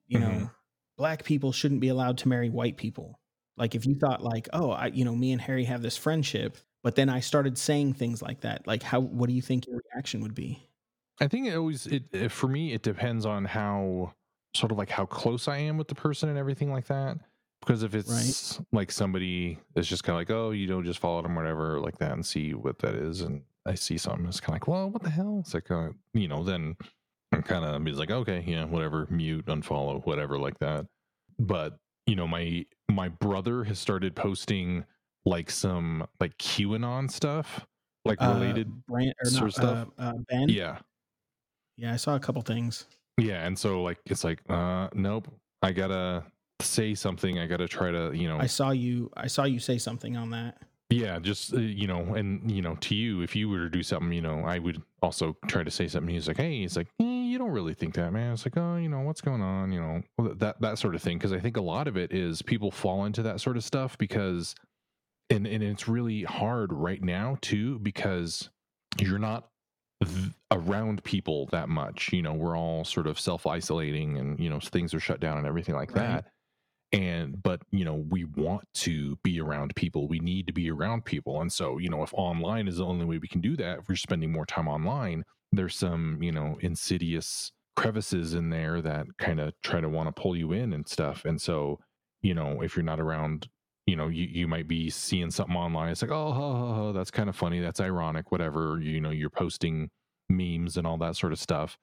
you 0.09 0.18
know 0.18 0.28
Mhm. 0.30 0.51
black 0.97 1.24
people 1.24 1.53
shouldn't 1.53 1.80
be 1.80 1.89
allowed 1.89 2.18
to 2.18 2.28
marry 2.28 2.51
white 2.51 2.76
people 2.76 3.20
like 3.57 3.74
if 3.74 3.87
you 3.87 3.95
thought 3.97 4.22
like 4.22 4.49
oh 4.53 4.70
i 4.70 4.87
you 4.87 5.05
know 5.05 5.14
me 5.14 5.32
and 5.32 5.41
harry 5.41 5.64
have 5.64 5.82
this 5.82 5.97
friendship 5.97 6.57
but 6.82 6.95
then 6.97 7.09
i 7.09 7.20
started 7.20 7.59
saying 7.59 7.93
things 7.95 8.22
like 8.22 8.41
that 8.43 8.66
like 8.66 8.82
how 8.82 9.01
what 9.01 9.28
do 9.28 9.34
you 9.34 9.43
think 9.43 9.66
your 9.66 9.80
reaction 9.93 10.20
would 10.22 10.34
be 10.34 10.62
I 11.20 11.28
think 11.28 11.47
it 11.47 11.55
always 11.57 11.87
it 11.87 12.30
for 12.30 12.47
me 12.49 12.72
it 12.74 12.82
depends 12.82 13.24
on 13.24 13.47
how 13.47 14.12
sort 14.55 14.70
of 14.70 14.76
like 14.78 14.91
how 14.91 15.07
close 15.07 15.49
I 15.49 15.57
am 15.59 15.78
with 15.78 15.89
the 15.89 15.95
person 15.95 16.28
and 16.28 16.37
everything 16.39 16.70
like 16.70 16.87
that. 16.89 17.16
Because 17.61 17.83
if 17.83 17.95
it's 17.95 18.61
like 18.73 18.93
somebody 18.93 19.59
is 19.75 19.89
just 19.89 20.05
kind 20.05 20.15
of 20.15 20.21
like, 20.21 20.31
oh, 20.31 20.51
you 20.53 20.67
don't 20.67 20.85
just 20.85 21.01
follow 21.01 21.23
them, 21.23 21.35
whatever, 21.35 21.81
like 21.81 21.99
that, 21.99 22.13
and 22.13 22.25
see 22.25 22.55
what 22.55 22.79
that 22.81 22.95
is, 22.95 23.23
and 23.23 23.43
I 23.67 23.75
see 23.75 23.99
something, 23.99 24.27
it's 24.27 24.41
kind 24.41 24.51
of 24.51 24.55
like, 24.55 24.69
well, 24.69 24.91
what 24.91 25.03
the 25.03 25.11
hell? 25.11 25.39
It's 25.41 25.55
like, 25.55 25.71
uh, 25.71 25.89
you 26.15 26.29
know, 26.29 26.45
then 26.45 26.77
I'm 27.33 27.43
kind 27.43 27.65
of 27.65 27.83
be 27.83 27.93
like, 27.93 28.11
okay, 28.11 28.45
yeah, 28.47 28.65
whatever, 28.65 29.07
mute, 29.11 29.47
unfollow, 29.47 30.05
whatever, 30.07 30.39
like 30.39 30.59
that. 30.61 30.87
But 31.39 31.79
you 32.07 32.15
know, 32.15 32.29
my 32.29 32.65
my 32.89 33.09
brother 33.09 33.65
has 33.65 33.79
started 33.79 34.15
posting 34.15 34.85
like 35.25 35.51
some 35.51 36.07
like 36.21 36.37
QAnon 36.39 37.11
stuff, 37.11 37.67
like 38.05 38.21
related, 38.21 38.69
uh, 38.69 38.93
brand 38.93 39.15
or 39.25 39.31
sort 39.31 39.43
not, 39.43 39.49
of 39.49 39.55
stuff. 39.55 39.89
Uh, 39.99 40.03
uh, 40.03 40.13
ben 40.29 40.49
yeah, 40.49 40.79
yeah 41.77 41.93
i 41.93 41.97
saw 41.97 42.15
a 42.15 42.21
couple 42.21 42.41
things 42.43 42.87
Yeah, 43.19 43.45
and 43.45 43.59
so 43.59 43.83
like 43.83 43.99
it's 44.07 44.25
like, 44.25 44.41
uh, 44.49 44.89
nope, 44.95 45.29
I 45.63 45.73
gotta 45.73 46.25
say 46.61 46.95
something. 46.95 47.39
I 47.39 47.47
gotta 47.47 47.69
try 47.69 47.91
to, 47.91 48.13
you 48.13 48.29
know, 48.29 48.39
i 48.39 48.47
saw 48.47 48.71
you 48.71 49.11
i 49.17 49.27
saw 49.27 49.45
you 49.45 49.59
say 49.59 49.79
something 49.79 50.17
on 50.17 50.31
that 50.31 50.59
yeah, 50.89 51.19
just 51.19 51.53
uh, 51.53 51.59
you 51.59 51.89
know, 51.89 52.15
and 52.15 52.49
you 52.51 52.63
know, 52.63 52.77
to 52.77 52.95
you, 52.95 53.21
if 53.23 53.35
you 53.35 53.49
were 53.49 53.59
to 53.59 53.69
do 53.69 53.83
something, 53.83 54.13
you 54.13 54.23
know, 54.23 54.45
I 54.45 54.61
would 54.61 54.81
also 55.03 55.37
try 55.49 55.65
to 55.65 55.71
say 55.71 55.89
something. 55.89 56.15
He's 56.15 56.29
like, 56.29 56.37
hey, 56.37 56.61
he's 56.61 56.77
like, 56.77 56.87
eh, 57.01 57.05
you 57.05 57.39
don't 57.39 57.51
really 57.51 57.75
think 57.75 57.95
that, 57.95 58.13
man. 58.13 58.35
It's 58.35 58.47
like, 58.47 58.57
oh, 58.57 58.77
you 58.77 58.89
know, 58.89 59.01
what's 59.01 59.21
going 59.21 59.43
on, 59.43 59.73
you 59.73 59.81
know, 59.81 60.35
that 60.35 60.61
that 60.61 60.79
sort 60.79 60.95
of 60.95 61.03
thing. 61.03 61.19
Because 61.19 61.33
I 61.33 61.41
think 61.41 61.57
a 61.57 61.61
lot 61.61 61.89
of 61.89 61.97
it 61.97 62.13
is 62.13 62.41
people 62.41 62.71
fall 62.71 63.05
into 63.05 63.23
that 63.23 63.41
sort 63.41 63.57
of 63.57 63.65
stuff 63.65 63.99
because, 63.99 64.55
and 65.29 65.45
and 65.45 65.61
it's 65.61 65.89
really 65.89 66.23
hard 66.23 66.73
right 66.73 67.03
now 67.03 67.37
too 67.41 67.81
because 67.81 68.49
you're 69.01 69.19
not 69.19 69.49
th- 70.05 70.31
around 70.53 71.03
people 71.03 71.47
that 71.47 71.69
much. 71.69 72.13
You 72.13 72.23
know, 72.23 72.35
we're 72.35 72.57
all 72.57 72.85
sort 72.85 73.09
of 73.09 73.19
self 73.19 73.45
isolating, 73.45 74.19
and 74.19 74.39
you 74.39 74.51
know, 74.51 74.61
things 74.61 74.95
are 74.95 75.01
shut 75.01 75.19
down 75.19 75.37
and 75.37 75.49
everything 75.49 75.75
like 75.75 75.97
Right. 75.97 76.23
that. 76.23 76.27
And 76.93 77.43
but 77.43 77.62
you 77.72 77.84
know, 77.84 78.05
we 78.09 78.24
want 78.24 78.64
to 78.74 79.16
be 79.22 79.41
around 79.41 79.74
people. 79.74 80.09
We 80.09 80.20
need 80.20 80.47
to 80.47 80.53
be 80.53 80.70
around 80.70 81.05
people, 81.05 81.41
and 81.41 81.53
so 81.53 81.78
you 81.78 81.89
know, 81.89 82.03
if 82.03 82.14
online 82.14 82.68
is 82.68 82.76
the 82.78 82.87
only 82.87 83.05
way 83.05 83.18
we 83.18 83.28
can 83.28 83.41
do 83.41 83.57
that, 83.57 83.80
if 83.80 83.89
we're 83.89 83.97
spending 83.97 84.32
more 84.32 84.47
time 84.47 84.68
online, 84.68 85.24
there's 85.53 85.76
some 85.76 86.22
you 86.22 86.32
know 86.32 86.57
insidious 86.61 87.53
crevices 87.74 88.34
in 88.34 88.51
there 88.51 88.80
that 88.80 89.07
kind 89.18 89.41
of 89.41 89.53
try 89.62 89.80
to 89.80 89.89
want 89.89 90.09
to 90.09 90.20
pull 90.20 90.37
you 90.37 90.53
in 90.53 90.72
and 90.72 90.89
stuff. 90.89 91.24
And 91.24 91.41
so 91.41 91.80
you 92.22 92.34
know, 92.34 92.62
if 92.62 92.76
you're 92.76 92.84
not 92.84 93.01
around 93.01 93.49
you 93.87 93.95
know, 93.95 94.09
you, 94.09 94.24
you 94.24 94.49
might 94.49 94.66
be 94.66 94.91
seeing 94.91 95.30
something 95.30 95.57
online. 95.57 95.91
It's 95.91 96.03
like, 96.03 96.11
oh, 96.11 96.32
ho, 96.32 96.55
ho, 96.55 96.74
ho, 96.74 96.93
that's 96.93 97.11
kind 97.11 97.28
of 97.28 97.37
funny. 97.37 97.61
That's 97.61 97.80
ironic, 97.80 98.32
whatever. 98.32 98.80
You 98.80 99.01
know, 99.01 99.11
you're 99.11 99.30
posting 99.30 99.91
memes 100.28 100.76
and 100.76 100.87
all 100.87 100.99
that 100.99 101.16
sort 101.16 101.32
of 101.32 101.39
stuff. 101.39 101.78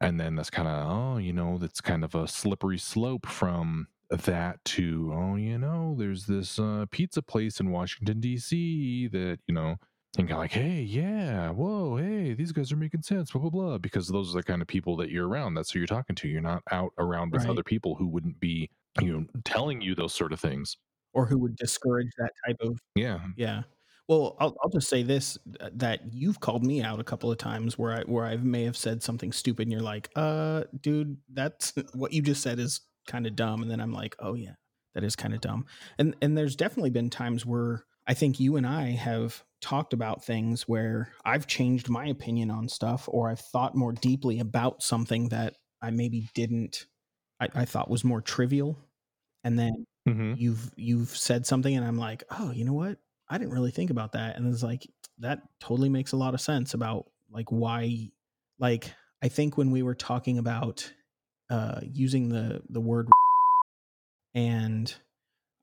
And 0.00 0.18
then 0.18 0.34
that's 0.34 0.50
kind 0.50 0.66
of, 0.66 0.90
oh, 0.90 1.18
you 1.18 1.32
know, 1.32 1.56
that's 1.58 1.80
kind 1.80 2.04
of 2.04 2.14
a 2.16 2.26
slippery 2.26 2.78
slope 2.78 3.26
from 3.26 3.86
that 4.10 4.64
to, 4.66 5.12
oh, 5.14 5.34
you 5.36 5.58
know, 5.58 5.94
there's 5.98 6.26
this 6.26 6.58
uh, 6.58 6.86
pizza 6.90 7.22
place 7.22 7.60
in 7.60 7.70
Washington, 7.70 8.20
D.C. 8.20 9.08
that, 9.08 9.38
you 9.46 9.54
know, 9.54 9.76
and 10.16 10.28
kind 10.28 10.32
of 10.32 10.38
like, 10.38 10.52
hey, 10.52 10.80
yeah, 10.82 11.50
whoa, 11.50 11.96
hey, 11.96 12.34
these 12.34 12.52
guys 12.52 12.70
are 12.72 12.76
making 12.76 13.02
sense, 13.02 13.32
blah, 13.32 13.40
blah, 13.42 13.50
blah. 13.50 13.78
Because 13.78 14.08
those 14.08 14.34
are 14.34 14.38
the 14.38 14.44
kind 14.44 14.62
of 14.62 14.68
people 14.68 14.96
that 14.96 15.10
you're 15.10 15.28
around. 15.28 15.54
That's 15.54 15.70
who 15.72 15.80
you're 15.80 15.86
talking 15.86 16.16
to. 16.16 16.28
You're 16.28 16.40
not 16.40 16.62
out 16.70 16.92
around 16.98 17.32
with 17.32 17.42
Right. 17.42 17.48
other 17.48 17.64
people 17.64 17.96
who 17.96 18.06
wouldn't 18.06 18.38
be, 18.40 18.70
you 19.00 19.12
know, 19.12 19.26
telling 19.44 19.80
you 19.80 19.94
those 19.94 20.14
sort 20.14 20.32
of 20.32 20.40
things. 20.40 20.76
or 21.12 21.26
who 21.26 21.38
would 21.38 21.56
discourage 21.56 22.10
that 22.18 22.32
type 22.46 22.56
of 22.60 22.78
Yeah. 22.94 23.20
yeah 23.36 23.62
well 24.08 24.36
I'll, 24.40 24.56
I'll 24.62 24.70
just 24.70 24.88
say 24.88 25.02
this 25.02 25.38
that 25.72 26.12
you've 26.12 26.40
called 26.40 26.64
me 26.64 26.82
out 26.82 27.00
a 27.00 27.04
couple 27.04 27.30
of 27.32 27.38
times 27.38 27.78
where 27.78 27.92
i 27.92 28.02
where 28.02 28.24
i 28.26 28.36
may 28.36 28.64
have 28.64 28.76
said 28.76 29.02
something 29.02 29.32
stupid 29.32 29.62
and 29.62 29.72
you're 29.72 29.80
like 29.82 30.10
uh 30.16 30.64
dude 30.80 31.16
that's 31.32 31.72
what 31.94 32.12
you 32.12 32.22
just 32.22 32.42
said 32.42 32.58
is 32.58 32.80
kind 33.06 33.26
of 33.26 33.36
dumb 33.36 33.62
and 33.62 33.70
then 33.70 33.80
i'm 33.80 33.92
like 33.92 34.14
oh 34.18 34.34
yeah 34.34 34.54
that 34.94 35.04
is 35.04 35.16
kind 35.16 35.34
of 35.34 35.40
dumb 35.40 35.64
and 35.98 36.14
and 36.22 36.36
there's 36.36 36.56
definitely 36.56 36.90
been 36.90 37.10
times 37.10 37.44
where 37.44 37.84
i 38.06 38.14
think 38.14 38.38
you 38.40 38.56
and 38.56 38.66
i 38.66 38.90
have 38.90 39.44
talked 39.60 39.92
about 39.92 40.24
things 40.24 40.68
where 40.68 41.12
i've 41.24 41.46
changed 41.46 41.88
my 41.88 42.06
opinion 42.06 42.50
on 42.50 42.68
stuff 42.68 43.08
or 43.10 43.28
i've 43.30 43.40
thought 43.40 43.74
more 43.74 43.92
deeply 43.92 44.38
about 44.40 44.82
something 44.82 45.28
that 45.28 45.56
i 45.82 45.90
maybe 45.90 46.28
didn't 46.34 46.86
i, 47.40 47.48
I 47.54 47.64
thought 47.64 47.90
was 47.90 48.04
more 48.04 48.20
trivial 48.20 48.78
and 49.42 49.58
then 49.58 49.86
Mm-hmm. 50.08 50.34
you've 50.34 50.72
you've 50.76 51.08
said 51.10 51.46
something 51.46 51.74
and 51.76 51.84
I'm 51.84 51.98
like, 51.98 52.24
"Oh, 52.30 52.50
you 52.50 52.64
know 52.64 52.72
what? 52.72 52.98
I 53.28 53.38
didn't 53.38 53.52
really 53.54 53.70
think 53.70 53.90
about 53.90 54.12
that." 54.12 54.36
And 54.36 54.52
it's 54.52 54.62
like 54.62 54.86
that 55.18 55.40
totally 55.60 55.88
makes 55.88 56.12
a 56.12 56.16
lot 56.16 56.34
of 56.34 56.40
sense 56.40 56.74
about 56.74 57.10
like 57.30 57.50
why 57.50 58.10
like 58.58 58.92
I 59.22 59.28
think 59.28 59.56
when 59.56 59.70
we 59.70 59.82
were 59.82 59.94
talking 59.94 60.38
about 60.38 60.92
uh 61.50 61.80
using 61.82 62.28
the 62.28 62.62
the 62.68 62.80
word 62.80 63.08
and 64.34 64.94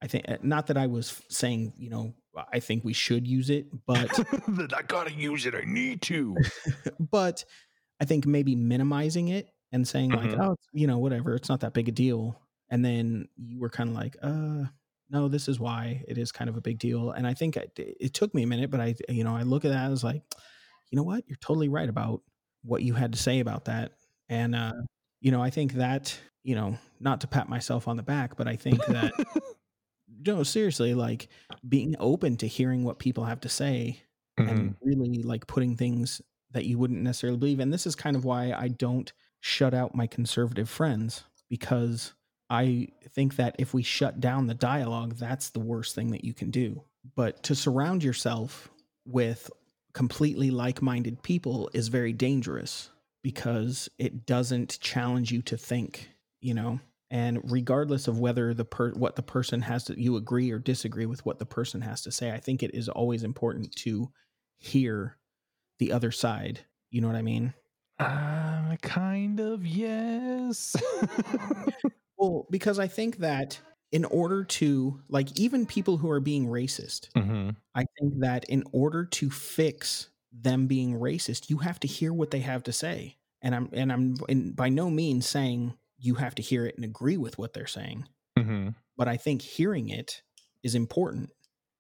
I 0.01 0.07
think 0.07 0.25
uh, 0.27 0.37
not 0.41 0.67
that 0.67 0.77
I 0.77 0.87
was 0.87 1.21
saying, 1.29 1.73
you 1.77 1.89
know, 1.89 2.13
I 2.51 2.59
think 2.59 2.83
we 2.83 2.93
should 2.93 3.27
use 3.27 3.49
it, 3.49 3.67
but 3.85 4.07
that 4.47 4.73
I 4.75 4.81
gotta 4.83 5.11
use 5.13 5.45
it. 5.45 5.53
I 5.53 5.63
need 5.65 6.01
to. 6.03 6.35
but 6.99 7.45
I 7.99 8.05
think 8.05 8.25
maybe 8.25 8.55
minimizing 8.55 9.27
it 9.27 9.47
and 9.71 9.87
saying 9.87 10.11
like, 10.11 10.31
Mhm. 10.31 10.39
oh, 10.39 10.55
you 10.73 10.87
know, 10.87 10.97
whatever, 10.97 11.35
it's 11.35 11.49
not 11.49 11.59
that 11.59 11.73
big 11.73 11.89
a 11.89 11.91
deal. 11.91 12.41
And 12.69 12.83
then 12.83 13.27
you 13.35 13.59
were 13.59 13.69
kind 13.69 13.89
of 13.89 13.95
like, 13.95 14.15
uh, 14.23 14.63
no, 15.09 15.27
this 15.27 15.47
is 15.49 15.59
why 15.59 16.03
it 16.07 16.17
is 16.17 16.31
kind 16.31 16.49
of 16.49 16.55
a 16.55 16.61
big 16.61 16.79
deal. 16.79 17.11
And 17.11 17.27
I 17.27 17.33
think 17.33 17.57
it, 17.57 17.71
it 17.75 18.13
took 18.13 18.33
me 18.33 18.43
a 18.43 18.47
minute, 18.47 18.71
but 18.71 18.79
I, 18.79 18.95
you 19.09 19.25
know, 19.25 19.35
I 19.35 19.43
look 19.43 19.65
at 19.65 19.71
that 19.71 19.91
as 19.91 20.03
like, 20.03 20.23
you 20.89 20.95
know 20.95 21.03
what, 21.03 21.25
you're 21.27 21.37
totally 21.41 21.67
right 21.67 21.89
about 21.89 22.21
what 22.63 22.81
you 22.81 22.93
had 22.93 23.11
to 23.11 23.19
say 23.19 23.39
about 23.41 23.65
that. 23.65 23.91
And, 24.29 24.55
uh, 24.55 24.71
you 25.21 25.31
know, 25.31 25.41
I 25.41 25.49
think 25.49 25.73
that, 25.73 26.17
you 26.43 26.55
know, 26.55 26.77
not 26.99 27.21
to 27.21 27.27
pat 27.27 27.47
myself 27.49 27.87
on 27.87 27.97
the 27.97 28.03
back, 28.03 28.35
but 28.35 28.47
I 28.47 28.55
think 28.55 28.83
that, 28.87 29.13
no, 30.25 30.43
seriously, 30.43 30.93
like 30.93 31.29
being 31.67 31.95
open 31.99 32.37
to 32.37 32.47
hearing 32.47 32.83
what 32.83 32.99
people 32.99 33.25
have 33.25 33.41
to 33.41 33.49
say 33.49 34.01
Mhm. 34.39 34.49
and 34.49 34.75
really 34.81 35.21
like 35.23 35.45
putting 35.47 35.75
things 35.75 36.21
that 36.51 36.65
you 36.65 36.77
wouldn't 36.77 37.01
necessarily 37.01 37.37
believe. 37.37 37.59
And 37.59 37.71
this 37.71 37.85
is 37.85 37.95
kind 37.95 38.15
of 38.15 38.25
why 38.25 38.51
I 38.53 38.67
don't 38.69 39.11
shut 39.41 39.73
out 39.73 39.95
my 39.95 40.07
conservative 40.07 40.69
friends 40.69 41.23
because 41.49 42.13
I 42.49 42.89
think 43.09 43.35
that 43.37 43.55
if 43.59 43.73
we 43.73 43.83
shut 43.83 44.19
down 44.19 44.47
the 44.47 44.53
dialogue, 44.53 45.15
that's 45.15 45.49
the 45.49 45.59
worst 45.59 45.95
thing 45.95 46.11
that 46.11 46.23
you 46.25 46.33
can 46.33 46.49
do. 46.51 46.83
But 47.15 47.43
to 47.43 47.55
surround 47.55 48.03
yourself 48.03 48.69
with 49.05 49.49
completely 49.93 50.51
like 50.51 50.81
minded 50.81 51.21
people 51.23 51.69
is 51.73 51.87
very 51.87 52.13
dangerous 52.13 52.89
because 53.23 53.89
it 53.97 54.25
doesn't 54.25 54.79
challenge 54.79 55.31
you 55.31 55.41
to 55.43 55.57
think, 55.57 56.09
you 56.41 56.53
know. 56.53 56.79
And 57.09 57.41
regardless 57.51 58.07
of 58.07 58.19
whether 58.19 58.53
the 58.53 58.65
per 58.65 58.91
what 58.93 59.15
the 59.17 59.23
person 59.23 59.61
has 59.61 59.83
to 59.85 60.01
you 60.01 60.15
agree 60.15 60.49
or 60.51 60.59
disagree 60.59 61.05
with 61.05 61.25
what 61.25 61.39
the 61.39 61.45
person 61.45 61.81
has 61.81 62.01
to 62.03 62.11
say, 62.11 62.31
I 62.31 62.39
think 62.39 62.63
it 62.63 62.73
is 62.73 62.87
always 62.89 63.23
important 63.23 63.75
to 63.77 64.11
hear 64.59 65.17
the 65.79 65.91
other 65.91 66.11
side. 66.11 66.61
You 66.91 67.01
know 67.01 67.07
what 67.07 67.17
I 67.17 67.21
mean? 67.23 67.53
Uh, 67.99 68.75
kind 68.81 69.39
of, 69.39 69.65
yes. 69.65 70.75
Well, 72.17 72.47
because 72.51 72.79
I 72.79 72.87
think 72.87 73.17
that 73.17 73.59
in 73.91 74.05
order 74.05 74.43
to 74.43 75.01
like 75.09 75.37
even 75.39 75.65
people 75.65 75.97
who 75.97 76.09
are 76.09 76.19
being 76.19 76.47
racist, 76.47 77.09
hmm 77.15 77.51
I 77.73 77.85
think 77.99 78.19
that 78.19 78.45
in 78.49 78.63
order 78.73 79.05
to 79.05 79.29
fix 79.31 80.09
them 80.31 80.67
being 80.67 80.93
racist, 80.93 81.49
you 81.49 81.57
have 81.57 81.79
to 81.81 81.87
hear 81.87 82.13
what 82.13 82.31
they 82.31 82.39
have 82.39 82.63
to 82.63 82.71
say. 82.71 83.17
And 83.41 83.55
I'm 83.55 83.69
and 83.73 83.91
I'm 83.91 84.15
in, 84.29 84.51
by 84.51 84.69
no 84.69 84.89
means 84.89 85.27
saying 85.27 85.77
you 85.97 86.15
have 86.15 86.35
to 86.35 86.41
hear 86.41 86.65
it 86.65 86.75
and 86.75 86.85
agree 86.85 87.17
with 87.17 87.37
what 87.37 87.53
they're 87.53 87.67
saying, 87.67 88.07
hmm 88.37 88.69
but 88.97 89.07
I 89.07 89.17
think 89.17 89.41
hearing 89.41 89.89
it 89.89 90.21
is 90.61 90.75
important. 90.75 91.31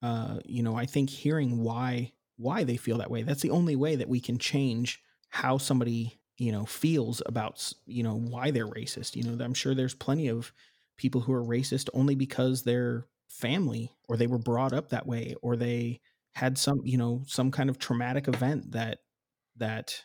Uh, 0.01 0.39
you 0.45 0.63
know, 0.63 0.75
I 0.75 0.85
think 0.85 1.09
hearing 1.09 1.63
why 1.63 2.13
why 2.37 2.63
they 2.63 2.77
feel 2.77 2.97
that 2.97 3.11
way. 3.11 3.21
That's 3.21 3.43
the 3.43 3.51
only 3.51 3.75
way 3.75 3.95
that 3.95 4.09
we 4.09 4.19
can 4.19 4.39
change 4.39 5.01
how 5.29 5.57
somebody 5.59 6.19
you 6.37 6.51
know 6.51 6.65
feels 6.65 7.21
about 7.25 7.71
you 7.85 8.01
know 8.03 8.15
why 8.15 8.51
they're 8.51 8.67
racist. 8.67 9.15
You 9.15 9.23
know, 9.23 9.43
I'm 9.43 9.53
sure 9.53 9.75
there's 9.75 9.93
plenty 9.93 10.27
of 10.27 10.51
people 10.97 11.21
who 11.21 11.33
are 11.33 11.43
racist 11.43 11.89
only 11.93 12.15
because 12.15 12.63
their 12.63 13.05
family 13.27 13.91
or 14.07 14.17
they 14.17 14.27
were 14.27 14.37
brought 14.37 14.73
up 14.73 14.89
that 14.89 15.07
way 15.07 15.35
or 15.41 15.55
they 15.55 16.01
had 16.35 16.57
some 16.57 16.81
you 16.83 16.97
know 16.97 17.23
some 17.27 17.51
kind 17.51 17.69
of 17.69 17.77
traumatic 17.79 18.27
event 18.27 18.71
that 18.71 18.99
that 19.57 20.03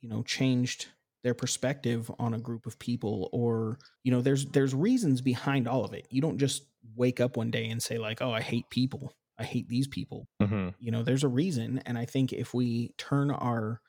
you 0.00 0.08
know 0.08 0.22
changed 0.22 0.86
their 1.24 1.34
perspective 1.34 2.10
on 2.18 2.34
a 2.34 2.38
group 2.38 2.66
of 2.66 2.78
people 2.78 3.28
or 3.32 3.78
you 4.04 4.10
know 4.10 4.20
there's 4.20 4.46
there's 4.46 4.74
reasons 4.74 5.20
behind 5.20 5.68
all 5.68 5.84
of 5.84 5.92
it. 5.92 6.06
You 6.10 6.20
don't 6.20 6.38
just 6.38 6.64
wake 6.96 7.20
up 7.20 7.36
one 7.36 7.50
day 7.50 7.68
and 7.68 7.82
say 7.82 7.98
like 7.98 8.22
oh 8.22 8.32
i 8.32 8.40
hate 8.40 8.68
people. 8.70 9.12
I 9.38 9.44
hate 9.44 9.68
these 9.68 9.86
people. 9.86 10.26
Hmm 10.40 10.58
you 10.80 10.90
know 10.90 11.02
there's 11.02 11.24
a 11.24 11.28
reason 11.28 11.82
and 11.86 11.98
i 11.98 12.04
think 12.04 12.32
if 12.32 12.54
we 12.54 12.94
turn 12.96 13.30
our 13.30 13.80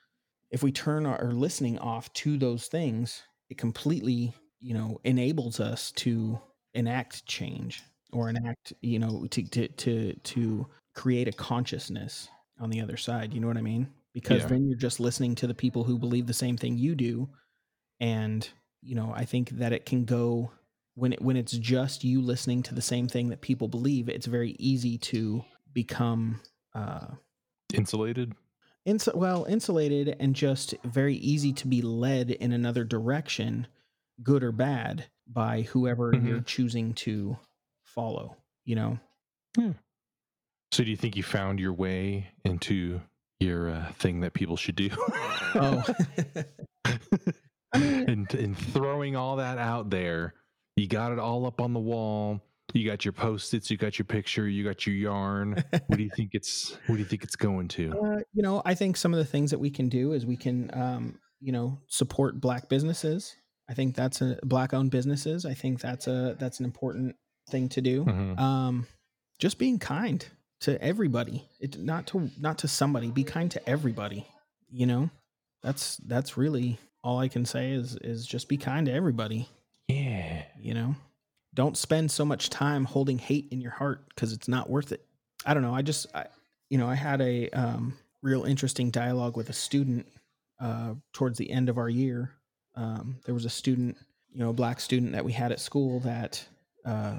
if 0.51 0.63
we 0.63 0.71
turn 0.71 1.05
our 1.05 1.31
listening 1.31 1.77
off 1.79 2.11
to 2.13 2.37
those 2.37 2.67
things 2.67 3.23
it 3.49 3.57
completely 3.57 4.33
you 4.59 4.73
know 4.73 4.99
enables 5.03 5.59
us 5.59 5.91
to 5.91 6.39
enact 6.73 7.25
change 7.25 7.83
or 8.11 8.29
enact 8.29 8.73
you 8.81 8.99
know 8.99 9.25
to 9.29 9.43
to 9.43 9.67
to, 9.69 10.13
to 10.23 10.67
create 10.99 11.27
a 11.29 11.31
consciousness 11.31 12.27
on 12.59 12.69
the 12.69 12.81
other 12.81 12.97
side 12.97 13.33
you 13.33 13.39
know 13.39 13.47
what 13.47 13.55
i 13.57 13.61
mean 13.61 13.87
because 14.13 14.41
Yeah. 14.41 14.47
then 14.49 14.65
you're 14.67 14.77
just 14.87 14.99
listening 14.99 15.33
to 15.35 15.47
the 15.47 15.53
people 15.53 15.83
who 15.85 15.97
believe 15.97 16.27
the 16.27 16.33
same 16.33 16.57
thing 16.57 16.77
you 16.77 16.93
do 16.93 17.29
and 18.01 18.47
you 18.81 18.95
know 18.95 19.13
i 19.15 19.23
think 19.23 19.49
that 19.51 19.71
it 19.71 19.85
can 19.85 20.03
go 20.03 20.51
when 20.95 21.13
it, 21.13 21.21
when 21.21 21.37
it's 21.37 21.53
just 21.53 22.03
you 22.03 22.21
listening 22.21 22.61
to 22.63 22.75
the 22.75 22.81
same 22.81 23.07
thing 23.07 23.29
that 23.29 23.39
people 23.39 23.67
believe 23.69 24.09
it's 24.09 24.25
very 24.25 24.55
easy 24.59 24.97
to 24.97 25.41
become 25.73 26.41
uh 26.75 27.07
Insulated. 27.73 28.33
insu- 28.87 29.15
well 29.15 29.45
insulated 29.45 30.17
and 30.19 30.35
just 30.35 30.73
very 30.83 31.15
easy 31.15 31.53
to 31.53 31.67
be 31.67 31.81
led 31.81 32.31
in 32.31 32.51
another 32.51 32.83
direction 32.83 33.67
good 34.21 34.43
or 34.43 34.51
bad 34.51 35.05
by 35.27 35.61
whoever 35.61 36.13
you're 36.13 36.41
choosing 36.41 36.93
to 36.93 37.37
follow 37.83 38.35
you 38.65 38.75
know 38.75 38.99
So, 40.71 40.83
do 40.83 40.89
you 40.91 40.97
think 40.97 41.15
you 41.15 41.23
found 41.23 41.59
your 41.59 41.73
way 41.73 42.27
into 42.45 43.01
your 43.39 43.69
uh, 43.71 43.91
thing 43.93 44.19
that 44.21 44.33
people 44.33 44.55
should 44.57 44.75
do? 44.75 44.89
oh 45.55 45.83
I 46.85 47.77
mean- 47.77 48.09
and, 48.09 48.33
and 48.33 48.57
throwing 48.57 49.15
all 49.15 49.37
that 49.37 49.57
out 49.57 49.89
there, 49.89 50.33
you 50.75 50.87
got 50.87 51.11
it 51.11 51.19
all 51.19 51.45
up 51.45 51.61
on 51.61 51.73
the 51.73 51.79
wall. 51.79 52.41
You 52.73 52.85
got 52.87 53.03
your 53.03 53.13
post-its, 53.13 53.71
you 53.71 53.77
got 53.77 53.97
your 53.97 54.05
picture, 54.05 54.47
you 54.47 54.63
got 54.63 54.85
your 54.85 54.95
yarn. 54.95 55.63
What 55.87 55.97
do 55.97 56.03
you 56.03 56.11
think 56.15 56.31
it's? 56.33 56.77
What 56.85 56.95
do 56.95 56.99
you 56.99 57.05
think 57.05 57.23
it's 57.23 57.35
going 57.35 57.67
to? 57.69 57.91
Uh, 57.99 58.19
you 58.31 58.43
know, 58.43 58.61
I 58.63 58.75
think 58.75 58.95
some 58.95 59.11
of 59.11 59.17
the 59.17 59.25
things 59.25 59.49
that 59.49 59.57
we 59.59 59.71
can 59.71 59.89
do 59.89 60.13
is 60.13 60.23
we 60.23 60.37
can, 60.37 60.69
um, 60.73 61.17
you 61.41 61.51
know, 61.51 61.79
support 61.87 62.39
black 62.39 62.69
businesses. 62.69 63.35
I 63.67 63.73
think 63.73 63.95
that's 63.95 64.21
a 64.21 64.37
black-owned 64.43 64.91
businesses. 64.91 65.47
I 65.47 65.55
think 65.55 65.79
that's 65.81 66.05
a 66.05 66.35
that's 66.37 66.59
an 66.59 66.65
important 66.65 67.15
thing 67.49 67.69
to 67.69 67.81
do. 67.81 68.05
Mhm. 68.05 68.39
Um, 68.39 68.87
just 69.39 69.57
being 69.57 69.79
kind 69.79 70.23
to 70.61 70.81
everybody. 70.81 71.47
It 71.59 71.79
not 71.79 72.07
to 72.07 72.29
not 72.39 72.59
to 72.59 72.67
somebody. 72.67 73.11
Be 73.11 73.23
kind 73.23 73.49
to 73.51 73.69
everybody. 73.69 74.25
You 74.69 74.85
know, 74.85 75.09
that's 75.61 75.97
that's 75.97 76.37
really 76.37 76.79
all 77.03 77.19
I 77.19 77.27
can 77.27 77.45
say 77.45 77.71
is 77.71 77.95
is 77.97 78.25
just 78.25 78.47
be 78.49 78.57
kind 78.57 78.85
to 78.87 78.93
everybody. 78.93 79.47
Yeah. 79.87 80.43
You 80.59 80.73
know, 80.73 80.95
don't 81.53 81.77
spend 81.77 82.11
so 82.11 82.23
much 82.25 82.49
time 82.49 82.85
holding 82.85 83.17
hate 83.17 83.47
in 83.51 83.59
your 83.61 83.71
heart 83.71 84.07
because 84.09 84.33
it's 84.33 84.47
not 84.47 84.69
worth 84.69 84.91
it. 84.91 85.03
I 85.45 85.53
don't 85.53 85.63
know. 85.63 85.73
I 85.73 85.81
just, 85.81 86.05
I, 86.13 86.25
you 86.69 86.77
know, 86.77 86.87
I 86.87 86.95
had 86.95 87.21
a 87.21 87.49
um, 87.49 87.97
real 88.21 88.43
interesting 88.43 88.91
dialogue 88.91 89.35
with 89.35 89.49
a 89.49 89.53
student 89.53 90.05
uh, 90.59 90.93
towards 91.13 91.37
the 91.37 91.49
end 91.49 91.69
of 91.69 91.77
our 91.77 91.89
year. 91.89 92.31
Um, 92.75 93.17
there 93.25 93.33
was 93.33 93.45
a 93.45 93.49
student, 93.49 93.97
you 94.31 94.39
know, 94.39 94.49
a 94.49 94.53
black 94.53 94.79
student 94.79 95.13
that 95.13 95.25
we 95.25 95.31
had 95.31 95.51
at 95.51 95.59
school 95.59 96.01
that, 96.01 96.45
uh, 96.85 97.15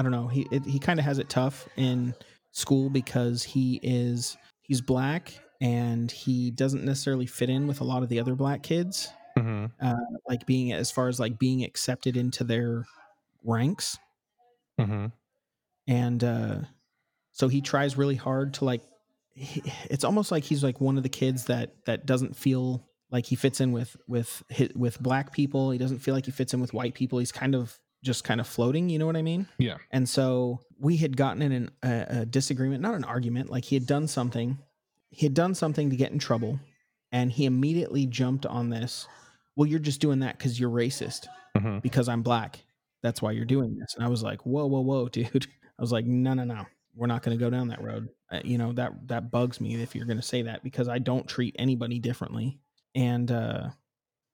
I 0.00 0.02
don't 0.02 0.12
know, 0.12 0.28
he 0.28 0.46
it, 0.50 0.64
he 0.64 0.78
kind 0.78 0.98
of 0.98 1.04
has 1.04 1.18
it 1.18 1.28
tough 1.28 1.68
in 1.76 2.14
school 2.52 2.88
because 2.88 3.42
he 3.42 3.78
is 3.82 4.38
he's 4.62 4.80
black 4.80 5.38
and 5.60 6.10
he 6.10 6.50
doesn't 6.50 6.86
necessarily 6.86 7.26
fit 7.26 7.50
in 7.50 7.66
with 7.66 7.82
a 7.82 7.84
lot 7.84 8.02
of 8.02 8.08
the 8.08 8.18
other 8.18 8.34
black 8.34 8.62
kids 8.62 9.10
hmm 9.36 9.66
like 10.26 10.46
being 10.46 10.72
as 10.72 10.90
far 10.90 11.08
as 11.08 11.20
like 11.20 11.38
being 11.38 11.64
accepted 11.64 12.16
into 12.16 12.44
their 12.44 12.86
ranks. 13.44 13.98
Hmm 14.78 15.08
and 15.86 16.24
uh 16.24 16.56
so 17.32 17.48
he 17.48 17.60
tries 17.60 17.98
really 17.98 18.14
hard 18.14 18.54
to 18.54 18.64
like 18.64 18.82
he, 19.34 19.62
it's 19.90 20.04
almost 20.04 20.32
like 20.32 20.44
he's 20.44 20.64
like 20.64 20.80
one 20.80 20.96
of 20.96 21.02
the 21.02 21.10
kids 21.10 21.44
that 21.46 21.74
that 21.84 22.06
doesn't 22.06 22.36
feel 22.36 22.86
like 23.10 23.26
he 23.26 23.36
fits 23.36 23.60
in 23.60 23.72
with 23.72 23.96
with 24.08 24.42
with 24.74 24.98
black 25.00 25.32
people. 25.32 25.70
He 25.70 25.78
doesn't 25.78 25.98
feel 25.98 26.14
like 26.14 26.26
he 26.26 26.32
fits 26.32 26.54
in 26.54 26.60
with 26.60 26.72
white 26.72 26.94
people. 26.94 27.18
He's 27.18 27.32
kind 27.32 27.54
of 27.54 27.78
just 28.02 28.24
kind 28.24 28.40
of 28.40 28.46
floating 28.46 28.88
you 28.88 28.98
know 28.98 29.06
what 29.06 29.16
i 29.16 29.22
mean 29.22 29.46
Yeah. 29.58 29.76
and 29.90 30.08
so 30.08 30.60
we 30.78 30.96
had 30.96 31.16
gotten 31.16 31.42
in 31.42 31.52
an, 31.52 31.70
a, 31.82 32.20
a 32.20 32.26
disagreement 32.26 32.80
not 32.82 32.94
an 32.94 33.04
argument 33.04 33.50
like 33.50 33.64
he 33.64 33.76
had 33.76 33.86
done 33.86 34.06
something 34.08 34.58
he 35.10 35.26
had 35.26 35.34
done 35.34 35.54
something 35.54 35.90
to 35.90 35.96
get 35.96 36.12
in 36.12 36.18
trouble 36.18 36.58
and 37.12 37.30
he 37.32 37.44
immediately 37.44 38.06
jumped 38.06 38.46
on 38.46 38.70
this 38.70 39.06
well 39.56 39.66
you're 39.66 39.78
just 39.78 40.00
doing 40.00 40.20
that 40.20 40.38
because 40.38 40.58
you're 40.58 40.70
racist 40.70 41.26
hmm 41.58 41.78
because 41.80 42.08
I'm 42.08 42.22
black. 42.22 42.64
That's 43.02 43.20
why 43.20 43.32
you're 43.32 43.44
doing 43.44 43.76
this. 43.76 43.94
And 43.96 44.04
I 44.04 44.08
was 44.08 44.22
like, 44.22 44.44
whoa, 44.46 44.66
whoa, 44.66 44.80
whoa, 44.82 45.08
dude. 45.16 45.46
I 45.78 45.82
was 45.82 45.90
like, 45.90 46.04
no, 46.06 46.32
no, 46.34 46.44
no. 46.44 46.64
We're 46.94 47.06
not 47.08 47.22
going 47.22 47.36
to 47.36 47.42
go 47.44 47.50
down 47.50 47.68
that 47.68 47.82
road. 47.82 48.08
Uh, 48.30 48.40
you 48.44 48.56
know, 48.56 48.72
that 48.74 48.92
that 49.08 49.30
bugs 49.32 49.60
me 49.60 49.74
if 49.82 49.94
you're 49.96 50.04
going 50.06 50.18
to 50.20 50.22
say 50.22 50.42
that 50.42 50.62
because 50.62 50.86
I 50.88 50.98
don't 51.00 51.26
treat 51.26 51.56
anybody 51.58 51.98
differently. 51.98 52.60
And 52.94 53.30
uh 53.32 53.70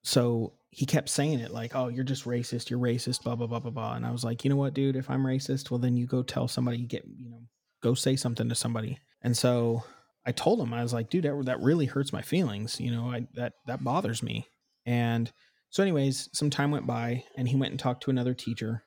so 0.05 0.53
he 0.77 0.85
kept 0.85 1.09
saying 1.09 1.41
it 1.41 1.53
like, 1.53 1.74
"Oh, 1.74 1.89
you're 1.89 2.05
just 2.05 2.27
racist. 2.27 2.68
You're 2.68 2.79
racist." 2.79 3.22
Blah 3.22 3.35
blah 3.35 3.47
blah 3.47 3.61
blah 3.61 3.70
blah. 3.70 3.95
And 3.95 4.05
I 4.05 4.11
was 4.11 4.22
like, 4.22 4.45
you 4.45 4.51
know 4.51 4.57
what, 4.57 4.74
dude? 4.74 4.95
If 4.95 5.09
I'm 5.09 5.24
racist, 5.24 5.70
well, 5.70 5.79
then 5.79 5.97
you 5.97 6.07
go 6.07 6.22
tell 6.22 6.49
somebody. 6.49 6.85
Get 6.85 7.07
you 7.07 7.31
know, 7.31 7.41
go 7.83 7.95
say 7.95 8.14
something 8.14 8.51
to 8.51 8.55
somebody. 8.55 8.99
And 9.22 9.35
so 9.35 9.85
I 10.27 10.33
told 10.33 10.61
him, 10.61 10.74
I 10.74 10.83
was 10.83 10.93
like, 10.93 11.09
dude, 11.09 11.24
that 11.24 11.47
that 11.47 11.62
really 11.62 11.87
hurts 11.87 12.12
my 12.12 12.20
feelings. 12.20 12.79
You 12.79 12.91
know, 12.91 13.05
I 13.11 13.27
that 13.37 13.55
that 13.66 13.83
bothers 13.83 14.22
me. 14.22 14.49
And 14.85 15.33
so, 15.70 15.83
anyways, 15.83 16.29
some 16.35 16.51
time 16.51 16.70
went 16.70 16.87
by, 16.87 17.24
and 17.39 17.49
he 17.49 17.57
went 17.57 17.70
and 17.70 17.81
talked 17.81 18.03
to 18.03 18.11
another 18.11 18.35
teacher, 18.35 18.85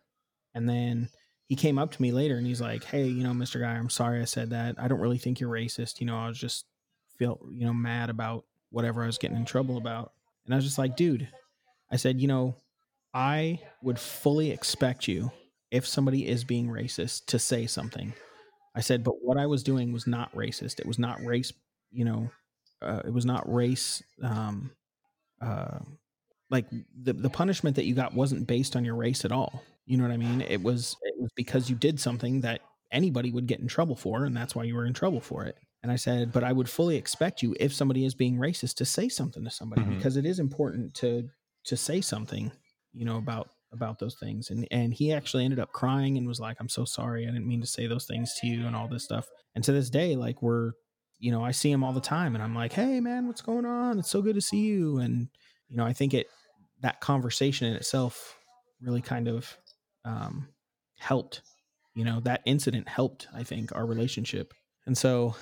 and 0.53 0.69
then 0.69 1.09
he 1.47 1.55
came 1.55 1.79
up 1.79 1.91
to 1.93 2.01
me 2.03 2.11
later, 2.11 2.37
and 2.37 2.45
he's 2.45 2.61
like, 2.61 2.83
"Hey, 2.83 3.07
you 3.07 3.23
know, 3.23 3.33
Mister 3.33 3.59
Guy, 3.59 3.73
I'm 3.73 3.89
sorry 3.89 4.21
I 4.21 4.25
said 4.25 4.51
that. 4.51 4.75
I 4.77 4.87
don't 4.87 4.99
really 4.99 5.17
think 5.17 5.39
you're 5.39 5.49
racist. 5.49 6.01
You 6.01 6.05
know, 6.05 6.19
I 6.19 6.27
was 6.27 6.37
just 6.37 6.65
feel 7.17 7.39
you 7.51 7.65
know 7.65 7.73
mad 7.73 8.11
about 8.11 8.45
whatever 8.69 9.01
I 9.01 9.07
was 9.07 9.17
getting 9.17 9.37
in 9.37 9.45
trouble 9.45 9.77
about." 9.77 10.13
And 10.45 10.53
I 10.53 10.57
was 10.57 10.65
just 10.65 10.77
like, 10.77 10.95
"Dude," 10.95 11.27
I 11.91 11.97
said, 11.97 12.21
"You 12.21 12.27
know, 12.27 12.55
I 13.13 13.59
would 13.81 13.99
fully 13.99 14.51
expect 14.51 15.07
you 15.07 15.31
if 15.71 15.87
somebody 15.87 16.27
is 16.27 16.43
being 16.43 16.67
racist 16.67 17.25
to 17.27 17.39
say 17.39 17.65
something." 17.67 18.13
I 18.75 18.81
said, 18.81 19.03
"But 19.03 19.15
what 19.23 19.37
I 19.37 19.47
was 19.47 19.63
doing 19.63 19.91
was 19.91 20.07
not 20.07 20.33
racist. 20.33 20.79
It 20.79 20.85
was 20.85 20.99
not 20.99 21.23
race. 21.23 21.51
You 21.91 22.05
know, 22.05 22.31
uh, 22.81 23.01
it 23.05 23.11
was 23.13 23.25
not 23.25 23.51
race." 23.51 24.03
Um, 24.21 24.71
uh, 25.41 25.79
like 26.49 26.69
the 26.71 27.13
the 27.13 27.29
punishment 27.29 27.75
that 27.75 27.85
you 27.85 27.95
got 27.95 28.13
wasn't 28.13 28.47
based 28.47 28.75
on 28.75 28.85
your 28.85 28.95
race 28.95 29.25
at 29.25 29.31
all. 29.31 29.63
You 29.85 29.97
know 29.97 30.03
what 30.03 30.13
I 30.13 30.17
mean? 30.17 30.41
It 30.41 30.61
was 30.61 30.95
it 31.03 31.15
was 31.19 31.31
because 31.35 31.69
you 31.69 31.75
did 31.75 31.99
something 31.99 32.41
that 32.41 32.61
anybody 32.91 33.31
would 33.31 33.47
get 33.47 33.59
in 33.59 33.67
trouble 33.67 33.95
for, 33.95 34.25
and 34.25 34.35
that's 34.35 34.55
why 34.55 34.63
you 34.63 34.75
were 34.75 34.85
in 34.85 34.93
trouble 34.93 35.21
for 35.21 35.45
it. 35.45 35.55
And 35.81 35.91
I 35.91 35.95
said, 35.95 36.33
but 36.33 36.43
I 36.43 36.51
would 36.51 36.69
fully 36.69 36.97
expect 36.97 37.41
you 37.41 37.55
if 37.59 37.73
somebody 37.73 38.03
is 38.03 38.13
being 38.13 38.35
racist 38.37 38.75
to 38.75 38.85
say 38.85 39.07
something 39.07 39.43
to 39.45 39.49
somebody 39.49 39.83
Mhm. 39.83 39.95
because 39.95 40.17
it 40.17 40.25
is 40.25 40.39
important 40.39 40.93
to 40.95 41.29
to 41.65 41.77
say 41.77 42.01
something, 42.01 42.51
you 42.93 43.05
know, 43.05 43.17
about 43.17 43.49
about 43.71 43.99
those 43.99 44.15
things. 44.19 44.49
And 44.49 44.67
and 44.71 44.93
he 44.93 45.13
actually 45.13 45.45
ended 45.45 45.59
up 45.59 45.71
crying 45.71 46.17
and 46.17 46.27
was 46.27 46.39
like, 46.39 46.57
"I'm 46.59 46.69
so 46.69 46.85
sorry. 46.85 47.23
I 47.23 47.31
didn't 47.31 47.47
mean 47.47 47.61
to 47.61 47.67
say 47.67 47.87
those 47.87 48.05
things 48.05 48.33
to 48.41 48.47
you 48.47 48.65
and 48.65 48.75
all 48.75 48.87
this 48.87 49.03
stuff." 49.03 49.27
And 49.55 49.63
to 49.63 49.71
this 49.71 49.89
day, 49.89 50.15
like 50.15 50.41
we're 50.41 50.71
you 51.19 51.31
know, 51.31 51.43
I 51.43 51.51
see 51.51 51.69
him 51.69 51.83
all 51.83 51.91
the 51.93 51.99
time 51.99 52.33
and 52.33 52.43
I'm 52.43 52.55
like, 52.55 52.73
hey, 52.73 52.99
man, 53.01 53.27
what's 53.27 53.41
going 53.41 53.65
on? 53.65 53.99
It's 53.99 54.09
so 54.09 54.21
good 54.21 54.35
to 54.35 54.41
see 54.41 54.61
you. 54.61 54.99
And, 54.99 55.27
you 55.67 55.75
know, 55.75 55.85
I 55.85 55.93
think 55.93 56.13
it, 56.13 56.27
that 56.81 57.01
conversation 57.01 57.67
in 57.67 57.75
itself 57.75 58.37
really 58.81 59.01
kind 59.01 59.27
of 59.27 59.55
um, 60.05 60.47
helped, 60.97 61.41
you 61.93 62.05
know, 62.05 62.21
that 62.21 62.41
incident 62.45 62.87
helped, 62.87 63.27
I 63.35 63.43
think, 63.43 63.75
our 63.75 63.85
relationship. 63.85 64.53
And 64.85 64.97
so 64.97 65.35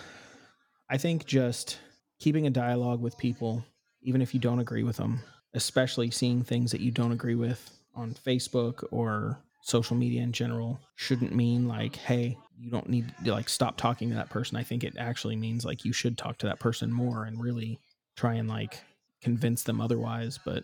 I 0.89 0.97
think 0.97 1.25
just 1.25 1.77
keeping 2.19 2.47
a 2.47 2.51
dialogue 2.51 2.99
with 2.99 3.17
people, 3.19 3.63
even 4.01 4.23
if 4.23 4.33
you 4.33 4.39
don't 4.39 4.59
agree 4.59 4.83
with 4.83 4.97
them, 4.97 5.21
especially 5.53 6.11
seeing 6.11 6.43
things 6.43 6.71
that 6.71 6.81
you 6.81 6.91
don't 6.91 7.11
agree 7.11 7.35
with 7.35 7.71
on 7.95 8.13
Facebook 8.13 8.83
or 8.91 9.39
social 9.63 9.97
media 9.97 10.21
in 10.21 10.31
general 10.31 10.79
shouldn't 10.95 11.35
mean 11.35 11.67
like 11.67 11.95
hey 11.97 12.37
you 12.57 12.71
don't 12.71 12.87
need 12.89 13.13
to 13.23 13.31
like 13.31 13.49
stop 13.49 13.77
talking 13.77 14.09
to 14.09 14.15
that 14.15 14.29
person. 14.29 14.57
I 14.57 14.63
think 14.63 14.83
it 14.83 14.95
actually 14.97 15.35
means 15.35 15.65
like 15.65 15.85
you 15.85 15.93
should 15.93 16.17
talk 16.17 16.37
to 16.39 16.47
that 16.47 16.59
person 16.59 16.91
more 16.91 17.25
and 17.25 17.39
really 17.41 17.79
try 18.15 18.35
and 18.35 18.47
like 18.49 18.81
convince 19.21 19.63
them 19.63 19.81
otherwise 19.81 20.39
but 20.45 20.63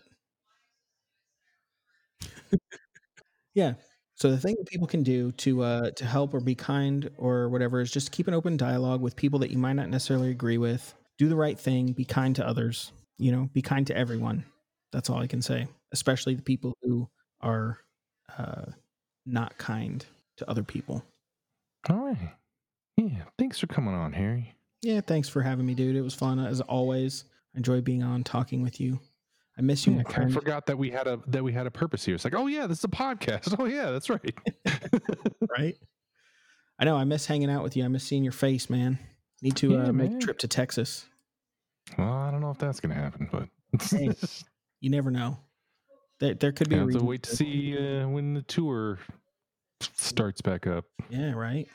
yeah. 3.54 3.74
So 4.16 4.30
the 4.30 4.38
thing 4.38 4.54
that 4.58 4.66
people 4.68 4.86
can 4.86 5.02
do 5.02 5.32
to 5.32 5.62
uh 5.62 5.90
to 5.92 6.04
help 6.04 6.34
or 6.34 6.40
be 6.40 6.54
kind 6.54 7.10
or 7.18 7.48
whatever 7.48 7.80
is 7.80 7.90
just 7.90 8.12
keep 8.12 8.28
an 8.28 8.34
open 8.34 8.56
dialogue 8.56 9.00
with 9.00 9.16
people 9.16 9.38
that 9.40 9.50
you 9.50 9.58
might 9.58 9.72
not 9.74 9.90
necessarily 9.90 10.30
agree 10.30 10.58
with. 10.58 10.94
Do 11.18 11.28
the 11.28 11.36
right 11.36 11.58
thing. 11.58 11.92
Be 11.92 12.04
kind 12.04 12.34
to 12.36 12.46
others. 12.46 12.92
You 13.18 13.32
know 13.32 13.50
be 13.52 13.62
kind 13.62 13.86
to 13.88 13.96
everyone 13.96 14.44
that's 14.94 15.10
all 15.10 15.18
i 15.18 15.26
can 15.26 15.42
say 15.42 15.66
especially 15.92 16.34
the 16.34 16.42
people 16.42 16.72
who 16.82 17.06
are 17.42 17.78
uh 18.38 18.64
not 19.26 19.56
kind 19.58 20.04
to 20.36 20.48
other 20.50 20.62
people. 20.62 21.02
All 21.88 21.96
right. 21.96 22.30
Yeah. 22.96 23.22
Thanks 23.38 23.58
for 23.58 23.66
coming 23.66 23.94
on, 23.94 24.12
Harry. 24.12 24.54
Yeah. 24.82 25.00
Thanks 25.00 25.28
for 25.30 25.40
having 25.40 25.64
me, 25.64 25.74
dude. 25.74 25.96
It 25.96 26.02
was 26.02 26.12
fun 26.14 26.38
as 26.38 26.60
always. 26.60 27.24
I 27.54 27.58
enjoy 27.58 27.80
being 27.80 28.02
on 28.02 28.22
talking 28.24 28.62
with 28.62 28.80
you. 28.80 28.98
I 29.56 29.62
miss 29.62 29.86
you, 29.86 29.92
my 29.92 30.02
I 30.08 30.28
forgot 30.28 30.66
that 30.66 30.76
we 30.76 30.90
had 30.90 31.06
a 31.06 31.20
that 31.28 31.42
we 31.44 31.52
had 31.52 31.66
a 31.66 31.70
purpose 31.70 32.04
here. 32.04 32.14
It's 32.14 32.24
like, 32.24 32.34
oh 32.34 32.48
yeah, 32.48 32.66
this 32.66 32.78
is 32.78 32.84
a 32.84 32.88
podcast. 32.88 33.54
Oh 33.58 33.64
yeah, 33.66 33.90
that's 33.92 34.10
right. 34.10 34.34
right? 35.56 35.76
I 36.78 36.84
know. 36.84 36.96
I 36.96 37.04
miss 37.04 37.24
hanging 37.24 37.50
out 37.50 37.62
with 37.62 37.76
you. 37.76 37.84
I 37.84 37.88
miss 37.88 38.04
seeing 38.04 38.24
your 38.24 38.32
face, 38.32 38.68
man. 38.68 38.98
Need 39.40 39.56
to 39.56 39.70
Yeah, 39.72 39.84
uh, 39.84 39.92
make 39.92 40.12
a 40.12 40.18
trip 40.18 40.38
to 40.40 40.48
Texas. 40.48 41.06
well, 41.96 42.12
I 42.12 42.30
don't 42.30 42.40
know 42.40 42.50
if 42.50 42.58
that's 42.58 42.80
gonna 42.80 42.94
happen, 42.94 43.28
but 43.32 43.48
You 44.80 44.90
never 44.90 45.10
know. 45.10 45.38
There, 46.20 46.34
there 46.34 46.52
could 46.52 46.68
be 46.68 46.76
I 46.76 46.78
a 46.78 46.82
have 46.82 46.90
to 46.90 47.04
wait 47.04 47.22
to 47.24 47.36
see 47.36 47.76
uh, 47.76 48.08
when 48.08 48.34
the 48.34 48.42
tour 48.42 48.98
starts 49.80 50.40
back 50.40 50.66
up. 50.66 50.84
Yeah, 51.08 51.32
right. 51.32 51.68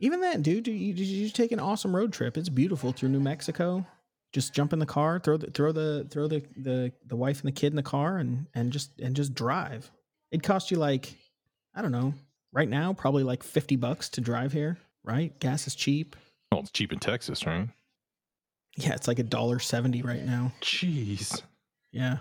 Even 0.00 0.20
that, 0.20 0.42
dude. 0.42 0.66
You, 0.66 0.74
you, 0.74 0.92
you 0.92 1.30
take 1.30 1.52
an 1.52 1.60
awesome 1.60 1.94
road 1.94 2.12
trip. 2.12 2.36
It's 2.36 2.48
beautiful 2.48 2.92
through 2.92 3.10
New 3.10 3.20
Mexico. 3.20 3.86
Just 4.32 4.52
jump 4.52 4.72
in 4.72 4.78
the 4.78 4.86
car, 4.86 5.18
throw 5.18 5.36
the 5.36 5.50
throw 5.50 5.72
the 5.72 6.06
throw 6.10 6.28
the 6.28 6.42
the, 6.56 6.92
the 7.06 7.16
wife 7.16 7.40
and 7.40 7.48
the 7.48 7.52
kid 7.52 7.72
in 7.72 7.76
the 7.76 7.82
car, 7.82 8.18
and 8.18 8.46
and 8.54 8.72
just 8.72 8.90
and 9.00 9.16
just 9.16 9.34
drive. 9.34 9.90
It 10.30 10.42
cost 10.42 10.70
you 10.70 10.76
like 10.76 11.14
I 11.74 11.80
don't 11.82 11.92
know. 11.92 12.12
Right 12.52 12.68
now, 12.68 12.92
probably 12.92 13.22
like 13.22 13.42
fifty 13.42 13.76
bucks 13.76 14.08
to 14.10 14.20
drive 14.20 14.52
here. 14.52 14.78
Right, 15.04 15.38
gas 15.38 15.66
is 15.66 15.74
cheap. 15.74 16.16
Well, 16.50 16.60
it's 16.60 16.70
cheap 16.70 16.92
in 16.92 16.98
Texas, 16.98 17.46
right? 17.46 17.68
Yeah, 18.76 18.94
it's 18.94 19.08
like 19.08 19.18
a 19.18 19.22
dollar 19.22 19.58
seventy 19.58 20.02
right 20.02 20.24
now. 20.24 20.52
Jeez. 20.60 21.40
Yeah. 21.92 22.18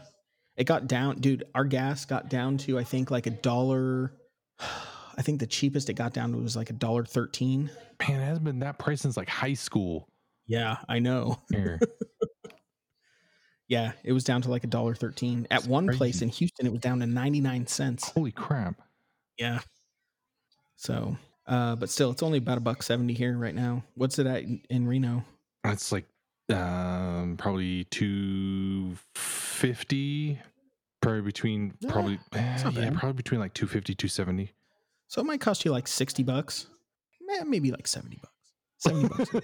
It 0.57 0.63
got 0.65 0.87
down, 0.87 1.19
dude. 1.19 1.43
Our 1.53 1.65
gas 1.65 2.05
got 2.05 2.29
down 2.29 2.57
to 2.59 2.79
I 2.79 2.83
think 2.83 3.11
like 3.11 3.27
a 3.27 3.31
dollar. 3.31 4.13
I 5.17 5.21
think 5.21 5.39
the 5.39 5.47
cheapest 5.47 5.89
it 5.89 5.93
got 5.93 6.13
down 6.13 6.33
to 6.33 6.37
was 6.37 6.55
like 6.57 6.69
a 6.69 6.73
dollar 6.73 7.05
thirteen. 7.05 7.69
Man, 8.01 8.19
it 8.19 8.25
hasn't 8.25 8.43
been 8.43 8.59
that 8.59 8.79
price 8.79 9.01
since 9.01 9.15
like 9.15 9.29
high 9.29 9.53
school. 9.53 10.09
Yeah, 10.45 10.77
I 10.89 10.99
know. 10.99 11.39
Yeah, 13.67 13.93
it 14.03 14.11
was 14.13 14.23
down 14.23 14.41
to 14.43 14.51
like 14.51 14.63
a 14.63 14.67
dollar 14.67 14.93
thirteen. 14.93 15.47
At 15.49 15.65
one 15.65 15.87
place 15.87 16.21
in 16.21 16.29
Houston, 16.29 16.67
it 16.67 16.71
was 16.71 16.81
down 16.81 16.99
to 16.99 17.07
ninety 17.07 17.41
nine 17.41 17.65
cents. 17.65 18.09
Holy 18.09 18.31
crap. 18.31 18.75
Yeah. 19.39 19.59
So, 20.75 21.17
uh, 21.47 21.75
but 21.75 21.89
still, 21.89 22.11
it's 22.11 22.21
only 22.21 22.37
about 22.37 22.59
a 22.59 22.61
buck 22.61 22.83
seventy 22.83 23.13
here 23.13 23.35
right 23.37 23.55
now. 23.55 23.83
What's 23.95 24.19
it 24.19 24.27
at 24.27 24.43
in, 24.43 24.61
in 24.69 24.87
Reno? 24.87 25.23
That's 25.63 25.91
like 25.91 26.05
um 26.49 27.35
probably 27.37 27.83
250 27.85 30.39
probably 31.01 31.21
between 31.21 31.73
Yeah, 31.79 31.91
probably 31.91 32.19
eh, 32.33 32.69
yeah 32.73 32.89
probably 32.91 33.13
between 33.13 33.39
like 33.39 33.53
250 33.53 33.95
270 33.95 34.51
So 35.07 35.21
it 35.21 35.25
might 35.25 35.39
cost 35.41 35.63
you 35.65 35.71
like 35.71 35.87
sixty 35.87 36.23
bucks. 36.23 36.67
Maybe 37.45 37.71
like 37.71 37.87
seventy 37.87 38.17
bucks. 38.21 38.33
Seventy 38.77 39.07
bucks. 39.09 39.29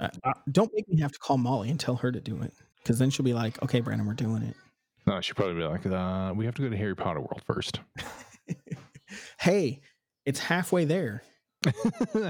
Uh, 0.00 0.08
uh, 0.24 0.32
don't 0.50 0.72
make 0.74 0.88
me 0.88 0.98
have 1.00 1.12
to 1.12 1.18
call 1.20 1.38
Molly 1.38 1.70
and 1.70 1.78
tell 1.78 1.94
her 1.94 2.10
to 2.10 2.20
do 2.20 2.42
it, 2.42 2.52
because 2.78 2.98
then 2.98 3.08
she'll 3.08 3.24
be 3.24 3.34
like, 3.34 3.62
"Okay, 3.62 3.80
Branden, 3.80 4.04
we're 4.06 4.14
doing 4.14 4.42
it." 4.42 4.56
no 5.06 5.20
she'd 5.20 5.36
probably 5.36 5.54
be 5.54 5.62
like 5.62 5.86
uh 5.86 6.32
we 6.34 6.44
have 6.44 6.56
to 6.56 6.62
go 6.62 6.68
to 6.68 6.76
harry 6.76 6.96
potter 6.96 7.20
world 7.20 7.40
first 7.46 7.78
hey, 9.40 9.80
it's 10.24 10.40
halfway 10.40 10.84
there. 10.84 11.22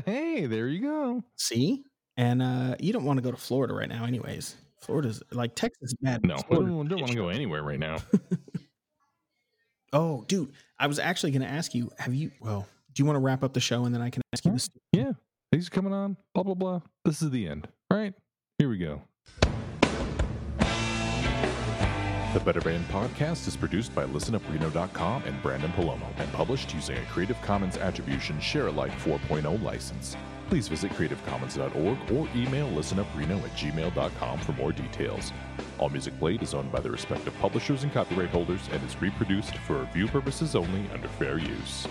hey 0.04 0.44
there 0.46 0.68
you 0.68 0.80
go 0.82 1.22
See, 1.36 1.84
and 2.16 2.42
uh, 2.42 2.76
you 2.80 2.92
don't 2.92 3.04
want 3.04 3.18
to 3.18 3.22
go 3.22 3.30
to 3.30 3.36
Florida 3.36 3.74
right 3.74 3.88
now, 3.88 4.04
anyways. 4.04 4.56
Florida's 4.80 5.22
like 5.30 5.54
Texas 5.54 5.90
is 5.90 5.94
bad. 6.00 6.24
no 6.26 6.34
I 6.34 6.54
don't, 6.54 6.88
don't 6.88 7.00
want 7.00 7.12
to 7.12 7.16
go 7.16 7.28
anywhere 7.28 7.62
right 7.62 7.78
now 7.78 7.98
Oh, 9.92 10.24
dude, 10.26 10.52
I 10.78 10.86
was 10.86 10.98
actually 10.98 11.32
going 11.32 11.42
to 11.42 11.48
ask 11.48 11.74
you. 11.74 11.90
Have 11.98 12.14
you? 12.14 12.30
Well, 12.40 12.66
do 12.94 13.02
you 13.02 13.06
want 13.06 13.16
to 13.16 13.20
wrap 13.20 13.44
up 13.44 13.52
the 13.52 13.60
show 13.60 13.84
and 13.84 13.94
then 13.94 14.00
I 14.02 14.10
can 14.10 14.22
ask 14.32 14.44
you 14.44 14.52
this? 14.52 14.68
yeah 14.92 15.12
thanks 15.50 15.68
for 15.68 15.74
coming 15.74 15.92
on 15.92 16.16
blah 16.34 16.42
blah 16.42 16.54
blah 16.54 16.80
this 17.04 17.20
is 17.22 17.30
the 17.30 17.46
end 17.46 17.68
all 17.90 17.98
right 17.98 18.14
here 18.58 18.68
we 18.70 18.78
go 18.78 19.02
The 22.34 22.40
Better 22.40 22.62
Band 22.62 22.86
podcast 22.88 23.46
is 23.46 23.56
produced 23.56 23.94
by 23.94 24.04
listenupreno.com 24.06 25.22
and 25.24 25.42
Branden 25.42 25.70
Palomo 25.74 26.06
and 26.18 26.32
published 26.32 26.72
using 26.74 26.96
a 26.96 27.04
Creative 27.06 27.38
Commons 27.42 27.76
Attribution 27.76 28.40
Share 28.40 28.68
Alike 28.68 28.92
4.0 29.00 29.62
license. 29.62 30.16
Please 30.48 30.68
visit 30.68 30.92
creativecommons.org 30.92 32.12
or 32.12 32.28
email 32.36 32.68
listenupreno 32.70 33.42
at 33.42 33.56
gmail.com 33.56 34.38
for 34.40 34.52
more 34.52 34.72
details. 34.72 35.32
All 35.78 35.88
music 35.88 36.18
played 36.18 36.42
is 36.42 36.54
owned 36.54 36.70
by 36.70 36.80
the 36.80 36.90
respective 36.90 37.36
publishers 37.40 37.84
and 37.84 37.92
copyright 37.92 38.30
holders 38.30 38.68
and 38.72 38.82
is 38.84 39.00
reproduced 39.00 39.56
for 39.58 39.80
review 39.80 40.08
purposes 40.08 40.54
only 40.54 40.88
under 40.92 41.08
fair 41.08 41.38
use. 41.38 41.86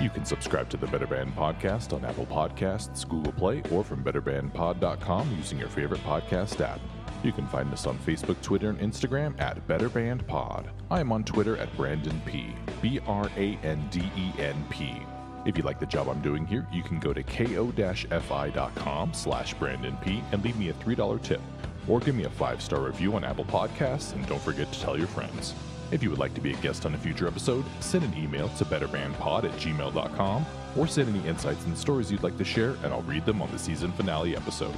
You 0.00 0.10
can 0.10 0.24
subscribe 0.24 0.70
to 0.70 0.76
the 0.76 0.86
Better 0.86 1.06
Band 1.06 1.34
podcast 1.36 1.92
on 1.92 2.04
Apple 2.04 2.26
Podcasts, 2.26 3.06
Google 3.06 3.32
Play, 3.32 3.62
or 3.70 3.82
from 3.82 4.02
betterbandpod.com 4.04 5.36
using 5.36 5.58
your 5.58 5.68
favorite 5.68 6.00
podcast 6.02 6.60
app. 6.60 6.80
You 7.22 7.32
can 7.32 7.46
find 7.48 7.72
us 7.72 7.86
on 7.86 7.98
Facebook, 7.98 8.40
Twitter, 8.42 8.70
and 8.70 8.78
Instagram 8.78 9.38
at 9.40 9.66
Better 9.66 9.88
Band 9.88 10.26
Pod. 10.26 10.70
I 10.90 11.00
am 11.00 11.10
on 11.10 11.24
Twitter 11.24 11.56
at 11.56 11.72
Branden 11.76 12.24
P. 12.24 12.54
B 12.80 13.00
R 13.06 13.28
A 13.36 13.58
N 13.62 13.88
D 13.90 14.00
E 14.16 14.32
N 14.38 14.64
P. 14.70 15.02
If 15.44 15.56
you 15.56 15.64
like 15.64 15.80
the 15.80 15.86
job 15.86 16.08
I'm 16.08 16.20
doing 16.20 16.46
here, 16.46 16.66
you 16.72 16.82
can 16.82 16.98
go 16.98 17.12
to 17.12 17.22
ko-fi.com 17.22 19.14
slash 19.14 19.54
Branden 19.54 20.02
P 20.02 20.22
and 20.32 20.44
leave 20.44 20.58
me 20.58 20.68
a 20.68 20.74
$3 20.74 21.22
tip. 21.22 21.40
Or 21.88 22.00
give 22.00 22.14
me 22.14 22.24
a 22.24 22.30
five-star 22.30 22.80
review 22.80 23.14
on 23.14 23.24
Apple 23.24 23.46
Podcasts, 23.46 24.12
and 24.12 24.26
don't 24.26 24.42
forget 24.42 24.70
to 24.70 24.80
tell 24.80 24.98
your 24.98 25.06
friends. 25.06 25.54
If 25.90 26.02
you 26.02 26.10
would 26.10 26.18
like 26.18 26.34
to 26.34 26.40
be 26.42 26.52
a 26.52 26.56
guest 26.56 26.84
on 26.84 26.94
a 26.94 26.98
future 26.98 27.26
episode, 27.26 27.64
send 27.80 28.04
an 28.04 28.14
email 28.22 28.50
to 28.50 28.64
betterbandpod 28.66 29.44
at 29.44 29.52
gmail.com 29.52 30.46
or 30.76 30.86
send 30.86 31.08
any 31.08 31.26
insights 31.26 31.64
and 31.64 31.78
stories 31.78 32.12
you'd 32.12 32.22
like 32.22 32.36
to 32.36 32.44
share, 32.44 32.76
and 32.82 32.92
I'll 32.92 33.02
read 33.02 33.24
them 33.24 33.40
on 33.40 33.50
the 33.50 33.58
season 33.58 33.90
finale 33.92 34.36
episode. 34.36 34.76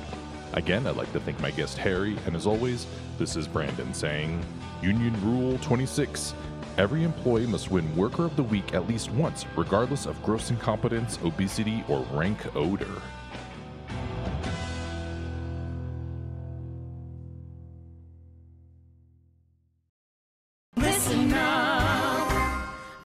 Again, 0.52 0.86
I'd 0.86 0.96
like 0.96 1.12
to 1.12 1.20
thank 1.20 1.40
my 1.40 1.52
guest 1.52 1.78
Harry, 1.78 2.16
and 2.26 2.34
as 2.34 2.46
always, 2.46 2.86
this 3.18 3.36
is 3.36 3.46
Branden 3.46 3.94
saying 3.94 4.44
Union 4.82 5.14
Rule 5.24 5.58
26. 5.58 6.34
Every 6.76 7.04
employee 7.04 7.46
must 7.46 7.70
win 7.70 7.94
Worker 7.96 8.24
of 8.24 8.34
the 8.34 8.42
Week 8.42 8.74
at 8.74 8.88
least 8.88 9.12
once, 9.12 9.44
regardless 9.56 10.06
of 10.06 10.20
gross 10.22 10.50
incompetence, 10.50 11.18
obesity, 11.24 11.84
or 11.88 12.00
rank 12.12 12.38
odor. 12.56 13.00